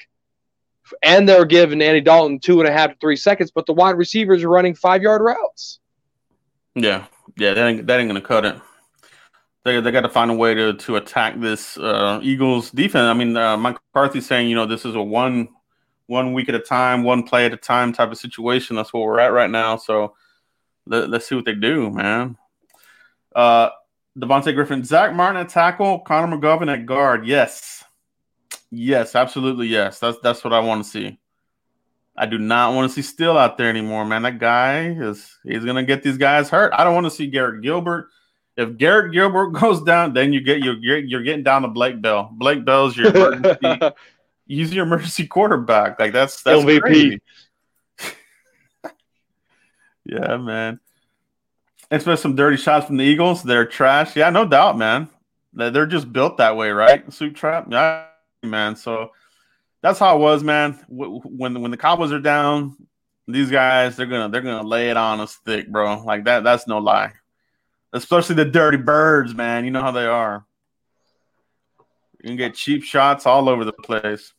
and 1.03 1.29
they 1.29 1.39
were 1.39 1.45
giving 1.45 1.83
Andy 1.83 2.01
Dalton 2.01 2.41
two 2.41 2.61
and 2.61 2.69
a 2.69 2.73
half 2.73 2.91
to 2.91 2.97
three 2.99 3.17
seconds, 3.17 3.51
but 3.51 3.67
the 3.67 3.75
wide 3.75 3.97
receivers 3.97 4.43
are 4.43 4.49
running 4.49 4.75
five 4.75 5.03
yard 5.03 5.21
routes. 5.21 5.81
Yeah, 6.79 7.07
yeah, 7.37 7.55
that 7.55 7.67
ain't, 7.67 7.87
that 7.87 8.01
ain't 8.01 8.09
gonna 8.09 8.21
cut 8.21 8.45
it. 8.45 8.57
They 9.65 9.81
they 9.81 9.91
got 9.91 10.03
to 10.03 10.09
find 10.09 10.31
a 10.31 10.35
way 10.35 10.55
to 10.55 10.75
to 10.75 10.97
attack 10.97 11.41
this 11.41 11.77
uh, 11.77 12.21
Eagles 12.23 12.71
defense. 12.71 13.03
I 13.05 13.15
mean, 13.15 13.37
uh, 13.37 13.57
Mike 13.57 13.77
McCarthy's 13.93 14.27
saying 14.27 14.49
you 14.49 14.55
know 14.55 14.67
this 14.67 14.85
is 14.85 14.95
a 14.95 15.03
one 15.03 15.49
one 16.07 16.33
week 16.33 16.49
at 16.49 16.55
a 16.55 16.61
time, 16.61 17.03
one 17.03 17.23
play 17.23 17.47
at 17.47 17.53
a 17.53 17.57
time 17.57 17.93
type 17.93 18.11
of 18.11 18.19
situation. 18.19 18.77
That's 18.77 18.93
what 18.93 19.03
we're 19.03 19.21
at 19.21 19.33
right 19.33 19.51
now. 19.51 19.77
So 19.77 20.15
let, 20.87 21.13
us 21.13 21.27
see 21.27 21.35
what 21.35 21.45
they 21.45 21.55
do, 21.55 21.91
man. 21.91 22.37
Uh, 23.35 23.69
Devontae 24.19 24.55
Griffin, 24.55 24.83
Zack 24.85 25.15
Martin 25.15 25.43
at 25.43 25.51
tackle, 25.51 26.01
Connor 26.01 26.37
McGovern 26.37 26.73
at 26.73 26.87
guard. 26.87 27.27
Yes, 27.27 27.85
yes, 28.71 29.15
absolutely 29.15 29.69
yes. 29.69 29.99
That's 29.99 30.19
that's 30.23 30.43
what 30.43 30.53
I 30.53 30.61
want 30.61 30.83
to 30.83 30.91
see. 30.91 31.19
I 32.19 32.27
do 32.27 32.37
not 32.37 32.75
want 32.75 32.91
to 32.91 32.95
see 32.95 33.03
Steele 33.03 33.39
out 33.39 33.57
there 33.57 33.69
anymore, 33.69 34.05
man. 34.05 34.23
That 34.23 34.41
guy 34.41 34.89
is 34.89 35.39
he's 35.45 35.65
gonna 35.65 35.85
get 35.85 36.03
these 36.03 36.19
guys 36.19 36.51
hurt. 36.51 36.73
I 36.75 36.83
don't 36.83 36.95
want 36.95 37.07
to 37.07 37.13
see 37.13 37.29
Garrett 37.29 37.63
Gilbert. 37.63 38.09
If 38.57 38.77
Garrett 38.77 39.13
Gilbert 39.13 39.51
goes 39.61 39.83
down, 39.83 40.15
then 40.15 40.33
you 40.33 40.41
get 40.41 40.59
you're 40.59 40.77
you're 40.77 41.23
getting 41.23 41.45
down 41.45 41.63
to 41.63 41.69
Blake 41.69 42.03
Bell. 42.03 42.29
Blake 42.33 42.65
Bell's 42.65 42.97
your 42.97 43.15
emergency, 43.15 43.81
he's 44.49 44.75
your 44.75 44.85
emergency 44.85 45.29
quarterback. 45.29 46.01
Like 46.01 46.13
that's 46.13 46.43
that's 46.43 46.65
MVP. 46.65 47.21
yeah, 50.05 50.37
man. 50.39 50.81
Expect 51.91 52.21
some 52.21 52.35
dirty 52.35 52.57
shots 52.57 52.87
from 52.87 52.97
the 52.97 53.05
Eagles. 53.05 53.45
They're 53.45 53.65
trash. 53.65 54.17
Yeah, 54.17 54.31
no 54.31 54.45
doubt, 54.45 54.77
man. 54.77 55.09
They're 55.53 55.87
just 55.87 56.13
built 56.13 56.39
that 56.39 56.57
way, 56.57 56.71
right? 56.71 57.11
Soup 57.13 57.35
trap. 57.35 57.69
Yeah, 57.71 58.07
man. 58.43 58.75
So 58.75 59.13
that's 59.83 59.99
how 59.99 60.17
it 60.17 60.21
was, 60.21 60.43
man. 60.43 60.79
When 60.89 61.61
when 61.61 61.71
the 61.71 61.77
Cowboys 61.77 62.13
are 62.13 62.21
down, 62.21 62.77
these 63.27 63.51
guys 63.51 63.97
they're 63.97 64.07
gonna 64.07 64.29
they're 64.29 64.41
gonna 64.41 64.67
lay 64.67 64.91
it 64.91 64.97
on 64.97 65.21
us 65.21 65.37
thick, 65.45 65.71
bro. 65.71 66.03
Like 66.03 66.25
that. 66.25 66.45
That's 66.45 66.67
no 66.67 66.79
lie. 66.79 67.13
Especially 67.93 68.35
the 68.35 68.45
dirty 68.45 68.77
birds, 68.77 69.35
man. 69.35 69.65
You 69.65 69.71
know 69.71 69.81
how 69.81 69.93
they 69.93 70.07
are. 70.07 70.45
You 72.21 72.29
can 72.29 72.37
get 72.37 72.55
cheap 72.55 72.83
shots 72.83 73.27
all 73.27 73.49
over 73.49 73.65
the 73.65 73.73
place. 73.73 74.33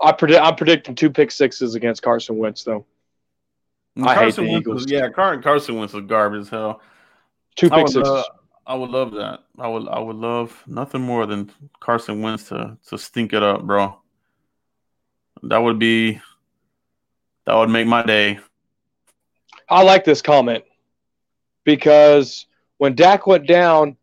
I 0.00 0.12
predict. 0.12 0.42
I'm 0.42 0.56
predicting 0.56 0.94
two 0.94 1.10
pick 1.10 1.30
sixes 1.30 1.74
against 1.74 2.02
Carson 2.02 2.36
Wentz, 2.36 2.64
though. 2.64 2.84
I 3.96 4.14
Carson 4.14 4.24
hate 4.24 4.34
the 4.34 4.42
Wentz 4.42 4.60
Eagles. 4.62 4.82
Was, 4.82 4.90
yeah, 4.90 5.08
Carson 5.10 5.76
Wentz 5.76 5.92
was 5.92 6.04
garbage 6.06 6.42
as 6.42 6.48
hell. 6.48 6.80
Two 7.54 7.70
pick 7.70 7.86
sixes. 7.86 8.08
Uh, 8.08 8.24
I 8.66 8.74
would 8.74 8.90
love 8.90 9.12
that. 9.12 9.40
I 9.58 9.68
would 9.68 9.88
I 9.88 9.98
would 9.98 10.16
love 10.16 10.62
nothing 10.66 11.00
more 11.02 11.26
than 11.26 11.50
Carson 11.80 12.22
Wentz 12.22 12.48
to 12.48 12.76
to 12.88 12.98
stink 12.98 13.32
it 13.32 13.42
up, 13.42 13.62
bro. 13.62 13.98
That 15.42 15.58
would 15.58 15.78
be 15.78 16.20
that 17.44 17.54
would 17.54 17.70
make 17.70 17.86
my 17.86 18.02
day. 18.04 18.38
I 19.68 19.82
like 19.82 20.04
this 20.04 20.22
comment 20.22 20.64
because 21.64 22.46
when 22.78 22.94
Dak 22.94 23.26
went 23.26 23.46
down, 23.46 23.96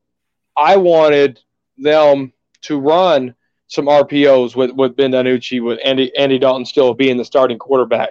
I 0.57 0.77
wanted 0.77 1.39
them 1.77 2.33
to 2.61 2.79
run 2.79 3.35
some 3.67 3.85
RPOs 3.85 4.55
with, 4.55 4.71
with 4.71 4.95
Ben 4.95 5.11
DiNucci, 5.11 5.63
with 5.63 5.79
Andy 5.85 6.15
Andy 6.17 6.37
Dalton 6.39 6.65
still 6.65 6.93
being 6.93 7.17
the 7.17 7.25
starting 7.25 7.59
quarterback 7.59 8.09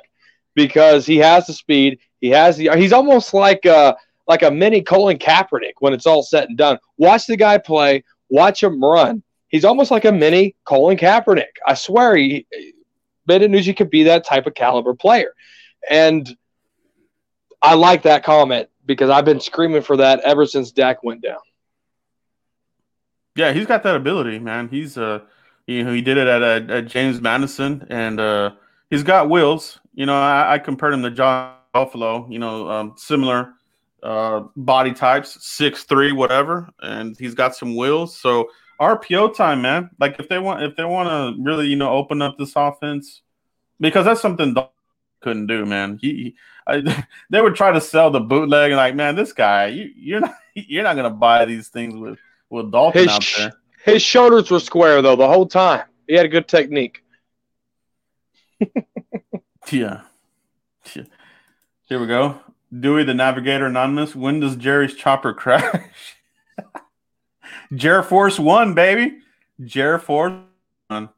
because 0.55 1.05
he 1.05 1.19
has 1.19 1.47
the 1.47 1.53
speed, 1.53 1.99
he 2.21 2.31
has 2.31 2.57
the 2.57 2.71
he's 2.77 2.93
almost 2.93 3.35
like 3.35 3.65
a 3.67 3.97
like 4.29 4.43
a 4.43 4.51
mini 4.51 4.83
Colin 4.83 5.18
Kaepernick 5.18 5.72
when 5.81 5.93
it's 5.93 6.07
all 6.07 6.22
said 6.22 6.49
and 6.49 6.59
done. 6.59 6.79
Watch 6.99 7.26
the 7.26 7.37
guy 7.37 7.59
play, 7.59 8.05
watch 8.29 8.62
him 8.62 8.83
run. 8.83 9.22
He's 9.49 9.64
almost 9.64 9.91
like 9.91 10.05
a 10.05 10.12
mini 10.12 10.55
Colin 10.64 10.99
Kaepernick. 10.99 11.57
I 11.66 11.74
swear, 11.74 12.14
he, 12.14 12.47
Ben 13.26 13.41
DiNucci 13.41 13.76
could 13.76 13.91
be 13.91 14.05
that 14.05 14.26
type 14.26 14.47
of 14.47 14.55
caliber 14.55 14.95
player, 14.95 15.33
and 15.91 16.37
I 17.62 17.74
like 17.74 18.03
that 18.03 18.22
comment 18.22 18.68
because 18.87 19.11
I've 19.11 19.24
been 19.24 19.41
screaming 19.41 19.83
for 19.83 19.97
that 19.97 20.20
ever 20.20 20.47
since 20.47 20.70
Dak 20.70 21.03
went 21.03 21.22
down. 21.22 21.39
Yeah, 23.35 23.53
he's 23.53 23.66
got 23.66 23.83
that 23.85 23.97
ability, 23.97 24.39
man. 24.39 24.68
He's 24.68 24.99
uh, 24.99 25.20
you 25.66 25.85
know, 25.85 25.93
he 25.93 26.01
did 26.01 26.16
it 26.16 26.26
at, 26.26 26.43
at, 26.43 26.70
at 26.70 26.87
James 26.87 27.20
Madison, 27.20 27.87
and 27.89 28.18
uh, 28.18 28.53
he's 28.91 29.03
got 29.03 29.31
wheels. 29.31 29.79
You 29.95 30.07
know, 30.07 30.14
I, 30.14 30.55
I 30.55 30.59
compared 30.59 30.95
him 30.95 31.03
to 31.03 31.11
John 31.11 31.55
Buffalo. 31.72 32.26
You 32.31 32.39
know, 32.39 32.68
um, 32.68 32.95
similar 32.97 33.55
uh, 34.03 34.45
body 34.57 34.93
types, 34.93 35.45
six 35.45 35.85
three, 35.85 36.13
whatever, 36.13 36.69
and 36.81 37.17
he's 37.19 37.35
got 37.35 37.57
some 37.57 37.77
wheels. 37.77 38.17
So 38.17 38.49
RPO 38.81 39.37
time, 39.37 39.63
man. 39.63 39.91
Like 39.99 40.19
if 40.19 40.29
they 40.29 40.39
want, 40.39 40.63
if 40.63 40.77
they 40.77 40.85
want 40.85 41.09
to 41.09 41.43
really, 41.43 41.67
you 41.67 41.77
know, 41.77 41.91
open 41.91 42.23
up 42.23 42.39
this 42.39 42.53
offense, 42.57 43.23
because 43.81 44.05
that's 44.05 44.21
something 44.21 44.55
Dalton 44.55 44.73
couldn't 45.21 45.47
do, 45.47 45.67
man. 45.67 45.99
He, 46.01 46.09
he 46.09 46.37
I, 46.67 47.07
they 47.31 47.41
would 47.41 47.55
try 47.55 47.73
to 47.73 47.81
sell 47.81 48.11
the 48.11 48.21
bootleg, 48.21 48.71
and 48.71 48.77
like, 48.77 48.95
man, 48.95 49.17
this 49.17 49.33
guy, 49.33 49.67
you, 49.67 49.91
you're 49.97 50.21
not, 50.21 50.35
you're 50.55 50.85
not 50.85 50.97
gonna 50.97 51.11
buy 51.11 51.45
these 51.45 51.69
things 51.69 51.95
with 51.95 52.19
with 52.51 52.71
Dalton 52.71 53.03
his, 53.03 53.09
out 53.09 53.33
there. 53.37 53.53
His 53.85 54.03
shoulders 54.03 54.51
were 54.51 54.61
square 54.61 55.03
though 55.03 55.17
the 55.17 55.29
whole 55.29 55.47
time. 55.47 55.85
He 56.07 56.15
had 56.15 56.27
a 56.27 56.29
good 56.29 56.49
technique. 56.49 57.03
yeah. 59.71 60.03
yeah. 60.95 61.03
Here 61.85 62.01
we 62.01 62.07
go. 62.07 62.41
Dewey 62.77 63.05
the 63.05 63.14
Navigator 63.14 63.66
Anonymous. 63.66 64.14
When 64.14 64.41
does 64.41 64.57
Jerry's 64.57 64.95
chopper 64.95 65.33
crash? 65.33 66.16
Jer 67.75 68.03
Force 68.03 68.39
One, 68.39 68.75
baby. 68.75 69.19
Jer 69.64 69.99
Force 69.99 70.35
One. 70.89 71.09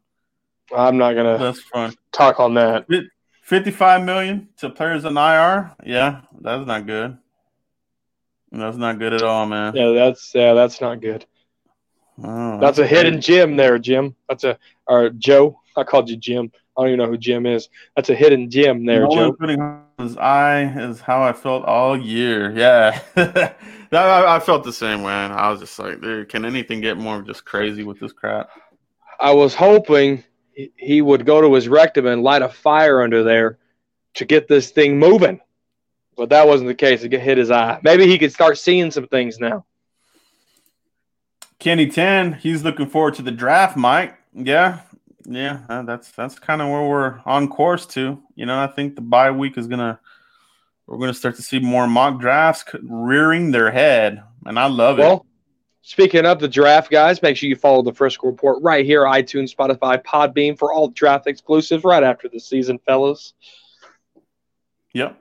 I'm 0.74 0.98
not 0.98 1.14
gonna 1.14 1.38
that's 1.38 1.60
fun. 1.60 1.94
talk 2.12 2.38
on 2.38 2.54
that. 2.54 2.86
55 3.42 4.04
million 4.04 4.48
to 4.58 4.70
players 4.70 5.04
in 5.04 5.16
IR. 5.16 5.72
Yeah, 5.84 6.20
that's 6.40 6.66
not 6.66 6.86
good. 6.86 7.18
That's 8.52 8.76
not 8.76 8.98
good 8.98 9.12
at 9.12 9.22
all, 9.22 9.46
man. 9.46 9.74
Yeah, 9.74 9.92
that's 9.92 10.32
yeah, 10.34 10.54
that's 10.54 10.80
not 10.80 11.00
good. 11.00 11.26
Oh, 12.22 12.60
that's, 12.60 12.76
that's 12.76 12.78
a 12.78 12.86
hidden 12.86 13.20
gem 13.20 13.56
there, 13.56 13.78
Jim. 13.78 14.14
That's 14.28 14.44
a 14.44 14.58
or 14.86 15.10
Joe. 15.10 15.60
I 15.76 15.84
called 15.84 16.08
you 16.10 16.16
Jim. 16.16 16.52
I 16.76 16.82
don't 16.82 16.88
even 16.88 16.98
know 16.98 17.06
who 17.06 17.18
Jim 17.18 17.46
is. 17.46 17.68
That's 17.96 18.10
a 18.10 18.14
hidden 18.14 18.50
gem 18.50 18.84
there, 18.84 19.02
no 19.08 19.36
Joe. 19.36 19.82
His 20.00 20.16
eye 20.16 20.62
is 20.62 21.00
how 21.00 21.22
I 21.22 21.32
felt 21.32 21.64
all 21.64 21.98
year. 21.98 22.50
Yeah, 22.52 23.00
I, 23.92 24.36
I, 24.36 24.40
felt 24.40 24.64
the 24.64 24.72
same 24.72 25.02
way. 25.02 25.12
I 25.12 25.50
was 25.50 25.60
just 25.60 25.78
like, 25.78 26.00
dude, 26.00 26.28
can 26.28 26.44
anything 26.44 26.80
get 26.80 26.96
more 26.96 27.22
just 27.22 27.44
crazy 27.44 27.82
with 27.82 28.00
this 28.00 28.12
crap? 28.12 28.50
I 29.18 29.32
was 29.32 29.54
hoping 29.54 30.24
he 30.76 31.02
would 31.02 31.26
go 31.26 31.40
to 31.40 31.54
his 31.54 31.68
rectum 31.68 32.06
and 32.06 32.22
light 32.22 32.42
a 32.42 32.48
fire 32.48 33.02
under 33.02 33.22
there 33.22 33.58
to 34.14 34.24
get 34.24 34.48
this 34.48 34.70
thing 34.70 34.98
moving, 34.98 35.40
but 36.16 36.30
that 36.30 36.46
wasn't 36.46 36.68
the 36.68 36.74
case. 36.74 37.02
It 37.02 37.12
hit 37.12 37.38
his 37.38 37.50
eye. 37.50 37.80
Maybe 37.82 38.06
he 38.06 38.18
could 38.18 38.32
start 38.32 38.58
seeing 38.58 38.90
some 38.90 39.06
things 39.06 39.38
now. 39.38 39.64
Kenny 41.58 41.88
Ten, 41.88 42.32
he's 42.32 42.64
looking 42.64 42.86
forward 42.86 43.14
to 43.14 43.22
the 43.22 43.30
draft, 43.30 43.76
Mike. 43.76 44.16
Yeah, 44.32 44.80
yeah, 45.24 45.60
uh, 45.68 45.82
that's 45.82 46.10
that's 46.12 46.38
kind 46.38 46.62
of 46.62 46.68
where 46.68 46.88
we're 46.88 47.20
on 47.26 47.48
course 47.48 47.86
to. 47.86 48.22
You 48.34 48.46
know, 48.46 48.58
I 48.58 48.66
think 48.66 48.94
the 48.94 49.02
bye 49.02 49.30
week 49.30 49.58
is 49.58 49.66
gonna 49.66 50.00
we're 50.86 50.98
gonna 50.98 51.14
start 51.14 51.36
to 51.36 51.42
see 51.42 51.58
more 51.58 51.86
mock 51.86 52.20
drafts 52.20 52.64
rearing 52.82 53.50
their 53.50 53.70
head, 53.70 54.22
and 54.46 54.58
I 54.58 54.66
love 54.66 54.98
it. 54.98 55.02
well, 55.02 55.16
it. 55.16 55.26
Speaking 55.82 56.26
of 56.26 56.40
the 56.40 56.48
draft, 56.48 56.90
guys, 56.90 57.22
make 57.22 57.36
sure 57.36 57.48
you 57.48 57.56
follow 57.56 57.82
the 57.82 57.92
Frisco 57.92 58.26
Report 58.26 58.62
right 58.62 58.84
here, 58.84 59.04
iTunes, 59.04 59.54
Spotify, 59.54 60.02
Podbean 60.02 60.58
for 60.58 60.72
all 60.72 60.88
draft 60.88 61.26
exclusives 61.26 61.84
right 61.84 62.02
after 62.02 62.28
the 62.28 62.38
season, 62.38 62.78
fellas. 62.84 63.32
Yep. 64.92 65.16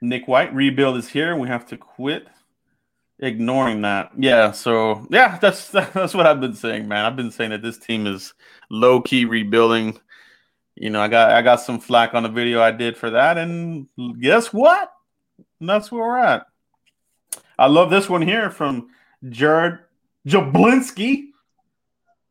Nick 0.00 0.26
White 0.26 0.54
rebuild 0.54 0.96
is 0.96 1.08
here. 1.08 1.36
We 1.36 1.48
have 1.48 1.66
to 1.66 1.76
quit 1.76 2.26
ignoring 3.20 3.82
that. 3.82 4.12
Yeah, 4.16 4.52
so 4.52 5.06
yeah, 5.10 5.38
that's 5.38 5.68
that's 5.70 6.14
what 6.14 6.26
I've 6.26 6.40
been 6.40 6.54
saying, 6.54 6.88
man. 6.88 7.04
I've 7.04 7.16
been 7.16 7.30
saying 7.30 7.50
that 7.50 7.62
this 7.62 7.78
team 7.78 8.06
is 8.06 8.34
low 8.70 9.00
key 9.00 9.24
rebuilding. 9.24 9.98
You 10.74 10.90
know, 10.90 11.00
I 11.00 11.08
got 11.08 11.32
I 11.32 11.42
got 11.42 11.60
some 11.60 11.80
flack 11.80 12.14
on 12.14 12.22
the 12.22 12.28
video 12.28 12.60
I 12.62 12.70
did 12.70 12.96
for 12.96 13.10
that, 13.10 13.36
and 13.38 13.88
guess 14.20 14.52
what? 14.52 14.92
That's 15.60 15.90
where 15.90 16.02
we're 16.02 16.18
at. 16.18 16.46
I 17.58 17.66
love 17.66 17.90
this 17.90 18.08
one 18.08 18.22
here 18.22 18.50
from 18.50 18.90
Jared 19.28 19.80
Jablinski. 20.26 21.24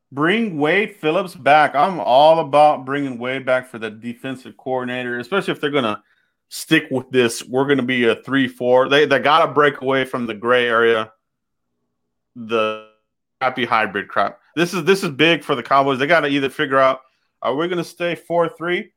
Bring 0.10 0.58
Wade 0.58 0.96
Phillips 0.96 1.36
back. 1.36 1.76
I'm 1.76 2.00
all 2.00 2.40
about 2.40 2.86
bringing 2.86 3.18
Wade 3.20 3.46
back 3.46 3.68
for 3.68 3.78
the 3.78 3.90
defensive 3.90 4.56
coordinator, 4.56 5.20
especially 5.20 5.52
if 5.52 5.60
they're 5.60 5.70
gonna 5.70 6.02
stick 6.50 6.88
with 6.92 7.10
this. 7.10 7.44
We're 7.44 7.66
going 7.66 7.78
to 7.78 7.84
be 7.84 8.08
a 8.08 8.16
three-four. 8.16 8.90
They 8.90 9.06
they 9.06 9.20
got 9.20 9.46
to 9.46 9.52
break 9.52 9.82
away 9.82 10.06
from 10.06 10.26
the 10.26 10.34
gray 10.34 10.68
area, 10.68 11.12
the 12.36 12.88
happy 13.42 13.66
hybrid 13.66 14.08
crap. 14.08 14.40
This 14.56 14.74
is 14.74 14.84
this 14.84 15.04
is 15.04 15.10
big 15.12 15.44
for 15.44 15.56
the 15.56 15.64
Cowboys. 15.64 16.00
They 16.00 16.08
got 16.08 16.22
to 16.22 16.28
either 16.28 16.50
figure 16.50 16.80
out 16.80 17.02
are 17.42 17.56
we 17.56 17.68
going 17.68 17.78
to 17.78 17.84
stay 17.84 18.16
four-three? 18.16 18.92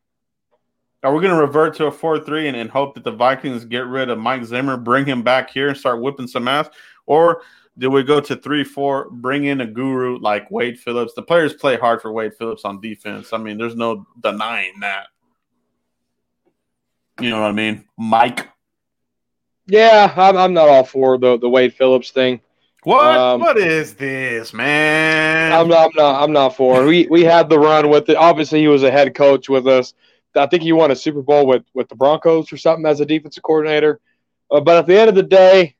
Are 1.02 1.14
we 1.14 1.22
going 1.22 1.34
to 1.34 1.40
revert 1.40 1.74
to 1.76 1.86
a 1.86 1.90
4 1.90 2.20
3 2.20 2.48
and, 2.48 2.56
and 2.56 2.68
hope 2.68 2.94
that 2.94 3.04
the 3.04 3.10
Vikings 3.10 3.64
get 3.64 3.86
rid 3.86 4.10
of 4.10 4.18
Mike 4.18 4.44
Zimmer, 4.44 4.76
bring 4.76 5.06
him 5.06 5.22
back 5.22 5.50
here 5.50 5.68
and 5.68 5.76
start 5.76 6.02
whipping 6.02 6.26
some 6.26 6.46
ass? 6.46 6.68
Or 7.06 7.42
do 7.78 7.90
we 7.90 8.02
go 8.02 8.20
to 8.20 8.36
3 8.36 8.64
4, 8.64 9.10
bring 9.10 9.44
in 9.44 9.62
a 9.62 9.66
guru 9.66 10.18
like 10.18 10.50
Wade 10.50 10.78
Phillips? 10.78 11.14
The 11.14 11.22
players 11.22 11.54
play 11.54 11.78
hard 11.78 12.02
for 12.02 12.12
Wade 12.12 12.34
Phillips 12.36 12.66
on 12.66 12.82
defense. 12.82 13.32
I 13.32 13.38
mean, 13.38 13.56
there's 13.56 13.76
no 13.76 14.06
denying 14.20 14.74
that. 14.80 15.06
You 17.20 17.30
know 17.30 17.40
what 17.40 17.50
I 17.50 17.52
mean, 17.52 17.84
Mike? 17.98 18.48
Yeah, 19.66 20.12
I'm, 20.16 20.36
I'm 20.36 20.52
not 20.54 20.68
all 20.68 20.84
for 20.84 21.18
the 21.18 21.38
the 21.38 21.48
Wade 21.48 21.74
Phillips 21.74 22.10
thing. 22.10 22.40
What? 22.82 23.16
Um, 23.16 23.40
what 23.40 23.58
is 23.58 23.94
this, 23.94 24.52
man? 24.52 25.52
I'm 25.52 25.68
not. 25.68 25.86
I'm 25.86 25.90
not. 25.96 26.22
I'm 26.22 26.32
not 26.32 26.56
for. 26.56 26.84
We 26.84 27.06
we 27.10 27.24
had 27.24 27.48
the 27.48 27.58
run 27.58 27.90
with 27.90 28.08
it. 28.08 28.16
Obviously, 28.16 28.60
he 28.60 28.68
was 28.68 28.82
a 28.82 28.90
head 28.90 29.14
coach 29.14 29.48
with 29.48 29.66
us. 29.66 29.94
I 30.34 30.46
think 30.46 30.62
he 30.62 30.72
won 30.72 30.90
a 30.90 30.96
Super 30.96 31.22
Bowl 31.22 31.46
with 31.46 31.64
with 31.74 31.88
the 31.88 31.94
Broncos 31.94 32.52
or 32.52 32.56
something 32.56 32.86
as 32.86 33.00
a 33.00 33.06
defensive 33.06 33.42
coordinator. 33.42 34.00
Uh, 34.50 34.60
but 34.60 34.78
at 34.78 34.86
the 34.86 34.98
end 34.98 35.08
of 35.08 35.14
the 35.14 35.22
day, 35.22 35.76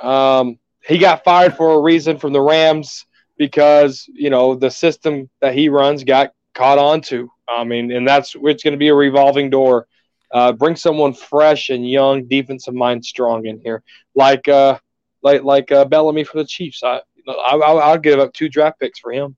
um, 0.00 0.58
he 0.84 0.98
got 0.98 1.22
fired 1.22 1.54
for 1.56 1.74
a 1.74 1.80
reason 1.80 2.18
from 2.18 2.32
the 2.32 2.40
Rams 2.40 3.06
because 3.36 4.08
you 4.12 4.30
know 4.30 4.54
the 4.54 4.70
system 4.70 5.28
that 5.40 5.54
he 5.54 5.68
runs 5.68 6.02
got 6.02 6.32
caught 6.54 6.78
on 6.78 7.02
to. 7.02 7.30
I 7.48 7.64
mean, 7.64 7.92
and 7.92 8.06
that's 8.06 8.34
it's 8.42 8.62
going 8.62 8.72
to 8.72 8.78
be 8.78 8.88
a 8.88 8.94
revolving 8.94 9.50
door. 9.50 9.86
Uh, 10.32 10.52
bring 10.52 10.76
someone 10.76 11.14
fresh 11.14 11.70
and 11.70 11.88
young, 11.88 12.26
defensive 12.26 12.74
mind 12.74 13.04
strong 13.04 13.46
in 13.46 13.60
here, 13.60 13.82
like 14.14 14.46
uh, 14.48 14.78
like 15.22 15.42
like 15.42 15.72
uh, 15.72 15.84
Bellamy 15.84 16.24
for 16.24 16.38
the 16.38 16.44
Chiefs. 16.44 16.82
I, 16.82 17.00
I 17.26 17.56
I'll 17.56 17.98
give 17.98 18.18
up 18.18 18.32
two 18.34 18.48
draft 18.48 18.78
picks 18.78 18.98
for 18.98 19.10
him, 19.10 19.36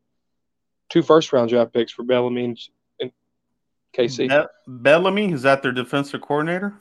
two 0.88 1.02
first 1.02 1.32
round 1.32 1.50
draft 1.50 1.72
picks 1.72 1.92
for 1.92 2.02
Bellamy 2.02 2.44
and, 2.44 3.12
KC. 3.96 4.28
Be- 4.28 4.46
Bellamy 4.66 5.32
is 5.32 5.42
that 5.42 5.62
their 5.62 5.72
defensive 5.72 6.20
coordinator? 6.20 6.74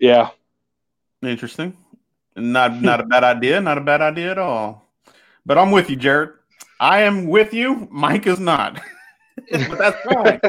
Yeah, 0.00 0.30
interesting. 1.22 1.76
Not 2.34 2.82
not 2.82 3.00
a 3.00 3.04
bad 3.04 3.24
idea. 3.24 3.60
Not 3.60 3.78
a 3.78 3.82
bad 3.82 4.02
idea 4.02 4.30
at 4.30 4.38
all. 4.38 4.86
But 5.46 5.58
I'm 5.58 5.70
with 5.70 5.88
you, 5.88 5.96
Jared. 5.96 6.30
I 6.78 7.02
am 7.02 7.26
with 7.26 7.54
you. 7.54 7.88
Mike 7.90 8.26
is 8.26 8.40
not. 8.40 8.80
that's 9.50 10.00
fine. 10.02 10.40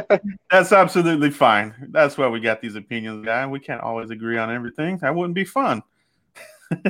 that's 0.52 0.72
absolutely 0.72 1.32
fine. 1.32 1.74
That's 1.90 2.18
why 2.18 2.28
we 2.28 2.40
got 2.40 2.62
these 2.62 2.76
opinions, 2.76 3.26
guy. 3.26 3.46
We 3.46 3.60
can't 3.60 3.82
always 3.82 4.10
agree 4.10 4.38
on 4.38 4.52
everything. 4.52 4.98
That 5.00 5.16
wouldn't 5.16 5.36
be 5.36 5.46
fun. 5.46 5.84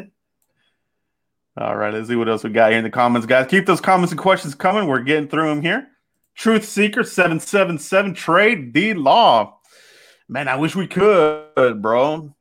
All 1.60 1.76
right, 1.76 1.91
let's 1.93 2.08
see 2.08 2.16
what 2.16 2.30
else 2.30 2.43
we 2.43 2.52
got 2.52 2.70
here 2.70 2.78
in 2.78 2.84
the 2.84 2.91
comments, 2.91 3.26
guys. 3.26 3.48
Keep 3.50 3.66
those 3.66 3.82
comments 3.82 4.12
and 4.12 4.22
questions 4.22 4.54
coming. 4.54 4.88
We're 4.88 5.00
getting 5.00 5.28
through 5.28 5.50
them 5.50 5.64
here. 5.64 5.88
Truth 6.36 6.66
Seeker 6.66 7.04
777 7.04 8.14
Trade 8.14 8.74
D 8.74 8.93
Law. 8.93 9.58
Man, 10.30 10.48
I 10.48 10.56
wish 10.58 10.76
we 10.76 10.86
could, 10.86 11.82
bro. 11.82 12.36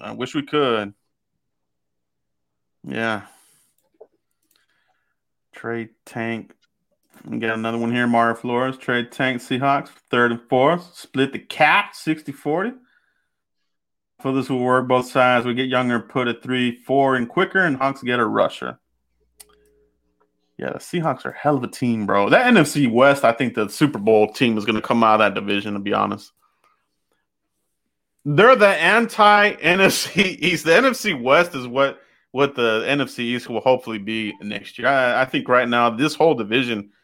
I 0.00 0.12
wish 0.12 0.34
we 0.34 0.42
could. 0.42 0.94
Yeah. 2.84 3.22
Trade 5.52 5.90
Tank 6.04 6.54
we 7.24 7.38
got 7.38 7.54
another 7.54 7.78
one 7.78 7.92
here. 7.92 8.06
Mario 8.06 8.34
Flores, 8.34 8.76
trade 8.76 9.12
tank 9.12 9.40
Seahawks, 9.40 9.88
third 10.10 10.32
and 10.32 10.40
fourth. 10.48 10.96
Split 10.96 11.32
the 11.32 11.38
cap, 11.38 11.94
60 11.94 12.32
40. 12.32 12.72
So 14.22 14.32
this 14.32 14.48
will 14.48 14.60
work 14.60 14.88
both 14.88 15.10
sides. 15.10 15.46
We 15.46 15.54
get 15.54 15.68
younger, 15.68 16.00
put 16.00 16.28
a 16.28 16.34
three, 16.34 16.76
four, 16.82 17.16
and 17.16 17.28
quicker, 17.28 17.60
and 17.60 17.76
Hawks 17.76 18.02
get 18.02 18.20
a 18.20 18.24
rusher. 18.24 18.78
Yeah, 20.58 20.70
the 20.72 20.78
Seahawks 20.78 21.24
are 21.24 21.30
a 21.30 21.36
hell 21.36 21.56
of 21.56 21.64
a 21.64 21.68
team, 21.68 22.06
bro. 22.06 22.28
That 22.28 22.52
NFC 22.52 22.90
West, 22.90 23.24
I 23.24 23.32
think 23.32 23.54
the 23.54 23.68
Super 23.68 23.98
Bowl 23.98 24.32
team 24.32 24.56
is 24.58 24.64
going 24.64 24.76
to 24.76 24.82
come 24.82 25.02
out 25.02 25.20
of 25.20 25.34
that 25.34 25.40
division, 25.40 25.74
to 25.74 25.80
be 25.80 25.92
honest. 25.92 26.30
They're 28.24 28.54
the 28.54 28.68
anti 28.68 29.54
NFC 29.54 30.36
East. 30.38 30.64
The 30.64 30.72
NFC 30.72 31.20
West 31.20 31.54
is 31.54 31.66
what 31.66 32.00
what 32.30 32.54
the 32.54 32.84
NFC 32.86 33.20
East 33.20 33.48
will 33.48 33.60
hopefully 33.60 33.98
be 33.98 34.34
next 34.40 34.78
year. 34.78 34.88
I, 34.88 35.22
I 35.22 35.24
think 35.24 35.48
right 35.48 35.68
now 35.68 35.90
this 35.90 36.16
whole 36.16 36.34
division– 36.34 36.90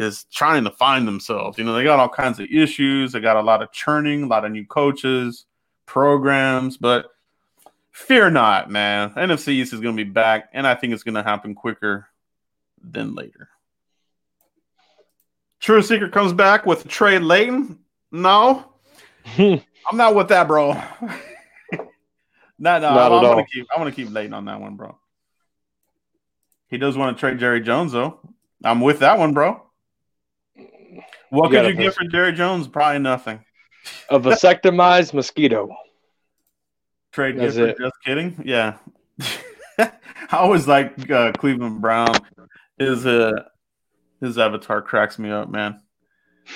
is 0.00 0.24
trying 0.32 0.64
to 0.64 0.70
find 0.70 1.06
themselves. 1.06 1.58
You 1.58 1.64
know, 1.64 1.74
they 1.74 1.84
got 1.84 2.00
all 2.00 2.08
kinds 2.08 2.40
of 2.40 2.46
issues. 2.50 3.12
They 3.12 3.20
got 3.20 3.36
a 3.36 3.42
lot 3.42 3.62
of 3.62 3.70
churning, 3.70 4.22
a 4.22 4.26
lot 4.26 4.46
of 4.46 4.50
new 4.50 4.66
coaches, 4.66 5.44
programs, 5.84 6.78
but 6.78 7.10
fear 7.90 8.30
not, 8.30 8.70
man. 8.70 9.10
NFC 9.10 9.48
East 9.48 9.74
is 9.74 9.80
going 9.80 9.94
to 9.94 10.04
be 10.04 10.10
back, 10.10 10.48
and 10.54 10.66
I 10.66 10.74
think 10.74 10.94
it's 10.94 11.02
going 11.02 11.16
to 11.16 11.22
happen 11.22 11.54
quicker 11.54 12.08
than 12.82 13.14
later. 13.14 13.50
True 15.60 15.82
Seeker 15.82 16.08
comes 16.08 16.32
back 16.32 16.64
with 16.64 16.88
Trey 16.88 17.18
Leighton. 17.18 17.78
No, 18.10 18.72
I'm 19.38 19.62
not 19.92 20.14
with 20.14 20.28
that, 20.28 20.48
bro. 20.48 20.72
no, 22.58 22.78
no, 22.78 22.88
I, 22.88 23.06
I 23.06 23.08
want 23.10 23.46
to 23.46 23.54
keep. 23.54 23.66
I 23.76 23.78
want 23.78 23.94
to 23.94 24.02
keep 24.02 24.10
Leighton 24.10 24.32
on 24.32 24.46
that 24.46 24.62
one, 24.62 24.76
bro. 24.76 24.96
He 26.68 26.78
does 26.78 26.96
want 26.96 27.14
to 27.14 27.20
trade 27.20 27.38
Jerry 27.38 27.60
Jones, 27.60 27.92
though. 27.92 28.18
I'm 28.64 28.80
with 28.80 29.00
that 29.00 29.18
one, 29.18 29.34
bro. 29.34 29.62
What 31.30 31.50
you 31.50 31.58
could 31.58 31.66
you 31.68 31.74
get 31.74 31.94
for 31.94 32.04
Jerry 32.04 32.32
Jones? 32.32 32.68
Probably 32.68 32.98
nothing. 32.98 33.44
A 34.10 34.18
vasectomized 34.18 35.14
mosquito. 35.14 35.74
Trade 37.12 37.38
That's 37.38 37.56
gift 37.56 37.78
Just 37.78 37.94
kidding. 38.04 38.42
Yeah. 38.44 38.78
I 39.78 39.90
always 40.32 40.66
like 40.66 41.10
uh, 41.10 41.32
Cleveland 41.32 41.80
Brown. 41.80 42.14
His 42.78 43.06
uh, 43.06 43.44
his 44.20 44.38
avatar 44.38 44.82
cracks 44.82 45.18
me 45.18 45.30
up, 45.30 45.48
man. 45.48 45.80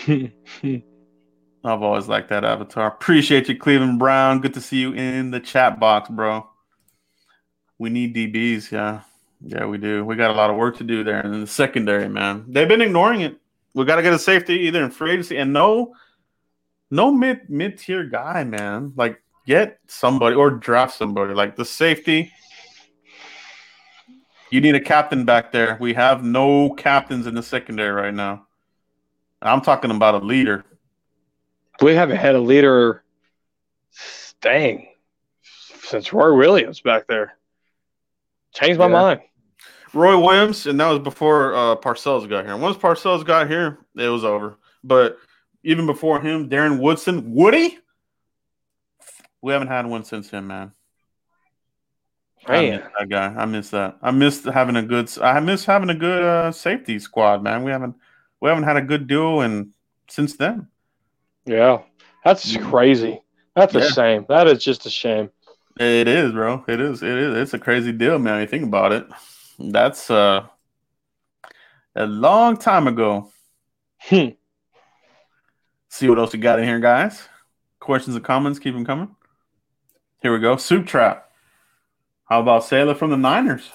I've 0.09 1.83
always 1.83 2.09
liked 2.09 2.29
that 2.29 2.45
avatar. 2.45 2.89
Appreciate 2.89 3.49
you, 3.49 3.57
Cleveland 3.57 3.99
Brown. 3.99 4.41
Good 4.41 4.55
to 4.55 4.61
see 4.61 4.79
you 4.79 4.93
in 4.93 5.31
the 5.31 5.41
chat 5.41 5.81
box, 5.81 6.11
bro. 6.11 6.49
We 7.79 7.91
need 7.91 8.15
DBs, 8.15 8.71
yeah. 8.71 9.03
Yeah, 9.41 9.67
we 9.67 9.79
do. 9.79 10.05
We 10.05 10.17
got 10.17 10.31
a 10.31 10.35
lot 10.35 10.51
of 10.51 10.57
work 10.57 10.79
to 10.79 10.85
do 10.85 11.05
there 11.05 11.21
in 11.21 11.41
the 11.41 11.47
secondary, 11.47 12.09
man. 12.09 12.45
They've 12.49 12.69
been 12.69 12.81
ignoring 12.81 13.23
it 13.23 13.39
we 13.75 13.85
got 13.85 13.97
to 13.97 14.03
get 14.03 14.13
a 14.13 14.19
safety 14.19 14.55
either 14.61 14.85
in 14.85 14.91
free 14.91 15.13
agency 15.13 15.37
and 15.37 15.53
no, 15.53 15.95
no 16.91 17.13
mid 17.13 17.51
mid 17.51 17.79
tier 17.79 18.05
guy, 18.05 18.45
man. 18.45 18.93
Like 18.97 19.21
get 19.47 19.79
somebody 19.87 20.37
or 20.37 20.51
draft 20.51 20.97
somebody. 20.97 21.35
Like 21.35 21.57
the 21.57 21.65
safety, 21.65 22.33
you 24.51 24.61
need 24.61 24.77
a 24.77 24.81
captain 24.81 25.25
back 25.25 25.53
there. 25.53 25.77
We 25.81 25.95
have 25.95 26.23
no 26.23 26.71
captains 26.71 27.27
in 27.27 27.35
the 27.35 27.43
secondary 27.43 27.91
right 27.91 28.15
now. 28.15 28.47
I'm 29.43 29.61
talking 29.61 29.91
about 29.91 30.23
a 30.23 30.25
leader. 30.25 30.65
We 31.83 31.95
haven't 31.95 32.17
had 32.17 32.35
a 32.35 32.41
leader. 32.41 33.03
Dang, 34.41 34.89
since 35.43 36.13
Roy 36.13 36.37
Williams 36.37 36.81
back 36.81 37.07
there. 37.07 37.37
Changed 38.55 38.79
my 38.79 38.87
yeah. 38.87 38.93
mind. 38.93 39.21
Roy 39.95 40.19
Williams, 40.19 40.67
and 40.67 40.79
that 40.81 40.89
was 40.89 40.99
before 40.99 41.55
uh, 41.55 41.77
Parcells 41.77 42.29
got 42.29 42.45
here. 42.45 42.57
Once 42.57 42.77
Parcells 42.77 43.25
got 43.25 43.49
here, 43.49 43.79
it 43.97 44.09
was 44.09 44.25
over. 44.25 44.57
But 44.83 45.19
even 45.63 45.87
before 45.87 46.21
him, 46.21 46.49
Darren 46.49 46.79
Woodson, 46.79 47.33
Woody, 47.35 47.79
we 49.41 49.53
haven't 49.53 49.69
had 49.69 49.87
one 49.87 50.05
since 50.05 50.31
him, 50.31 50.49
man. 50.49 50.73
Man, 52.47 52.83
that 52.99 53.09
guy. 53.09 53.35
I 53.35 53.47
miss 53.47 53.71
that. 53.71 53.97
I 54.03 54.11
miss 54.11 54.45
having 54.45 54.77
a 54.77 54.83
good. 54.83 55.11
I 55.23 55.41
miss 55.41 55.65
having 55.65 55.89
a 55.89 55.95
good 55.95 56.23
uh, 56.23 56.53
safety 56.53 56.99
squad, 56.99 57.43
man. 57.43 57.65
We 57.65 57.71
haven't 57.71 57.95
we 58.41 58.49
haven't 58.51 58.65
had 58.65 58.77
a 58.77 58.83
good 58.83 59.07
duo 59.07 59.41
and 59.41 59.71
since 60.09 60.37
then. 60.37 60.69
Yeah, 61.47 61.83
that's 62.25 62.57
crazy. 62.59 63.23
That's 63.57 63.73
yeah. 63.73 63.81
a 63.81 63.91
shame. 63.91 64.27
That 64.29 64.47
is 64.47 64.63
just 64.63 64.85
a 64.85 64.91
shame. 64.91 65.31
It 65.81 66.07
is, 66.07 66.33
bro. 66.33 66.65
It 66.69 66.81
is. 66.81 67.03
It 67.03 67.17
is. 67.17 67.37
It's 67.37 67.55
a 67.55 67.59
crazy 67.59 67.93
deal, 67.93 68.19
man. 68.19 68.41
you 68.41 68.47
think 68.47 68.65
about 68.65 68.93
it. 68.93 69.07
That's 69.59 70.11
uh, 70.11 70.47
a 71.95 72.07
long 72.07 72.57
time 72.57 72.89
ago. 72.89 73.31
Hmm. 73.99 74.31
See 75.89 76.09
what 76.09 76.19
else 76.19 76.33
we 76.33 76.39
got 76.41 76.59
in 76.59 76.65
here, 76.65 76.81
guys. 76.81 77.29
Questions 77.79 78.17
and 78.17 78.25
comments, 78.25 78.59
keep 78.59 78.75
them 78.75 78.85
coming. 78.85 79.15
Here 80.23 80.33
we 80.33 80.41
go. 80.41 80.57
Soup 80.57 80.87
trap. 80.87 81.31
How 82.25 82.41
about 82.41 82.65
Saleh 82.65 82.97
from 82.97 83.11
the 83.11 83.17
Niners? 83.17 83.71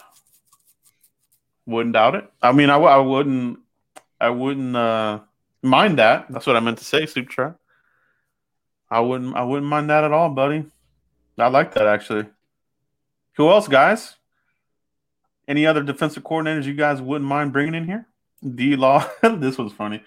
Wouldn't 1.65 1.93
doubt 1.93 2.15
it. 2.15 2.29
I 2.41 2.51
mean, 2.51 2.69
I, 2.69 2.77
I 2.77 2.97
wouldn't. 2.97 3.59
I 4.19 4.31
wouldn't 4.31 4.75
uh, 4.75 5.19
mind 5.61 5.99
that. 5.99 6.25
That's 6.29 6.47
what 6.47 6.55
I 6.55 6.59
meant 6.59 6.79
to 6.79 6.83
say. 6.83 7.05
Soup 7.05 7.29
trap. 7.29 7.57
I 8.89 8.99
wouldn't. 8.99 9.35
I 9.35 9.43
wouldn't 9.43 9.69
mind 9.69 9.91
that 9.91 10.03
at 10.03 10.11
all, 10.11 10.29
buddy. 10.29 10.65
I 11.37 11.47
like 11.47 11.73
that 11.75 11.87
actually. 11.87 12.25
Who 13.35 13.49
else, 13.49 13.67
guys? 13.67 14.15
Any 15.49 15.65
other 15.65 15.83
defensive 15.83 16.23
coordinators 16.23 16.65
you 16.65 16.75
guys 16.75 17.01
wouldn't 17.01 17.27
mind 17.27 17.51
bringing 17.51 17.75
in 17.75 17.85
here? 17.85 18.07
D 18.55 18.75
Law. 18.75 19.05
this 19.21 19.57
was 19.57 19.73
funny. 19.73 20.03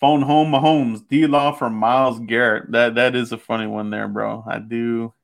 Phone 0.00 0.22
home 0.22 0.50
Mahomes. 0.52 1.06
D 1.08 1.26
Law 1.26 1.52
for 1.52 1.70
Myles 1.70 2.20
Garrett. 2.20 2.72
That 2.72 2.96
that 2.96 3.16
is 3.16 3.32
a 3.32 3.38
funny 3.38 3.66
one 3.68 3.90
there, 3.90 4.08
bro. 4.08 4.44
I 4.46 4.58
do 4.58 5.14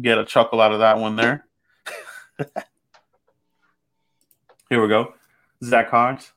get 0.00 0.18
a 0.18 0.24
chuckle 0.24 0.60
out 0.60 0.72
of 0.72 0.80
that 0.80 0.98
one 0.98 1.14
there. 1.14 1.46
Here 4.68 4.82
we 4.82 4.88
go. 4.88 5.14
Zach 5.62 5.90
Hodge. 5.90 6.32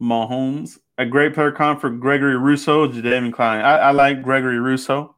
Mahomes. 0.00 0.78
A 0.98 1.06
great 1.06 1.34
player 1.34 1.52
comp 1.52 1.80
for 1.80 1.90
Gregory 1.90 2.36
Rousseau, 2.36 2.88
Jadeveon 2.88 3.30
Clowney. 3.30 3.62
I, 3.62 3.76
I 3.76 3.90
like 3.90 4.22
Gregory 4.22 4.58
Rousseau 4.58 5.14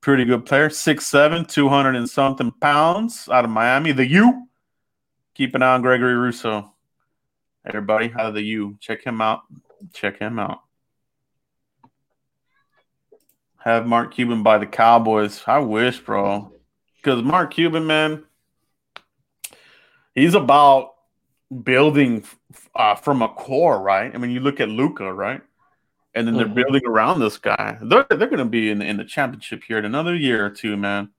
Pretty 0.00 0.24
good 0.24 0.46
player. 0.46 0.68
6'7, 0.68 1.46
200 1.48 1.96
and 1.96 2.08
something 2.08 2.52
pounds 2.60 3.28
out 3.28 3.44
of 3.44 3.50
Miami. 3.50 3.92
The 3.92 4.06
U 4.06 4.47
keep 5.38 5.54
an 5.54 5.62
eye 5.62 5.74
on 5.74 5.82
Gregory 5.82 6.16
Rousseau. 6.16 6.72
Everybody, 7.64 8.12
out 8.12 8.26
of 8.26 8.34
the 8.34 8.42
U, 8.42 8.76
check 8.80 9.04
him 9.04 9.20
out. 9.20 9.42
Check 9.92 10.18
him 10.18 10.38
out. 10.38 10.62
Have 13.58 13.86
Mark 13.86 14.12
Cuban 14.14 14.42
buy 14.42 14.58
the 14.58 14.66
Cowboys. 14.66 15.42
I 15.46 15.60
wish, 15.60 16.00
bro. 16.00 16.52
Because 16.96 17.22
Mark 17.22 17.52
Cuban, 17.52 17.86
man, 17.86 18.24
he's 20.14 20.34
about 20.34 20.94
building 21.62 22.24
uh, 22.74 22.96
from 22.96 23.22
a 23.22 23.28
core, 23.28 23.80
right? 23.80 24.12
I 24.12 24.18
mean, 24.18 24.32
you 24.32 24.40
look 24.40 24.60
at 24.60 24.68
Luka, 24.68 25.12
right? 25.12 25.42
And 26.14 26.26
then 26.26 26.34
they're 26.34 26.46
mm-hmm. 26.46 26.54
building 26.54 26.82
around 26.86 27.20
this 27.20 27.38
guy. 27.38 27.78
They're 27.80 28.06
they're 28.08 28.26
going 28.26 28.38
to 28.38 28.44
be 28.44 28.70
in 28.70 28.82
in 28.82 28.96
the 28.96 29.04
championship 29.04 29.62
here 29.62 29.78
in 29.78 29.84
another 29.84 30.16
year 30.16 30.44
or 30.44 30.50
two, 30.50 30.76
man. 30.76 31.10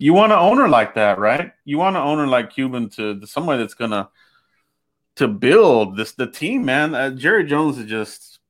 You 0.00 0.14
want 0.14 0.32
an 0.32 0.38
owner 0.38 0.66
like 0.66 0.94
that, 0.94 1.18
right? 1.18 1.52
You 1.66 1.76
want 1.76 1.94
an 1.94 2.02
owner 2.02 2.26
like 2.26 2.54
Cuban 2.54 2.88
to, 2.90 3.20
to 3.20 3.26
somebody 3.26 3.62
that's 3.62 3.74
going 3.74 3.90
to 3.90 4.08
to 5.16 5.28
build 5.28 5.98
this 5.98 6.12
the 6.12 6.26
team, 6.26 6.64
man. 6.64 6.94
Uh, 6.94 7.10
Jerry 7.10 7.44
Jones 7.44 7.76
is 7.76 7.84
just 7.84 8.40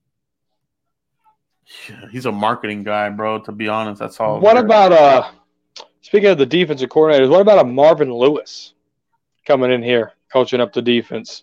he's 2.13 2.27
a 2.27 2.31
marketing 2.31 2.85
guy, 2.85 3.09
bro. 3.09 3.41
To 3.41 3.51
be 3.51 3.67
honest, 3.67 3.99
that's 3.99 4.21
all. 4.21 4.39
What 4.39 4.59
about 4.59 4.93
uh? 4.93 5.31
Speaking 6.03 6.29
of 6.31 6.39
the 6.39 6.47
defensive 6.47 6.89
coordinators, 6.89 7.29
what 7.29 7.41
about 7.41 7.59
a 7.59 7.65
Marvin 7.65 8.15
Lewis 8.15 8.75
coming 9.45 9.73
in 9.73 9.83
here 9.83 10.13
coaching 10.33 10.61
up 10.61 10.73
the 10.73 10.81
defense? 10.81 11.43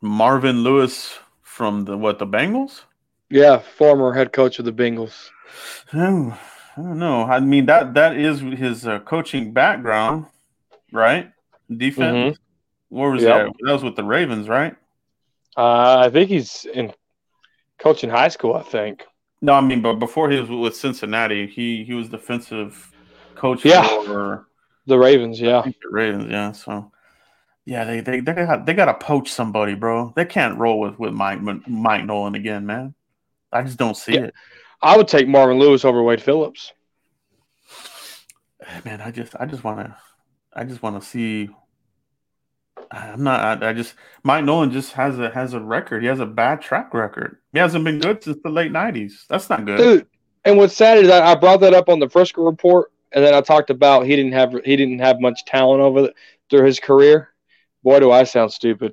Marvin 0.00 0.64
Lewis 0.64 1.16
from 1.42 1.84
the 1.84 1.96
what 1.96 2.18
the 2.18 2.26
Bengals? 2.26 2.82
Yeah, 3.30 3.58
former 3.58 4.12
head 4.14 4.32
coach 4.32 4.58
of 4.58 4.64
the 4.64 4.72
Bengals. 4.72 5.30
I 6.78 6.82
don't 6.82 6.98
know. 6.98 7.24
I 7.24 7.40
mean 7.40 7.66
that 7.66 7.94
that 7.94 8.16
is 8.16 8.38
his 8.38 8.86
uh, 8.86 9.00
coaching 9.00 9.52
background, 9.52 10.26
right? 10.92 11.32
Defense. 11.68 12.36
Mm-hmm. 12.38 12.96
Where 12.96 13.10
was 13.10 13.22
yep. 13.22 13.46
that? 13.46 13.52
That 13.64 13.72
was 13.72 13.82
with 13.82 13.96
the 13.96 14.04
Ravens, 14.04 14.48
right? 14.48 14.76
Uh, 15.56 16.04
I 16.06 16.10
think 16.10 16.30
he's 16.30 16.66
in 16.72 16.92
coaching 17.78 18.10
high 18.10 18.28
school. 18.28 18.54
I 18.54 18.62
think. 18.62 19.04
No, 19.42 19.54
I 19.54 19.60
mean, 19.60 19.82
but 19.82 19.94
before 19.94 20.30
he 20.30 20.38
was 20.38 20.48
with 20.48 20.76
Cincinnati, 20.76 21.48
he 21.48 21.82
he 21.82 21.94
was 21.94 22.08
defensive 22.08 22.92
coach 23.34 23.64
yeah. 23.64 23.86
for 24.04 24.46
the 24.86 24.98
Ravens. 24.98 25.40
Yeah, 25.40 25.62
the 25.62 25.90
Ravens. 25.90 26.30
Yeah, 26.30 26.52
so 26.52 26.92
yeah, 27.64 27.84
they 27.84 28.00
they 28.00 28.20
they 28.20 28.32
got 28.34 28.66
they 28.66 28.74
got 28.74 28.84
to 28.84 28.94
poach 28.94 29.32
somebody, 29.32 29.74
bro. 29.74 30.12
They 30.14 30.26
can't 30.26 30.58
roll 30.58 30.78
with 30.78 30.96
with 30.96 31.12
Mike 31.12 31.40
Mike 31.66 32.04
Nolan 32.04 32.36
again, 32.36 32.66
man. 32.66 32.94
I 33.52 33.62
just 33.62 33.78
don't 33.78 33.96
see 33.96 34.14
yeah. 34.14 34.26
it. 34.26 34.34
I 34.80 34.96
would 34.96 35.08
take 35.08 35.28
Marvin 35.28 35.58
Lewis 35.58 35.84
over 35.84 36.02
Wade 36.02 36.22
Phillips. 36.22 36.72
Man, 38.84 39.00
I 39.00 39.10
just 39.10 39.34
I 39.38 39.46
just 39.46 39.64
want 39.64 39.80
to 39.80 39.96
I 40.52 40.64
just 40.64 40.82
want 40.82 41.00
to 41.00 41.08
see 41.08 41.48
I'm 42.90 43.22
not. 43.22 43.62
I, 43.62 43.70
I, 43.70 43.72
just 43.72 43.94
Mike 44.22 44.44
Nolan 44.44 44.70
just 44.70 44.92
has 44.92 45.18
a 45.18 45.30
has 45.30 45.52
a 45.52 45.60
record. 45.60 46.02
He 46.02 46.08
has 46.08 46.20
a 46.20 46.26
bad 46.26 46.62
track 46.62 46.94
record. 46.94 47.38
He 47.52 47.58
hasn't 47.58 47.84
been 47.84 47.98
good 47.98 48.22
since 48.22 48.38
the 48.42 48.48
late 48.48 48.72
'90s. 48.72 49.26
That's 49.28 49.50
not 49.50 49.64
good, 49.64 49.78
dude. 49.78 50.06
And 50.44 50.56
what's 50.56 50.74
sad 50.74 50.98
is 50.98 51.10
I, 51.10 51.32
I 51.32 51.34
brought 51.34 51.60
that 51.60 51.74
up 51.74 51.88
on 51.88 51.98
the 51.98 52.08
Frisco 52.08 52.42
report, 52.44 52.92
and 53.12 53.24
then 53.24 53.34
I 53.34 53.40
talked 53.40 53.70
about 53.70 54.06
he 54.06 54.16
didn't 54.16 54.32
have 54.32 54.54
he 54.64 54.76
didn't 54.76 55.00
have 55.00 55.20
much 55.20 55.44
talent 55.44 55.82
over 55.82 56.02
the, 56.02 56.14
through 56.48 56.64
his 56.64 56.80
career. 56.80 57.28
Boy, 57.82 58.00
do 58.00 58.10
I 58.10 58.24
sound 58.24 58.52
stupid. 58.52 58.92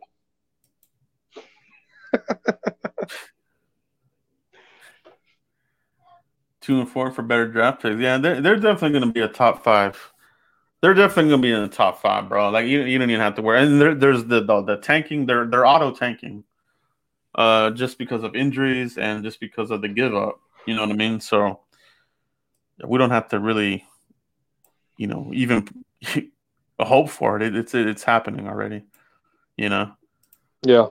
Two 6.65 6.79
and 6.79 6.89
four 6.89 7.11
for 7.11 7.21
better 7.21 7.47
draft 7.47 7.83
picks. 7.83 7.99
Yeah, 7.99 8.17
they're, 8.17 8.41
they're 8.41 8.55
definitely 8.55 8.97
going 8.99 9.09
to 9.09 9.13
be 9.13 9.21
a 9.21 9.27
top 9.27 9.63
five 9.63 10.13
they're 10.85 10.93
definitely 10.93 11.31
gonna 11.31 11.41
be 11.41 11.51
in 11.51 11.63
the 11.63 11.67
top 11.67 11.99
five, 11.99 12.29
bro. 12.29 12.51
Like 12.51 12.67
you, 12.67 12.83
you 12.83 12.99
don't 12.99 13.09
even 13.09 13.19
have 13.19 13.33
to 13.35 13.41
worry. 13.41 13.63
And 13.63 13.81
there, 13.81 13.95
there's 13.95 14.23
the, 14.25 14.41
the, 14.43 14.61
the 14.61 14.77
tanking. 14.77 15.25
They're 15.25 15.47
they're 15.47 15.65
auto 15.65 15.91
tanking, 15.91 16.43
uh, 17.33 17.71
just 17.71 17.97
because 17.97 18.21
of 18.23 18.35
injuries 18.35 18.99
and 18.99 19.23
just 19.23 19.39
because 19.39 19.71
of 19.71 19.81
the 19.81 19.87
give 19.87 20.13
up. 20.13 20.39
You 20.67 20.75
know 20.75 20.81
what 20.81 20.91
I 20.91 20.93
mean? 20.93 21.19
So 21.19 21.61
we 22.85 22.99
don't 22.99 23.09
have 23.09 23.29
to 23.29 23.39
really, 23.39 23.83
you 24.95 25.07
know, 25.07 25.31
even 25.33 25.67
hope 26.79 27.09
for 27.09 27.37
it. 27.37 27.41
it 27.41 27.55
it's 27.55 27.73
it's 27.73 28.03
happening 28.03 28.47
already. 28.47 28.83
You 29.57 29.69
know. 29.69 29.91
Yeah. 30.61 30.89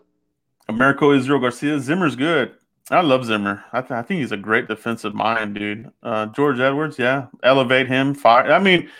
Americo 0.68 1.12
Israel 1.12 1.38
Garcia 1.38 1.78
Zimmer's 1.78 2.16
good. 2.16 2.54
I 2.90 3.00
love 3.00 3.24
Zimmer. 3.24 3.64
I, 3.72 3.80
th- 3.80 3.92
I 3.92 4.02
think 4.02 4.20
he's 4.20 4.32
a 4.32 4.36
great 4.36 4.68
defensive 4.68 5.14
mind, 5.14 5.54
dude. 5.54 5.90
Uh, 6.02 6.26
George 6.26 6.60
Edwards, 6.60 6.98
yeah, 6.98 7.26
elevate 7.42 7.88
him. 7.88 8.14
Fire. 8.14 8.52
I 8.52 8.58
mean 8.58 8.90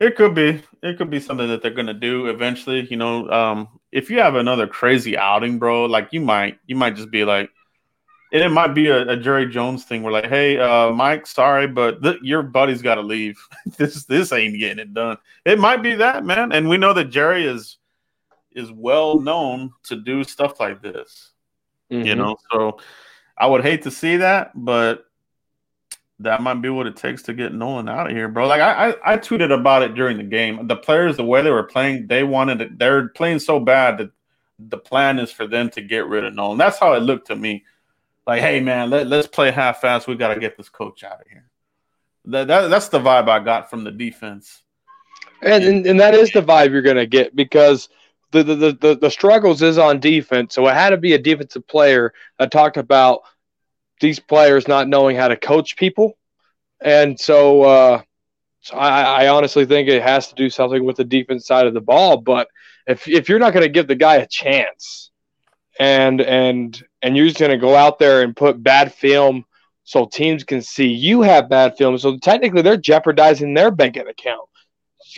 it 0.00 0.16
could 0.16 0.34
be. 0.34 0.62
It 0.82 0.96
could 0.96 1.10
be 1.10 1.20
something 1.20 1.46
that 1.48 1.60
they're 1.60 1.70
gonna 1.70 1.94
do 1.94 2.26
eventually. 2.26 2.86
You 2.90 2.96
know, 2.96 3.30
um, 3.30 3.68
if 3.92 4.10
you 4.10 4.18
have 4.18 4.34
another 4.34 4.66
crazy 4.66 5.16
outing, 5.16 5.58
bro, 5.58 5.84
like 5.84 6.08
you 6.10 6.22
might, 6.22 6.58
you 6.66 6.74
might 6.74 6.96
just 6.96 7.10
be 7.10 7.24
like, 7.24 7.50
and 8.32 8.42
it 8.42 8.48
might 8.48 8.74
be 8.74 8.86
a, 8.86 9.06
a 9.10 9.16
Jerry 9.16 9.46
Jones 9.46 9.84
thing. 9.84 10.02
Where 10.02 10.12
like, 10.12 10.28
hey, 10.28 10.58
uh, 10.58 10.90
Mike, 10.90 11.26
sorry, 11.26 11.66
but 11.66 12.02
th- 12.02 12.22
your 12.22 12.42
buddy's 12.42 12.80
got 12.80 12.94
to 12.94 13.02
leave. 13.02 13.38
this 13.76 14.06
this 14.06 14.32
ain't 14.32 14.58
getting 14.58 14.78
it 14.78 14.94
done. 14.94 15.18
It 15.44 15.58
might 15.58 15.82
be 15.82 15.94
that, 15.96 16.24
man. 16.24 16.50
And 16.50 16.68
we 16.68 16.78
know 16.78 16.94
that 16.94 17.10
Jerry 17.10 17.44
is 17.44 17.76
is 18.52 18.72
well 18.72 19.20
known 19.20 19.70
to 19.84 19.96
do 19.96 20.24
stuff 20.24 20.58
like 20.58 20.80
this. 20.80 21.32
Mm-hmm. 21.92 22.06
You 22.06 22.14
know, 22.14 22.36
so 22.50 22.78
I 23.40 23.46
would 23.46 23.62
hate 23.62 23.82
to 23.82 23.90
see 23.90 24.18
that, 24.18 24.52
but 24.54 25.06
that 26.18 26.42
might 26.42 26.60
be 26.60 26.68
what 26.68 26.86
it 26.86 26.96
takes 26.96 27.22
to 27.22 27.32
get 27.32 27.54
Nolan 27.54 27.88
out 27.88 28.10
of 28.10 28.14
here, 28.14 28.28
bro. 28.28 28.46
Like 28.46 28.60
I, 28.60 28.90
I, 28.90 29.14
I, 29.14 29.16
tweeted 29.16 29.58
about 29.58 29.82
it 29.82 29.94
during 29.94 30.18
the 30.18 30.22
game. 30.22 30.66
The 30.66 30.76
players, 30.76 31.16
the 31.16 31.24
way 31.24 31.40
they 31.40 31.50
were 31.50 31.62
playing, 31.62 32.06
they 32.06 32.22
wanted 32.22 32.60
it. 32.60 32.78
They're 32.78 33.08
playing 33.08 33.38
so 33.38 33.58
bad 33.58 33.96
that 33.96 34.10
the 34.58 34.76
plan 34.76 35.18
is 35.18 35.32
for 35.32 35.46
them 35.46 35.70
to 35.70 35.80
get 35.80 36.06
rid 36.06 36.24
of 36.24 36.34
Nolan. 36.34 36.58
That's 36.58 36.78
how 36.78 36.92
it 36.92 37.00
looked 37.00 37.28
to 37.28 37.36
me. 37.36 37.64
Like, 38.26 38.42
hey 38.42 38.60
man, 38.60 38.90
let, 38.90 39.06
let's 39.06 39.26
play 39.26 39.50
half 39.50 39.80
fast. 39.80 40.06
We 40.06 40.16
got 40.16 40.34
to 40.34 40.40
get 40.40 40.58
this 40.58 40.68
coach 40.68 41.02
out 41.02 41.22
of 41.22 41.26
here. 41.26 41.48
That, 42.26 42.48
that 42.48 42.68
that's 42.68 42.88
the 42.88 43.00
vibe 43.00 43.30
I 43.30 43.38
got 43.38 43.70
from 43.70 43.84
the 43.84 43.90
defense. 43.90 44.62
And 45.42 45.64
and, 45.64 45.86
and 45.86 46.00
that 46.00 46.14
is 46.14 46.30
the 46.30 46.42
vibe 46.42 46.72
you're 46.72 46.82
gonna 46.82 47.06
get 47.06 47.34
because 47.34 47.88
the, 48.32 48.42
the 48.42 48.72
the 48.72 48.98
the 49.00 49.10
struggles 49.10 49.62
is 49.62 49.78
on 49.78 50.00
defense. 50.00 50.54
So 50.54 50.66
it 50.68 50.74
had 50.74 50.90
to 50.90 50.96
be 50.96 51.14
a 51.14 51.18
defensive 51.18 51.66
player 51.66 52.12
that 52.38 52.50
talked 52.50 52.76
about 52.76 53.22
these 54.00 54.18
players 54.18 54.66
not 54.66 54.88
knowing 54.88 55.16
how 55.16 55.28
to 55.28 55.36
coach 55.36 55.76
people. 55.76 56.16
And 56.80 57.20
so, 57.20 57.62
uh, 57.62 58.02
so 58.60 58.76
I, 58.76 59.24
I, 59.24 59.28
honestly 59.28 59.66
think 59.66 59.88
it 59.88 60.02
has 60.02 60.28
to 60.28 60.34
do 60.34 60.48
something 60.48 60.82
with 60.84 60.96
the 60.96 61.04
defense 61.04 61.46
side 61.46 61.66
of 61.66 61.74
the 61.74 61.80
ball. 61.80 62.16
But 62.16 62.48
if, 62.86 63.06
if 63.06 63.28
you're 63.28 63.38
not 63.38 63.52
going 63.52 63.64
to 63.64 63.68
give 63.68 63.86
the 63.86 63.94
guy 63.94 64.16
a 64.16 64.26
chance 64.26 65.10
and 65.78 66.20
and 66.20 66.82
and 67.02 67.16
you're 67.16 67.26
just 67.26 67.38
going 67.38 67.50
to 67.50 67.58
go 67.58 67.74
out 67.74 67.98
there 67.98 68.22
and 68.22 68.36
put 68.36 68.62
bad 68.62 68.92
film 68.92 69.44
so 69.84 70.06
teams 70.06 70.44
can 70.44 70.62
see 70.62 70.86
you 70.86 71.22
have 71.22 71.48
bad 71.48 71.76
film, 71.76 71.98
so 71.98 72.18
technically 72.18 72.62
they're 72.62 72.76
jeopardizing 72.76 73.54
their 73.54 73.70
banking 73.70 74.08
account. 74.08 74.48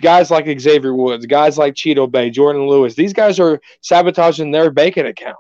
Guys 0.01 0.31
like 0.31 0.61
Xavier 0.61 0.95
Woods, 0.95 1.27
guys 1.27 1.59
like 1.59 1.75
Cheeto 1.75 2.11
Bay, 2.11 2.31
Jourdan 2.31 2.69
Lewis, 2.69 2.95
these 2.95 3.13
guys 3.13 3.39
are 3.39 3.61
sabotaging 3.81 4.51
their 4.51 4.71
bacon 4.71 5.07
account. 5.07 5.37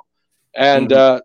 And 0.55 0.88
mm-hmm. 0.88 1.16
uh, 1.16 1.20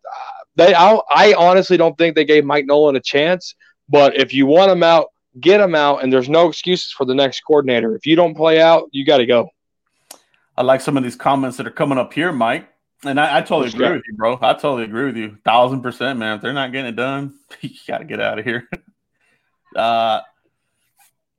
they, 0.55 0.73
I, 0.73 0.99
I 1.09 1.33
honestly 1.33 1.77
don't 1.77 1.97
think 1.97 2.15
they 2.15 2.25
gave 2.25 2.45
Mike 2.45 2.65
Nolan 2.65 2.95
a 2.95 3.01
chance. 3.01 3.55
But 3.89 4.17
if 4.17 4.33
you 4.33 4.45
want 4.45 4.71
him 4.71 4.83
out, 4.83 5.07
get 5.39 5.61
him 5.61 5.75
out, 5.75 6.03
and 6.03 6.11
there's 6.11 6.29
no 6.29 6.47
excuses 6.49 6.91
for 6.91 7.05
the 7.05 7.15
next 7.15 7.41
coordinator. 7.41 7.95
If 7.95 8.05
you 8.05 8.15
don't 8.15 8.35
play 8.35 8.61
out, 8.61 8.89
you 8.91 9.05
got 9.05 9.17
to 9.17 9.25
go. 9.25 9.49
I 10.55 10.63
like 10.63 10.81
some 10.81 10.97
of 10.97 11.03
these 11.03 11.15
comments 11.15 11.57
that 11.57 11.67
are 11.67 11.71
coming 11.71 11.97
up 11.97 12.13
here, 12.13 12.31
Mike. 12.31 12.67
And 13.03 13.19
I, 13.19 13.37
I 13.37 13.41
totally 13.41 13.69
agree 13.69 13.91
with 13.91 14.03
you, 14.07 14.15
bro. 14.15 14.39
I 14.41 14.53
totally 14.53 14.83
agree 14.83 15.05
with 15.05 15.17
you. 15.17 15.37
Thousand 15.45 15.81
percent, 15.81 16.17
man. 16.17 16.37
If 16.37 16.41
they're 16.41 16.53
not 16.53 16.71
getting 16.71 16.89
it 16.89 16.95
done, 16.95 17.35
you 17.61 17.69
got 17.87 17.99
to 17.99 18.05
get 18.05 18.19
out 18.19 18.39
of 18.39 18.45
here. 18.45 18.67
uh, 19.75 20.21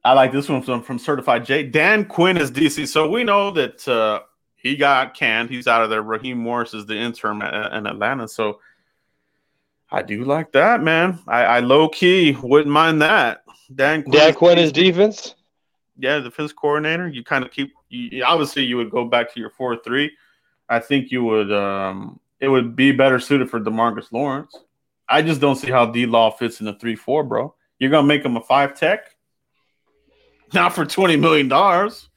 I 0.05 0.13
like 0.13 0.33
this 0.33 0.49
one 0.49 0.63
from, 0.63 0.83
from 0.83 0.99
Certified 0.99 1.45
J. 1.45 1.65
Dan 1.65 2.05
Quinn 2.05 2.37
is 2.37 2.51
DC. 2.51 2.87
So 2.89 3.11
we 3.11 3.25
know 3.25 3.51
that 3.51 3.87
uh, 3.87 4.21
he 4.57 4.77
got 4.77 5.15
canned. 5.15 5.51
He's 5.51 5.67
out 5.67 5.83
of 5.83 5.91
there. 5.91 6.03
Raheem 6.03 6.39
Morris 6.39 6.75
is 6.75 6.87
the 6.87 6.97
interim 6.97 7.43
in 7.43 7.87
Atlanta. 7.87 8.29
So 8.29 8.61
I 9.91 10.03
do 10.03 10.25
like 10.25 10.53
that, 10.53 10.83
man. 10.83 11.19
I, 11.27 11.45
I 11.45 11.61
low 11.61 11.89
key 11.89 12.37
wouldn't 12.43 12.73
mind 12.73 13.03
that. 13.03 13.43
Dan 13.75 14.03
Quinn, 14.03 14.13
Dan 14.13 14.35
Quinn 14.35 14.59
is 14.59 14.73
defense. 14.73 15.35
Yeah, 15.99 16.21
defense 16.21 16.53
coordinator. 16.53 17.09
You 17.09 17.25
kind 17.25 17.45
of 17.45 17.51
keep. 17.51 17.73
You, 17.89 18.23
obviously, 18.25 18.65
you 18.65 18.77
would 18.77 18.91
go 18.91 19.05
back 19.05 19.33
to 19.35 19.41
your 19.41 19.51
four 19.51 19.77
three. 19.83 20.11
I 20.69 20.79
think 20.81 21.11
you 21.11 21.25
would. 21.25 21.53
Um, 21.53 22.21
it 22.41 22.49
would 22.49 22.77
be 22.77 22.93
better 22.93 23.19
suited 23.19 23.51
for 23.51 23.61
Demarcus 23.61 24.13
Lawrence. 24.13 24.55
I 25.09 25.23
just 25.23 25.41
don't 25.41 25.57
see 25.57 25.71
how 25.71 25.87
D 25.87 26.07
Law 26.07 26.31
fits 26.31 26.61
in 26.61 26.67
the 26.67 26.75
three 26.75 26.97
four, 26.97 27.25
bro. 27.25 27.55
You're 27.79 27.91
gonna 27.91 28.07
make 28.07 28.25
him 28.25 28.37
a 28.37 28.43
five 28.43 28.75
tech, 28.79 29.15
not 30.53 30.75
for 30.75 30.85
twenty 30.85 31.17
million 31.17 31.49
dollars. 31.49 32.09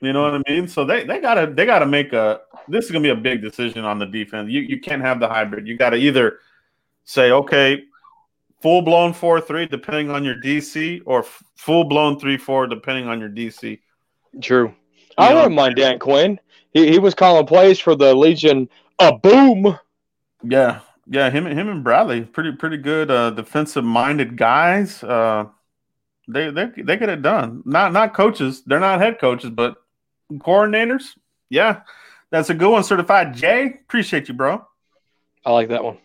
You 0.00 0.12
know 0.12 0.22
what 0.22 0.34
I 0.34 0.52
mean? 0.52 0.66
So 0.66 0.84
they, 0.84 1.04
they 1.04 1.20
gotta 1.20 1.52
they 1.52 1.64
gotta 1.64 1.86
make 1.86 2.12
a. 2.12 2.40
This 2.68 2.86
is 2.86 2.90
gonna 2.90 3.02
be 3.02 3.10
a 3.10 3.14
big 3.14 3.40
decision 3.40 3.84
on 3.84 3.98
the 3.98 4.06
defense. 4.06 4.50
You 4.50 4.60
you 4.60 4.80
can't 4.80 5.02
have 5.02 5.20
the 5.20 5.28
hybrid. 5.28 5.68
You 5.68 5.76
gotta 5.76 5.96
either 5.96 6.38
say, 7.04 7.30
okay, 7.30 7.84
full 8.62 8.82
blown 8.82 9.12
4 9.12 9.40
3, 9.40 9.66
depending 9.66 10.10
on 10.10 10.24
your 10.24 10.36
DC, 10.36 11.02
or 11.04 11.20
f- 11.20 11.42
full 11.56 11.84
blown 11.84 12.18
3 12.18 12.36
4, 12.36 12.66
depending 12.68 13.08
on 13.08 13.20
your 13.20 13.28
DC. 13.28 13.80
True. 14.40 14.68
You 14.68 15.14
I 15.18 15.34
wouldn't 15.34 15.54
mind 15.54 15.76
Dan 15.76 15.98
Quinn. 15.98 16.40
He, 16.72 16.90
he 16.90 16.98
was 16.98 17.14
calling 17.14 17.46
plays 17.46 17.78
for 17.78 17.94
the 17.94 18.14
Legion. 18.14 18.68
A 18.98 19.16
boom. 19.16 19.78
Yeah. 20.42 20.80
Yeah, 21.06 21.30
him, 21.30 21.46
him 21.46 21.68
and 21.68 21.82
Bradley, 21.82 22.22
pretty 22.22 22.52
pretty 22.52 22.76
good 22.76 23.10
uh, 23.10 23.30
defensive 23.30 23.84
minded 23.84 24.36
guys. 24.36 25.02
Uh, 25.02 25.46
they 26.28 26.50
they 26.50 26.66
they 26.76 26.96
get 26.96 27.08
it 27.08 27.22
done. 27.22 27.62
Not 27.64 27.92
not 27.92 28.14
coaches. 28.14 28.62
They're 28.64 28.80
not 28.80 29.00
head 29.00 29.18
coaches, 29.18 29.50
but 29.50 29.76
coordinators. 30.32 31.16
Yeah, 31.50 31.80
That's 32.30 32.48
a 32.48 32.54
good 32.54 32.70
one, 32.70 32.82
certified 32.82 33.34
Jay. 33.34 33.66
Appreciate 33.66 34.28
you, 34.28 34.34
bro. 34.34 34.66
I 35.44 35.52
like 35.52 35.68
that 35.68 35.84
one. 35.84 35.98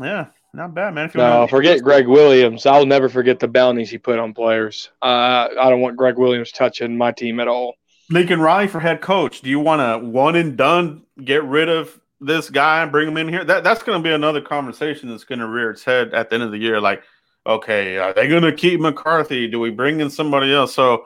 Yeah, 0.00 0.28
not 0.54 0.74
bad, 0.74 0.94
man. 0.94 1.06
If 1.06 1.14
you 1.14 1.20
no, 1.20 1.46
forget 1.46 1.82
Gregg 1.82 2.06
Williams. 2.08 2.64
I'll 2.64 2.86
never 2.86 3.08
forget 3.08 3.38
the 3.40 3.48
bounties 3.48 3.90
he 3.90 3.98
put 3.98 4.18
on 4.18 4.32
players. 4.32 4.90
Uh, 5.02 5.48
I 5.60 5.68
don't 5.68 5.80
want 5.80 5.96
Gregg 5.96 6.16
Williams 6.16 6.50
touching 6.50 6.96
my 6.96 7.12
team 7.12 7.40
at 7.40 7.48
all. 7.48 7.74
Lincoln 8.08 8.40
Riley 8.40 8.68
for 8.68 8.80
head 8.80 9.00
coach. 9.00 9.42
Do 9.42 9.50
you 9.50 9.60
want 9.60 9.80
to 9.80 10.06
one 10.06 10.34
and 10.34 10.56
done 10.56 11.02
get 11.22 11.44
rid 11.44 11.68
of 11.68 12.00
this 12.20 12.50
guy 12.50 12.82
and 12.82 12.90
bring 12.90 13.08
him 13.08 13.16
in 13.16 13.28
here? 13.28 13.44
That 13.44 13.62
that's 13.62 13.82
going 13.82 14.02
to 14.02 14.02
be 14.02 14.12
another 14.14 14.40
conversation 14.40 15.10
that's 15.10 15.24
going 15.24 15.40
to 15.40 15.46
rear 15.46 15.70
its 15.70 15.84
head 15.84 16.14
at 16.14 16.30
the 16.30 16.34
end 16.34 16.42
of 16.42 16.50
the 16.52 16.58
year. 16.58 16.80
Like, 16.80 17.02
okay, 17.50 17.98
are 17.98 18.12
they 18.12 18.28
going 18.28 18.42
to 18.42 18.52
keep 18.52 18.80
McCarthy? 18.80 19.48
Do 19.48 19.60
we 19.60 19.70
bring 19.70 20.00
in 20.00 20.10
somebody 20.10 20.52
else? 20.52 20.74
So 20.74 21.04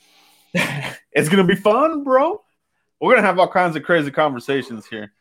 it's 0.54 1.28
going 1.28 1.46
to 1.46 1.54
be 1.54 1.60
fun, 1.60 2.04
bro. 2.04 2.42
We're 3.00 3.12
going 3.12 3.22
to 3.22 3.26
have 3.26 3.38
all 3.38 3.48
kinds 3.48 3.76
of 3.76 3.82
crazy 3.82 4.10
conversations 4.10 4.86
here. 4.86 5.12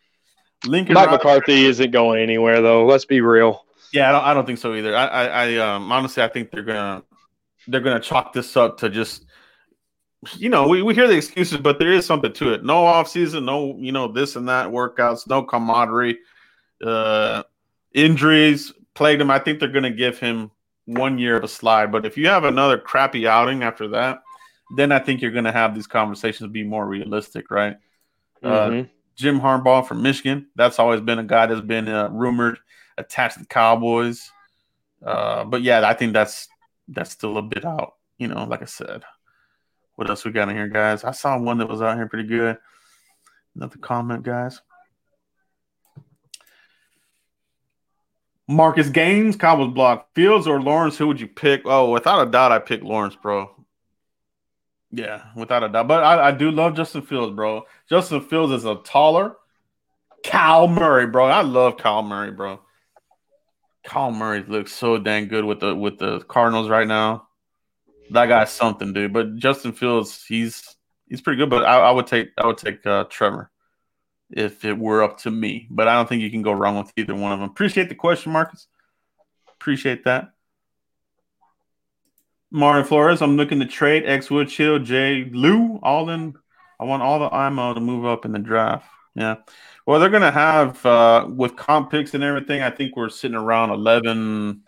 Lincoln 0.66 0.93
Mike 0.93 1.12
McCarthy 1.12 1.66
isn't 1.66 1.91
going 1.91 2.22
anywhere, 2.22 2.62
though. 2.62 2.86
Let's 2.86 3.05
be 3.05 3.22
real. 3.22 3.66
Yeah, 3.93 4.10
I 4.10 4.12
don't. 4.12 4.24
I 4.26 4.34
don't 4.34 4.45
think 4.45 4.60
so 4.60 4.76
either. 4.76 4.95
I, 4.95 5.05
I, 5.05 5.26
I 5.26 5.55
um, 5.55 5.91
honestly, 5.91 6.22
I 6.22 6.28
think 6.28 6.51
they're 6.51 6.64
gonna 6.64 7.03
they're 7.68 7.80
gonna 7.80 7.99
chalk 7.99 8.34
this 8.34 8.55
up 8.57 8.78
to 8.80 8.89
just 8.89 9.26
you 10.36 10.49
know, 10.49 10.68
we, 10.68 10.82
we 10.82 10.93
hear 10.93 11.07
the 11.07 11.16
excuses, 11.16 11.60
but 11.60 11.80
there 11.80 11.93
is 11.93 12.05
something 12.05 12.34
to 12.34 12.53
it. 12.53 12.64
No 12.64 12.86
off 12.86 13.07
season, 13.07 13.45
no, 13.45 13.78
you 13.80 13.91
know, 13.91 14.12
this 14.12 14.36
and 14.36 14.49
that 14.49 14.68
workouts, 14.68 15.28
no 15.28 15.43
camaraderie, 15.43 16.20
uh, 16.86 17.43
injuries 17.93 18.74
plagued 19.00 19.22
him. 19.22 19.32
I 19.32 19.39
think 19.39 19.60
they're 19.60 19.70
going 19.70 19.84
to 19.84 19.91
give 19.91 20.20
him 20.20 20.52
one 20.84 21.18
year 21.18 21.38
of 21.38 21.43
a 21.45 21.47
slide. 21.47 21.89
But 21.89 22.06
if 22.06 22.18
you 22.18 22.28
have 22.28 22.43
another 22.43 22.78
crappy 22.78 23.26
outing 23.28 23.64
after 23.64 23.88
that, 23.88 24.20
then 24.76 24.91
I 24.91 25.00
think 25.00 25.22
you're 25.22 25.32
going 25.32 25.45
to 25.45 25.54
have 25.54 25.74
these 25.74 25.88
conversations 25.88 26.52
be 26.52 26.64
more 26.64 26.86
realistic, 26.86 27.50
right? 27.50 27.78
Uh, 28.43 28.50
mm-hmm. 28.50 28.80
Uh, 28.82 28.84
Jim 29.16 29.39
Harbaugh 29.39 29.88
from 29.88 30.02
Michigan, 30.02 30.47
that's 30.54 30.80
always 30.80 31.00
been 31.00 31.18
a 31.18 31.24
guy 31.24 31.45
that's 31.45 31.62
been 31.62 31.88
uh, 31.88 32.10
rumored 32.10 32.60
attached 32.97 33.36
to 33.36 33.39
the 33.39 33.45
Cowboys. 33.45 34.32
Uh, 35.06 35.45
but 35.45 35.62
yeah, 35.62 35.88
I 35.88 35.93
think 35.93 36.12
that's 36.12 36.50
that's 36.89 37.12
still 37.12 37.38
a 37.38 37.41
bit 37.41 37.64
out. 37.64 37.93
You 38.18 38.28
know, 38.28 38.43
like 38.43 38.62
I 38.62 38.66
said. 38.66 39.04
What 39.95 40.10
else 40.10 40.26
we 40.26 40.32
got 40.32 40.50
in 40.50 40.56
here, 40.58 40.68
guys? 40.68 41.06
I 41.06 41.12
saw 41.12 41.39
one 41.39 41.58
that 41.60 41.70
was 41.70 41.82
out 41.82 41.95
here 41.95 42.08
pretty 42.08 42.28
good. 42.28 42.58
Another 43.56 43.78
comment, 43.78 44.24
guys. 44.24 44.62
Marcus 48.50 48.89
Gaines, 48.89 49.36
Cowboys 49.36 49.74
block. 49.74 50.14
Fields 50.14 50.47
or 50.47 50.62
Lawrence, 50.62 50.97
who 50.97 51.08
would 51.08 51.22
you 51.22 51.28
pick? 51.28 51.62
Oh, 51.66 51.91
without 51.91 52.28
a 52.28 52.30
doubt, 52.30 52.52
I 52.52 52.60
pick 52.60 52.84
Lawrence, 52.84 53.16
bro. 53.16 53.52
Yeah, 54.91 55.24
without 55.36 55.64
a 55.64 55.70
doubt. 55.70 55.88
But 55.88 56.04
I, 56.04 56.30
I 56.30 56.32
do 56.32 56.50
love 56.50 56.76
Justin 56.76 57.04
Fields, 57.04 57.36
bro. 57.36 57.66
Justin 57.89 58.22
Fields 58.22 58.52
is 58.52 58.66
a 58.66 58.76
taller 58.76 59.36
Kyler 60.24 60.70
Murray, 60.70 61.08
bro. 61.08 61.28
I 61.28 61.43
love 61.43 61.78
Kyler 61.78 62.06
Murray, 62.06 62.32
bro. 62.32 62.60
Kyler 63.86 64.18
Murray 64.18 64.43
looks 64.45 64.74
so 64.74 64.97
dang 64.97 65.28
good 65.28 65.45
with 65.45 65.60
the 65.62 65.74
with 65.74 66.00
the 66.00 66.20
Cardinals 66.22 66.70
right 66.70 66.88
now 66.88 67.30
that 68.12 68.28
guy's 68.28 68.52
something, 68.52 68.93
dude. 68.93 69.14
But 69.14 69.38
Justin 69.38 69.72
Fields, 69.72 70.24
he's 70.26 70.76
he's 71.08 71.22
pretty 71.22 71.38
good. 71.38 71.50
But 71.50 71.66
I, 71.66 71.80
I 71.80 71.91
would 71.91 72.08
take 72.08 72.30
I 72.38 72.47
would 72.47 72.58
take 72.58 72.86
uh, 72.86 73.06
Trevor 73.06 73.52
if 74.32 74.65
it 74.65 74.77
were 74.77 75.03
up 75.03 75.19
to 75.19 75.32
me. 75.32 75.67
But 75.69 75.88
I 75.88 75.95
don't 75.95 76.07
think 76.07 76.21
you 76.21 76.32
can 76.32 76.41
go 76.41 76.51
wrong 76.51 76.77
with 76.77 76.91
either 76.95 77.15
one 77.15 77.32
of 77.32 77.39
them. 77.39 77.49
Appreciate 77.49 77.89
the 77.89 77.95
question, 77.95 78.32
Marcus. 78.32 78.67
Appreciate 79.49 80.03
that. 80.05 80.32
Mario 82.51 82.84
Flores, 82.84 83.21
I'm 83.21 83.38
looking 83.38 83.59
to 83.59 83.65
trade 83.65 84.05
X 84.05 84.32
Wood, 84.32 84.49
Chill, 84.49 84.80
Jay, 84.80 85.30
Lou, 85.32 85.80
all 85.84 86.09
in. 86.09 86.34
I 86.80 86.86
want 86.86 87.03
all 87.03 87.19
the 87.19 87.34
IMO 87.34 87.73
to 87.73 87.80
move 87.80 88.05
up 88.05 88.25
in 88.25 88.32
the 88.32 88.39
draft. 88.39 88.88
Yeah. 89.13 89.36
Well, 89.86 89.99
they're 89.99 90.09
gonna 90.09 90.32
have 90.32 90.84
uh, 90.86 91.27
with 91.30 91.55
comp 91.55 91.91
picks 91.91 92.13
and 92.13 92.23
everything. 92.23 92.61
I 92.61 92.69
think 92.69 92.95
we're 92.95 93.09
sitting 93.09 93.36
around 93.36 93.71
11, 93.71 94.63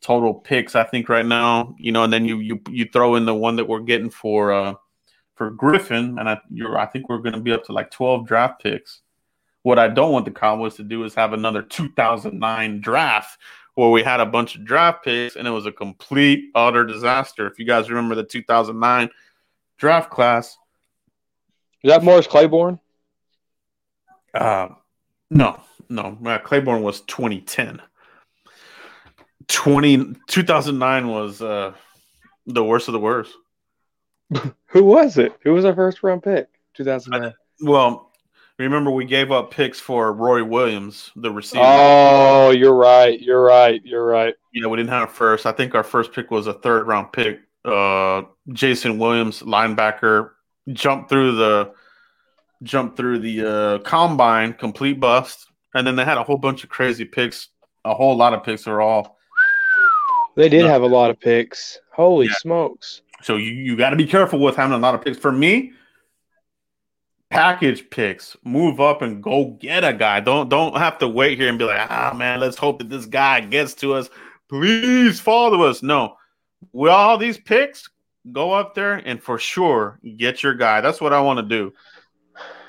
total 0.00 0.34
picks, 0.34 0.74
I 0.74 0.84
think 0.84 1.08
right 1.08 1.26
now, 1.26 1.74
you 1.78 1.92
know, 1.92 2.04
and 2.04 2.12
then 2.12 2.24
you 2.24 2.38
you 2.38 2.60
you 2.68 2.86
throw 2.86 3.16
in 3.16 3.26
the 3.26 3.34
one 3.34 3.56
that 3.56 3.68
we're 3.68 3.80
getting 3.80 4.10
for 4.10 4.52
uh 4.52 4.74
for 5.40 5.48
Griffin, 5.48 6.18
and 6.18 6.28
I 6.28 6.38
you're 6.50 6.76
I 6.76 6.84
think 6.84 7.08
we're 7.08 7.16
gonna 7.16 7.40
be 7.40 7.52
up 7.52 7.64
to 7.64 7.72
like 7.72 7.90
12 7.90 8.26
draft 8.26 8.62
picks. 8.62 9.00
What 9.62 9.78
I 9.78 9.88
don't 9.88 10.12
want 10.12 10.26
the 10.26 10.30
Cowboys 10.30 10.74
to 10.74 10.82
do 10.82 11.02
is 11.04 11.14
have 11.14 11.32
another 11.32 11.62
2009 11.62 12.82
draft 12.82 13.38
where 13.74 13.88
we 13.88 14.02
had 14.02 14.20
a 14.20 14.26
bunch 14.26 14.54
of 14.54 14.66
draft 14.66 15.02
picks 15.02 15.36
and 15.36 15.48
it 15.48 15.50
was 15.50 15.64
a 15.64 15.72
complete 15.72 16.50
utter 16.54 16.84
disaster. 16.84 17.46
If 17.46 17.58
you 17.58 17.64
guys 17.64 17.88
remember 17.88 18.14
the 18.14 18.22
2009 18.22 19.08
draft 19.78 20.10
class, 20.10 20.58
is 21.82 21.90
that 21.90 22.04
Morris 22.04 22.26
Claiborne? 22.26 22.78
Uh, 24.34 24.68
no, 25.30 25.58
no. 25.88 26.18
Uh, 26.22 26.38
Claiborne 26.40 26.82
was 26.82 27.00
2010. 27.00 27.80
20, 29.48 30.16
2009 30.26 31.08
was 31.08 31.40
uh, 31.40 31.72
the 32.44 32.62
worst 32.62 32.88
of 32.88 32.92
the 32.92 33.00
worst. 33.00 33.32
Who 34.66 34.84
was 34.84 35.18
it? 35.18 35.34
Who 35.42 35.52
was 35.52 35.64
our 35.64 35.74
first 35.74 36.02
round 36.02 36.22
pick? 36.22 36.48
2009. 36.74 37.34
Well, 37.62 38.12
remember 38.58 38.90
we 38.90 39.04
gave 39.04 39.32
up 39.32 39.50
picks 39.50 39.80
for 39.80 40.12
Roy 40.12 40.44
Williams, 40.44 41.10
the 41.16 41.30
receiver. 41.30 41.64
Oh, 41.64 42.50
you're 42.50 42.74
right. 42.74 43.20
You're 43.20 43.42
right. 43.42 43.84
You're 43.84 44.06
right. 44.06 44.34
Yeah, 44.52 44.66
we 44.68 44.76
didn't 44.76 44.90
have 44.90 45.12
first. 45.12 45.46
I 45.46 45.52
think 45.52 45.74
our 45.74 45.82
first 45.82 46.12
pick 46.12 46.30
was 46.30 46.46
a 46.46 46.54
third 46.54 46.86
round 46.86 47.12
pick. 47.12 47.40
Uh, 47.64 48.22
Jason 48.52 48.98
Williams, 48.98 49.42
linebacker, 49.42 50.30
jumped 50.72 51.08
through 51.10 51.36
the 51.36 51.72
jumped 52.62 52.96
through 52.96 53.18
the 53.18 53.46
uh, 53.46 53.78
combine, 53.80 54.52
complete 54.52 55.00
bust, 55.00 55.46
and 55.74 55.86
then 55.86 55.96
they 55.96 56.04
had 56.04 56.18
a 56.18 56.22
whole 56.22 56.38
bunch 56.38 56.64
of 56.64 56.70
crazy 56.70 57.04
picks. 57.04 57.48
A 57.84 57.94
whole 57.94 58.16
lot 58.16 58.34
of 58.34 58.44
picks 58.44 58.66
are 58.66 58.80
all 58.80 59.18
they 60.36 60.48
did 60.48 60.62
no. 60.62 60.68
have 60.68 60.82
a 60.82 60.86
lot 60.86 61.10
of 61.10 61.20
picks. 61.20 61.78
Holy 61.92 62.26
yeah. 62.26 62.34
smokes. 62.38 63.02
So 63.22 63.36
you, 63.36 63.52
you 63.52 63.76
got 63.76 63.90
to 63.90 63.96
be 63.96 64.06
careful 64.06 64.38
with 64.38 64.56
having 64.56 64.74
a 64.74 64.78
lot 64.78 64.94
of 64.94 65.02
picks. 65.02 65.18
For 65.18 65.32
me, 65.32 65.72
package 67.30 67.88
picks, 67.90 68.36
move 68.44 68.80
up 68.80 69.02
and 69.02 69.22
go 69.22 69.56
get 69.60 69.84
a 69.84 69.92
guy. 69.92 70.20
Don't 70.20 70.48
don't 70.48 70.76
have 70.76 70.98
to 70.98 71.08
wait 71.08 71.38
here 71.38 71.48
and 71.48 71.58
be 71.58 71.64
like, 71.64 71.90
ah 71.90 72.12
man, 72.14 72.40
let's 72.40 72.56
hope 72.56 72.78
that 72.78 72.90
this 72.90 73.06
guy 73.06 73.40
gets 73.40 73.74
to 73.74 73.94
us. 73.94 74.10
Please 74.48 75.20
follow 75.20 75.62
us. 75.62 75.82
No, 75.82 76.16
with 76.72 76.90
all 76.90 77.16
these 77.16 77.38
picks, 77.38 77.88
go 78.32 78.52
up 78.52 78.74
there 78.74 78.94
and 78.94 79.22
for 79.22 79.38
sure 79.38 79.98
get 80.16 80.42
your 80.42 80.54
guy. 80.54 80.80
That's 80.80 81.00
what 81.00 81.12
I 81.12 81.20
want 81.20 81.38
to 81.38 81.42
do. 81.42 81.72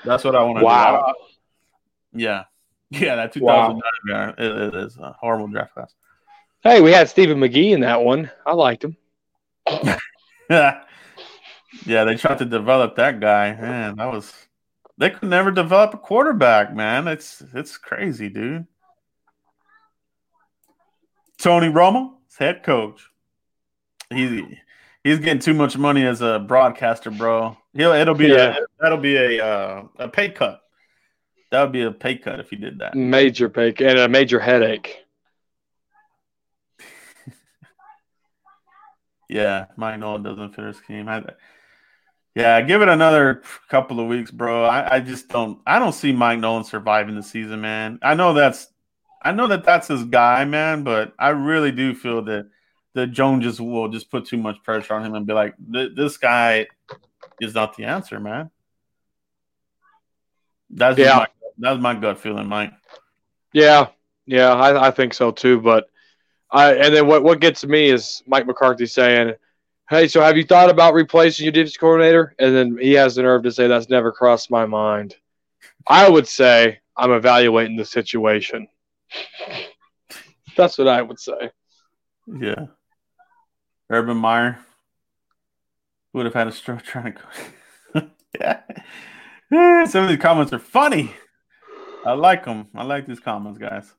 That's 0.04 0.24
what 0.24 0.34
I 0.34 0.42
want 0.42 0.58
to 0.58 0.64
wow. 0.64 1.14
do. 2.12 2.20
Yeah. 2.20 2.44
Yeah, 2.94 3.16
that 3.16 3.32
2009 3.32 3.80
wow. 3.80 3.80
guy 4.06 4.34
it 4.36 4.74
is 4.74 4.98
a 4.98 5.16
horrible 5.18 5.48
draft 5.48 5.72
class. 5.72 5.94
Hey, 6.62 6.82
we 6.82 6.92
had 6.92 7.08
Stephen 7.08 7.38
McGee 7.38 7.72
in 7.72 7.80
that 7.80 8.04
one. 8.04 8.30
I 8.44 8.52
liked 8.52 8.84
him. 8.84 8.98
yeah, 10.50 10.84
they 11.86 12.16
tried 12.16 12.38
to 12.38 12.44
develop 12.44 12.96
that 12.96 13.20
guy. 13.20 13.54
Man, 13.54 13.96
that 13.96 14.12
was 14.12 14.32
they 14.98 15.10
could 15.10 15.28
never 15.28 15.50
develop 15.50 15.94
a 15.94 15.98
quarterback, 15.98 16.74
man. 16.74 17.08
It's 17.08 17.42
it's 17.54 17.76
crazy, 17.76 18.28
dude. 18.28 18.66
Tony 21.38 21.68
Romo, 21.68 22.12
head 22.38 22.62
coach. 22.62 23.08
He's 24.10 24.42
he's 25.02 25.18
getting 25.18 25.40
too 25.40 25.54
much 25.54 25.76
money 25.76 26.04
as 26.06 26.20
a 26.20 26.38
broadcaster, 26.38 27.10
bro. 27.10 27.56
He'll 27.74 27.92
it'll 27.92 28.14
be 28.14 28.28
yeah. 28.28 28.56
a 28.56 28.60
that'll 28.80 28.98
be 28.98 29.16
a 29.16 29.44
uh, 29.44 29.84
a 29.98 30.08
pay 30.08 30.30
cut. 30.30 30.60
That 31.50 31.62
would 31.62 31.72
be 31.72 31.82
a 31.82 31.90
pay 31.90 32.16
cut 32.16 32.40
if 32.40 32.48
he 32.50 32.56
did 32.56 32.78
that. 32.78 32.94
Major 32.94 33.48
pay 33.48 33.74
and 33.78 33.98
a 33.98 34.08
major 34.08 34.40
headache. 34.40 35.01
Yeah, 39.32 39.66
Mike 39.76 39.98
Nolan 39.98 40.22
doesn't 40.22 40.54
fit 40.54 40.66
his 40.66 40.76
scheme. 40.76 41.08
I, 41.08 41.24
yeah, 42.34 42.60
give 42.60 42.82
it 42.82 42.88
another 42.88 43.42
couple 43.70 43.98
of 43.98 44.06
weeks, 44.06 44.30
bro. 44.30 44.64
I, 44.64 44.96
I 44.96 45.00
just 45.00 45.30
don't. 45.30 45.58
I 45.66 45.78
don't 45.78 45.94
see 45.94 46.12
Mike 46.12 46.38
Nolan 46.38 46.64
surviving 46.64 47.14
the 47.14 47.22
season, 47.22 47.62
man. 47.62 47.98
I 48.02 48.14
know 48.14 48.34
that's, 48.34 48.68
I 49.22 49.32
know 49.32 49.46
that 49.46 49.64
that's 49.64 49.88
his 49.88 50.04
guy, 50.04 50.44
man. 50.44 50.84
But 50.84 51.14
I 51.18 51.30
really 51.30 51.72
do 51.72 51.94
feel 51.94 52.20
that 52.24 52.50
that 52.92 53.06
Jones 53.06 53.44
just 53.44 53.58
will 53.58 53.88
just 53.88 54.10
put 54.10 54.26
too 54.26 54.36
much 54.36 54.62
pressure 54.62 54.92
on 54.92 55.02
him 55.02 55.14
and 55.14 55.26
be 55.26 55.32
like, 55.32 55.54
this 55.58 56.18
guy 56.18 56.66
is 57.40 57.54
not 57.54 57.74
the 57.74 57.84
answer, 57.84 58.20
man. 58.20 58.50
That's 60.68 60.98
yeah. 60.98 61.16
My, 61.16 61.26
that's 61.56 61.80
my 61.80 61.94
gut 61.94 62.18
feeling, 62.18 62.48
Mike. 62.48 62.74
Yeah, 63.54 63.88
yeah, 64.26 64.52
I, 64.52 64.88
I 64.88 64.90
think 64.90 65.14
so 65.14 65.30
too. 65.30 65.58
But 65.58 65.86
I, 66.52 66.74
and 66.74 66.94
then 66.94 67.06
what, 67.06 67.22
what 67.22 67.40
gets 67.40 67.64
me 67.64 67.88
is 67.88 68.22
Mike 68.26 68.46
McCarthy 68.46 68.86
saying, 68.86 69.34
Hey, 69.88 70.06
so 70.06 70.20
have 70.20 70.36
you 70.36 70.44
thought 70.44 70.70
about 70.70 70.94
replacing 70.94 71.44
your 71.44 71.52
defense 71.52 71.76
coordinator? 71.76 72.34
And 72.38 72.54
then 72.54 72.78
he 72.80 72.92
has 72.92 73.14
the 73.14 73.22
nerve 73.22 73.42
to 73.42 73.52
say 73.52 73.66
that's 73.66 73.88
never 73.88 74.12
crossed 74.12 74.50
my 74.50 74.64
mind. 74.64 75.16
I 75.86 76.08
would 76.08 76.28
say 76.28 76.80
I'm 76.96 77.10
evaluating 77.12 77.76
the 77.76 77.84
situation. 77.84 78.68
That's 80.56 80.78
what 80.78 80.88
I 80.88 81.02
would 81.02 81.18
say. 81.18 81.50
Yeah. 82.26 82.66
Urban 83.90 84.16
Meyer 84.16 84.58
would 86.12 86.26
have 86.26 86.34
had 86.34 86.46
a 86.46 86.52
stroke 86.52 86.82
trying 86.82 87.14
to 87.14 87.22
go. 87.94 88.08
yeah. 88.40 89.84
Some 89.86 90.04
of 90.04 90.08
these 90.08 90.18
comments 90.18 90.52
are 90.52 90.58
funny. 90.58 91.14
I 92.04 92.12
like 92.12 92.44
them. 92.44 92.68
I 92.74 92.84
like 92.84 93.06
these 93.06 93.20
comments, 93.20 93.58
guys. 93.58 93.92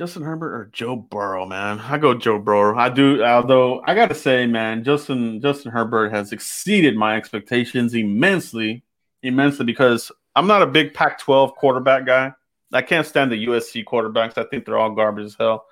Justin 0.00 0.22
Herbert 0.22 0.54
or 0.54 0.70
Joe 0.72 0.96
Burrow, 0.96 1.44
man. 1.44 1.78
I 1.78 1.98
go 1.98 2.14
Joe 2.14 2.38
Burrow. 2.38 2.74
I 2.74 2.88
do, 2.88 3.22
although 3.22 3.82
I 3.84 3.94
gotta 3.94 4.14
say, 4.14 4.46
man, 4.46 4.82
Justin 4.82 5.42
Justin 5.42 5.72
Herbert 5.72 6.10
has 6.10 6.32
exceeded 6.32 6.96
my 6.96 7.18
expectations 7.18 7.92
immensely, 7.92 8.82
immensely 9.22 9.66
because 9.66 10.10
I'm 10.34 10.46
not 10.46 10.62
a 10.62 10.66
big 10.66 10.94
Pac-12 10.94 11.54
quarterback 11.54 12.06
guy. 12.06 12.32
I 12.72 12.80
can't 12.80 13.06
stand 13.06 13.30
the 13.30 13.46
USC 13.46 13.84
quarterbacks. 13.84 14.38
I 14.38 14.44
think 14.44 14.64
they're 14.64 14.78
all 14.78 14.94
garbage 14.94 15.26
as 15.26 15.36
hell. 15.38 15.66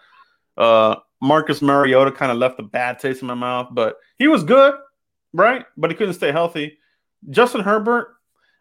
Uh, 0.58 0.96
Marcus 1.22 1.62
Mariota 1.62 2.12
kind 2.12 2.30
of 2.30 2.36
left 2.36 2.60
a 2.60 2.64
bad 2.64 2.98
taste 2.98 3.22
in 3.22 3.28
my 3.28 3.34
mouth, 3.34 3.68
but 3.72 3.96
he 4.18 4.28
was 4.28 4.44
good, 4.44 4.74
right? 5.32 5.64
But 5.78 5.90
he 5.90 5.96
couldn't 5.96 6.12
stay 6.12 6.32
healthy. 6.32 6.76
Justin 7.30 7.62
Herbert, 7.62 8.08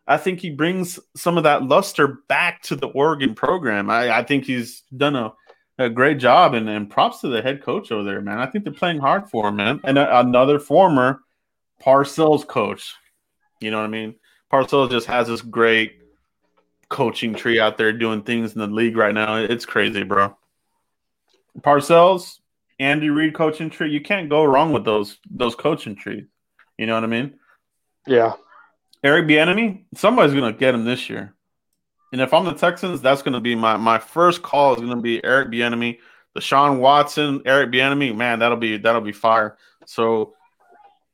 I 0.08 0.16
think 0.16 0.40
he 0.40 0.50
brings 0.50 0.98
some 1.18 1.36
of 1.36 1.44
that 1.44 1.64
luster 1.64 2.20
back 2.30 2.62
to 2.62 2.78
the 2.78 2.88
Oregon 2.88 3.36
program. 3.36 3.90
I, 3.90 4.20
I 4.20 4.24
think 4.24 4.46
he's 4.46 4.84
done 4.96 5.18
a, 5.18 5.34
a 5.78 5.90
great 5.90 6.18
job, 6.18 6.54
and, 6.54 6.68
and, 6.70 6.90
props 6.90 7.22
to 7.22 7.28
the 7.28 7.42
head 7.42 7.62
coach 7.62 7.92
over 7.92 8.04
there, 8.04 8.22
man. 8.22 8.40
I 8.40 8.48
think 8.48 8.64
they're 8.64 8.74
playing 8.74 9.00
hard 9.00 9.30
for 9.30 9.48
him, 9.48 9.58
man. 9.58 9.80
And 9.84 9.98
a, 9.98 10.20
another 10.20 10.60
former 10.60 11.22
Parcells 11.84 12.48
coach. 12.48 12.96
You 13.60 13.72
know 13.72 13.78
what 13.78 13.86
I 13.86 13.90
mean? 13.90 14.16
Parcells 14.52 14.90
just 14.90 15.08
has 15.08 15.28
this 15.28 15.42
great 15.42 16.00
coaching 16.90 17.34
tree 17.34 17.60
out 17.60 17.78
there 17.78 17.94
doing 17.94 18.24
things 18.24 18.54
in 18.54 18.60
the 18.60 18.68
league 18.68 18.98
right 18.98 19.14
now. 19.14 19.36
It's 19.36 19.66
crazy, 19.66 20.04
bro. 20.04 20.36
Parcells, 21.60 22.40
Andy 22.80 23.10
Reid 23.10 23.34
coaching 23.34 23.70
tree. 23.70 23.92
You 23.92 24.02
can't 24.02 24.30
go 24.30 24.44
wrong 24.44 24.72
with 24.72 24.86
those 24.86 25.18
those 25.30 25.56
coaching 25.56 25.96
trees. 25.96 26.26
You 26.78 26.86
know 26.86 26.96
what 26.96 27.04
I 27.04 27.08
mean? 27.08 27.40
Yeah. 28.06 28.34
Eric 29.04 29.28
Bieniemy, 29.28 29.86
somebody's 29.96 30.34
gonna 30.34 30.54
get 30.54 30.76
him 30.76 30.86
this 30.86 31.10
year. 31.10 31.34
And 32.12 32.22
if 32.22 32.34
I'm 32.34 32.46
the 32.46 32.54
Texans, 32.54 33.02
that's 33.02 33.22
gonna 33.22 33.42
be 33.42 33.56
my 33.56 33.78
my 33.78 34.00
first 34.00 34.42
call 34.42 34.76
is 34.76 34.82
gonna 34.82 35.02
be 35.02 35.24
Eric 35.24 35.50
Bieniemy, 35.50 36.00
Deshaun 36.36 36.80
Watson, 36.80 37.42
Eric 37.46 37.72
Bieniemy. 37.72 38.16
Man, 38.16 38.40
that'll 38.40 38.58
be 38.58 38.78
that'll 38.78 39.02
be 39.02 39.12
fire. 39.12 39.58
So 39.86 40.34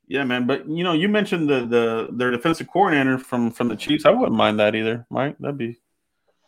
yeah, 0.06 0.24
man. 0.24 0.46
But 0.46 0.68
you 0.68 0.84
know, 0.84 0.92
you 0.92 1.08
mentioned 1.08 1.48
the 1.48 1.66
the 1.66 2.08
their 2.12 2.30
defensive 2.30 2.68
coordinator 2.68 3.18
from 3.18 3.50
from 3.50 3.68
the 3.68 3.76
Chiefs. 3.76 4.04
I 4.04 4.10
wouldn't 4.10 4.36
mind 4.36 4.60
that 4.60 4.74
either, 4.74 5.06
Mike. 5.10 5.36
That'd 5.38 5.58
be 5.58 5.78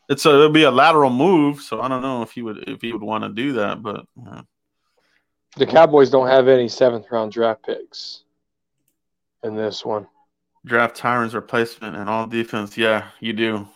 it's 0.08 0.26
a 0.26 0.30
it'd 0.30 0.52
be 0.52 0.64
a 0.64 0.70
lateral 0.70 1.10
move. 1.10 1.60
So 1.60 1.80
I 1.80 1.88
don't 1.88 2.02
know 2.02 2.22
if 2.22 2.32
he 2.32 2.42
would 2.42 2.68
if 2.68 2.82
he 2.82 2.92
would 2.92 3.02
want 3.02 3.24
to 3.24 3.30
do 3.30 3.54
that, 3.54 3.82
but 3.82 4.06
yeah. 4.16 4.42
the 5.56 5.66
Cowboys 5.66 6.10
don't 6.10 6.28
have 6.28 6.48
any 6.48 6.68
seventh 6.68 7.10
round 7.10 7.32
draft 7.32 7.64
picks 7.64 8.22
in 9.42 9.56
this 9.56 9.84
one. 9.84 10.06
Draft 10.64 10.96
Tyron's 10.96 11.34
replacement 11.34 11.96
and 11.96 12.08
all 12.08 12.26
defense. 12.26 12.76
Yeah, 12.76 13.08
you 13.20 13.32
do. 13.32 13.66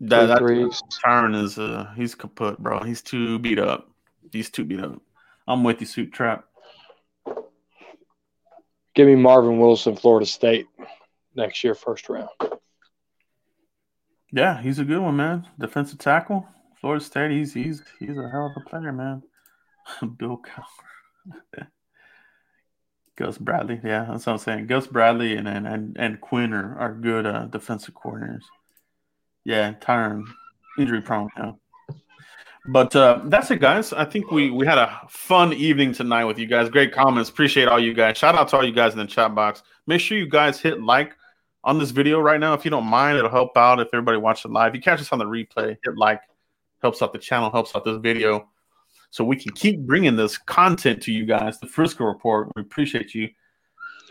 That, 0.00 0.26
that 0.26 0.42
Tyron 0.42 1.42
is 1.42 1.58
uh 1.58 1.90
he's 1.96 2.14
kaput, 2.14 2.58
bro. 2.58 2.82
He's 2.82 3.00
too 3.00 3.38
beat 3.38 3.58
up. 3.58 3.90
He's 4.30 4.50
too 4.50 4.64
beat 4.64 4.80
up. 4.80 5.00
I'm 5.48 5.64
with 5.64 5.80
you, 5.80 5.86
Soup 5.86 6.12
Trap. 6.12 6.44
Give 8.94 9.06
me 9.06 9.14
Marvin 9.14 9.58
Wilson, 9.58 9.96
Florida 9.96 10.26
State, 10.26 10.66
next 11.34 11.62
year, 11.64 11.74
first 11.74 12.08
round. 12.08 12.28
Yeah, 14.32 14.60
he's 14.60 14.78
a 14.78 14.84
good 14.84 15.00
one, 15.00 15.16
man. 15.16 15.46
Defensive 15.58 15.98
tackle, 15.98 16.46
Florida 16.80 17.04
State. 17.04 17.30
He's 17.30 17.54
he's 17.54 17.82
he's 17.98 18.18
a 18.18 18.28
hell 18.28 18.52
of 18.54 18.62
a 18.62 18.68
player, 18.68 18.92
man. 18.92 19.22
Bill 20.18 20.38
Cowher. 20.38 21.66
Gus 23.16 23.38
Bradley, 23.38 23.80
yeah, 23.82 24.06
that's 24.10 24.26
what 24.26 24.34
I'm 24.34 24.38
saying. 24.38 24.66
Gus 24.66 24.86
Bradley 24.86 25.36
and 25.36 25.48
and 25.48 25.96
and 25.98 26.20
Quinn 26.20 26.52
are, 26.52 26.78
are 26.78 26.92
good 26.92 27.24
uh, 27.24 27.46
defensive 27.46 27.94
coordinators. 27.94 28.44
Yeah, 29.46 29.74
Tyron 29.74 30.24
injury 30.76 31.00
prone 31.00 31.28
now. 31.38 31.60
But 32.66 32.96
uh, 32.96 33.20
that's 33.26 33.48
it, 33.52 33.60
guys. 33.60 33.92
I 33.92 34.04
think 34.04 34.32
we 34.32 34.50
we 34.50 34.66
had 34.66 34.76
a 34.76 35.00
fun 35.08 35.52
evening 35.52 35.92
tonight 35.92 36.24
with 36.24 36.36
you 36.36 36.48
guys. 36.48 36.68
Great 36.68 36.92
comments. 36.92 37.30
Appreciate 37.30 37.68
all 37.68 37.78
you 37.78 37.94
guys. 37.94 38.18
Shout 38.18 38.34
out 38.34 38.48
to 38.48 38.56
all 38.56 38.66
you 38.66 38.72
guys 38.72 38.92
in 38.92 38.98
the 38.98 39.06
chat 39.06 39.36
box. 39.36 39.62
Make 39.86 40.00
sure 40.00 40.18
you 40.18 40.28
guys 40.28 40.58
hit 40.58 40.82
like 40.82 41.12
on 41.62 41.78
this 41.78 41.92
video 41.92 42.18
right 42.18 42.40
now 42.40 42.54
if 42.54 42.64
you 42.64 42.72
don't 42.72 42.86
mind. 42.86 43.18
It'll 43.18 43.30
help 43.30 43.56
out 43.56 43.78
if 43.78 43.86
everybody 43.92 44.18
watching 44.18 44.52
live. 44.52 44.70
If 44.70 44.74
you 44.74 44.80
catch 44.82 45.00
us 45.00 45.12
on 45.12 45.20
the 45.20 45.24
replay, 45.24 45.76
hit 45.84 45.96
like. 45.96 46.20
Helps 46.82 47.00
out 47.00 47.12
the 47.12 47.18
channel. 47.20 47.48
Helps 47.48 47.76
out 47.76 47.84
this 47.84 47.98
video, 47.98 48.48
so 49.10 49.22
we 49.22 49.36
can 49.36 49.52
keep 49.52 49.78
bringing 49.78 50.16
this 50.16 50.38
content 50.38 51.00
to 51.04 51.12
you 51.12 51.24
guys. 51.24 51.60
The 51.60 51.68
Frisco 51.68 52.04
Report. 52.04 52.50
We 52.56 52.62
appreciate 52.62 53.14
you. 53.14 53.28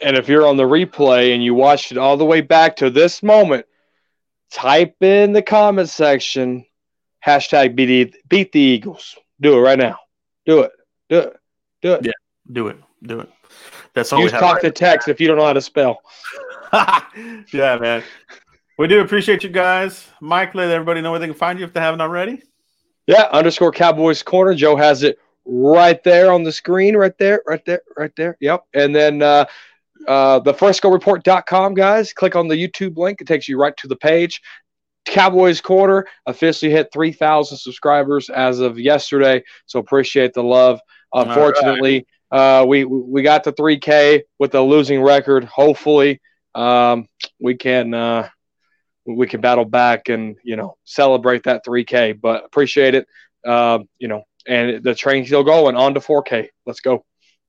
And 0.01 0.15
if 0.15 0.29
you're 0.29 0.47
on 0.47 0.55
the 0.55 0.63
replay 0.63 1.33
and 1.33 1.43
you 1.43 1.53
watched 1.53 1.91
it 1.91 1.97
all 1.97 2.15
the 2.15 2.23
way 2.23 2.39
back 2.39 2.77
to 2.77 2.89
this 2.89 3.21
moment, 3.21 3.65
type 4.51 5.01
in 5.01 5.33
the 5.33 5.41
comment 5.41 5.89
section 5.89 6.65
Hashtag 7.25 7.75
beat, 7.75 8.15
beat 8.29 8.51
the 8.51 8.59
Eagles. 8.59 9.15
Do 9.41 9.57
it 9.57 9.61
right 9.61 9.79
now. 9.79 9.97
Do 10.45 10.61
it. 10.61 10.71
Do 11.09 11.19
it. 11.19 11.37
Do 11.81 11.93
it. 11.93 12.05
Yeah, 12.05 12.11
do 12.51 12.67
it. 12.67 12.77
Do 13.03 13.19
it. 13.21 13.29
That's 13.93 14.13
all 14.13 14.19
Use 14.19 14.31
we 14.31 14.33
have. 14.33 14.41
talk 14.41 14.53
right 14.55 14.61
to 14.63 14.71
text 14.71 15.07
if 15.07 15.19
you 15.19 15.27
don't 15.27 15.37
know 15.37 15.45
how 15.45 15.53
to 15.53 15.61
spell. 15.61 16.01
yeah, 16.73 17.77
man. 17.79 18.03
We 18.77 18.87
do 18.87 19.01
appreciate 19.01 19.43
you 19.43 19.49
guys. 19.49 20.07
Mike, 20.21 20.53
let 20.53 20.69
everybody 20.69 21.01
know 21.01 21.11
where 21.11 21.19
they 21.19 21.27
can 21.27 21.35
find 21.35 21.57
you 21.57 21.65
if 21.65 21.73
they 21.73 21.79
haven't 21.79 22.01
already. 22.01 22.43
Yeah, 23.07 23.23
underscore 23.31 23.71
Cowboys 23.71 24.21
Corner. 24.21 24.53
Joe 24.53 24.75
has 24.75 25.03
it 25.03 25.17
right 25.45 26.03
there 26.03 26.31
on 26.31 26.43
the 26.43 26.51
screen, 26.51 26.95
right 26.95 27.17
there, 27.17 27.41
right 27.47 27.63
there, 27.65 27.81
right 27.97 28.11
there. 28.15 28.37
Yep. 28.39 28.65
And 28.73 28.95
then 28.95 29.21
uh, 29.21 29.45
uh, 30.07 30.39
the 30.39 30.53
FriscoReport.com, 30.53 31.73
guys. 31.73 32.13
Click 32.13 32.35
on 32.35 32.47
the 32.47 32.55
YouTube 32.55 32.97
link. 32.97 33.21
It 33.21 33.27
takes 33.27 33.47
you 33.47 33.59
right 33.59 33.75
to 33.77 33.87
the 33.87 33.95
page. 33.95 34.41
Cowboys 35.05 35.61
Corner 35.61 36.07
officially 36.25 36.71
hit 36.71 36.89
3,000 36.91 37.57
subscribers 37.57 38.29
as 38.29 38.59
of 38.59 38.79
yesterday. 38.79 39.43
So 39.65 39.79
appreciate 39.79 40.33
the 40.33 40.43
love. 40.43 40.79
Unfortunately, 41.13 42.05
right. 42.31 42.61
uh, 42.61 42.65
we 42.65 42.83
we 42.83 43.21
got 43.21 43.43
to 43.45 43.51
3K 43.51 44.23
with 44.39 44.55
a 44.55 44.61
losing 44.61 45.01
record. 45.01 45.45
Hopefully, 45.45 46.19
um, 46.55 47.07
we 47.39 47.55
can 47.55 47.93
uh, 47.93 48.27
we 49.05 49.27
can 49.27 49.41
battle 49.41 49.63
back 49.63 50.09
and 50.09 50.35
you 50.43 50.55
know 50.55 50.75
celebrate 50.83 51.43
that 51.43 51.63
3K. 51.65 52.19
But 52.19 52.43
appreciate 52.43 52.95
it. 52.95 53.07
Uh, 53.45 53.79
you 53.99 54.07
know, 54.07 54.23
and 54.47 54.83
the 54.83 54.95
train's 54.95 55.27
still 55.27 55.43
going 55.43 55.75
on 55.75 55.93
to 55.93 55.99
4K. 55.99 56.49
Let's 56.65 56.81
go. 56.81 57.05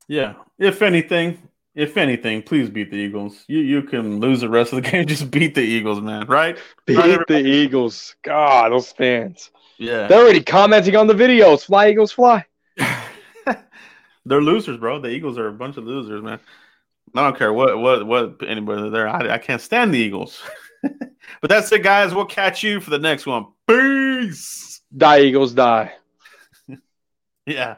Yeah. 0.09 0.35
If 0.59 0.83
anything, 0.83 1.49
if 1.77 1.99
anything, 1.99 2.43
please 2.43 2.71
beat 2.71 2.91
the 2.91 2.97
Eagles. 2.97 3.45
You 3.47 3.59
you 3.59 3.83
can 3.83 4.19
lose 4.19 4.41
the 4.41 4.49
rest 4.49 4.73
of 4.73 4.83
the 4.83 4.91
game. 4.91 5.07
Just 5.07 5.31
beat 5.31 5.55
the 5.55 5.61
Eagles, 5.61 6.01
man. 6.01 6.27
Right? 6.27 6.59
Beat 6.87 6.97
right, 6.97 7.27
the 7.29 7.39
Eagles. 7.39 8.17
God, 8.23 8.73
those 8.73 8.91
fans. 8.91 9.51
Yeah. 9.79 10.09
They're 10.09 10.23
already 10.23 10.43
commenting 10.43 10.97
on 10.97 11.07
the 11.07 11.15
videos. 11.15 11.67
Fly 11.67 11.91
Eagles, 11.91 12.13
fly. 12.13 12.45
They're 14.25 14.41
losers, 14.41 14.79
bro. 14.79 15.01
The 15.01 15.11
Eagles 15.11 15.39
are 15.39 15.49
a 15.49 15.53
bunch 15.53 15.77
of 15.77 15.85
losers, 15.85 16.23
man. 16.23 16.41
I 17.15 17.23
don't 17.23 17.39
care 17.39 17.53
what 17.53 17.79
what 17.79 18.07
what 18.07 18.41
anybody 18.47 18.89
there. 18.89 19.07
I, 19.07 19.35
I 19.35 19.39
can't 19.39 19.61
stand 19.61 19.93
the 19.93 19.99
Eagles. 19.99 20.43
but 20.83 21.51
that's 21.51 21.71
it, 21.73 21.83
guys. 21.83 22.15
We'll 22.15 22.25
catch 22.25 22.63
you 22.63 22.81
for 22.81 22.91
the 22.91 22.99
next 22.99 23.27
one. 23.27 23.47
Peace. 23.67 24.81
Die, 24.97 25.21
Eagles, 25.21 25.53
die. 25.53 25.93
yeah. 27.45 27.77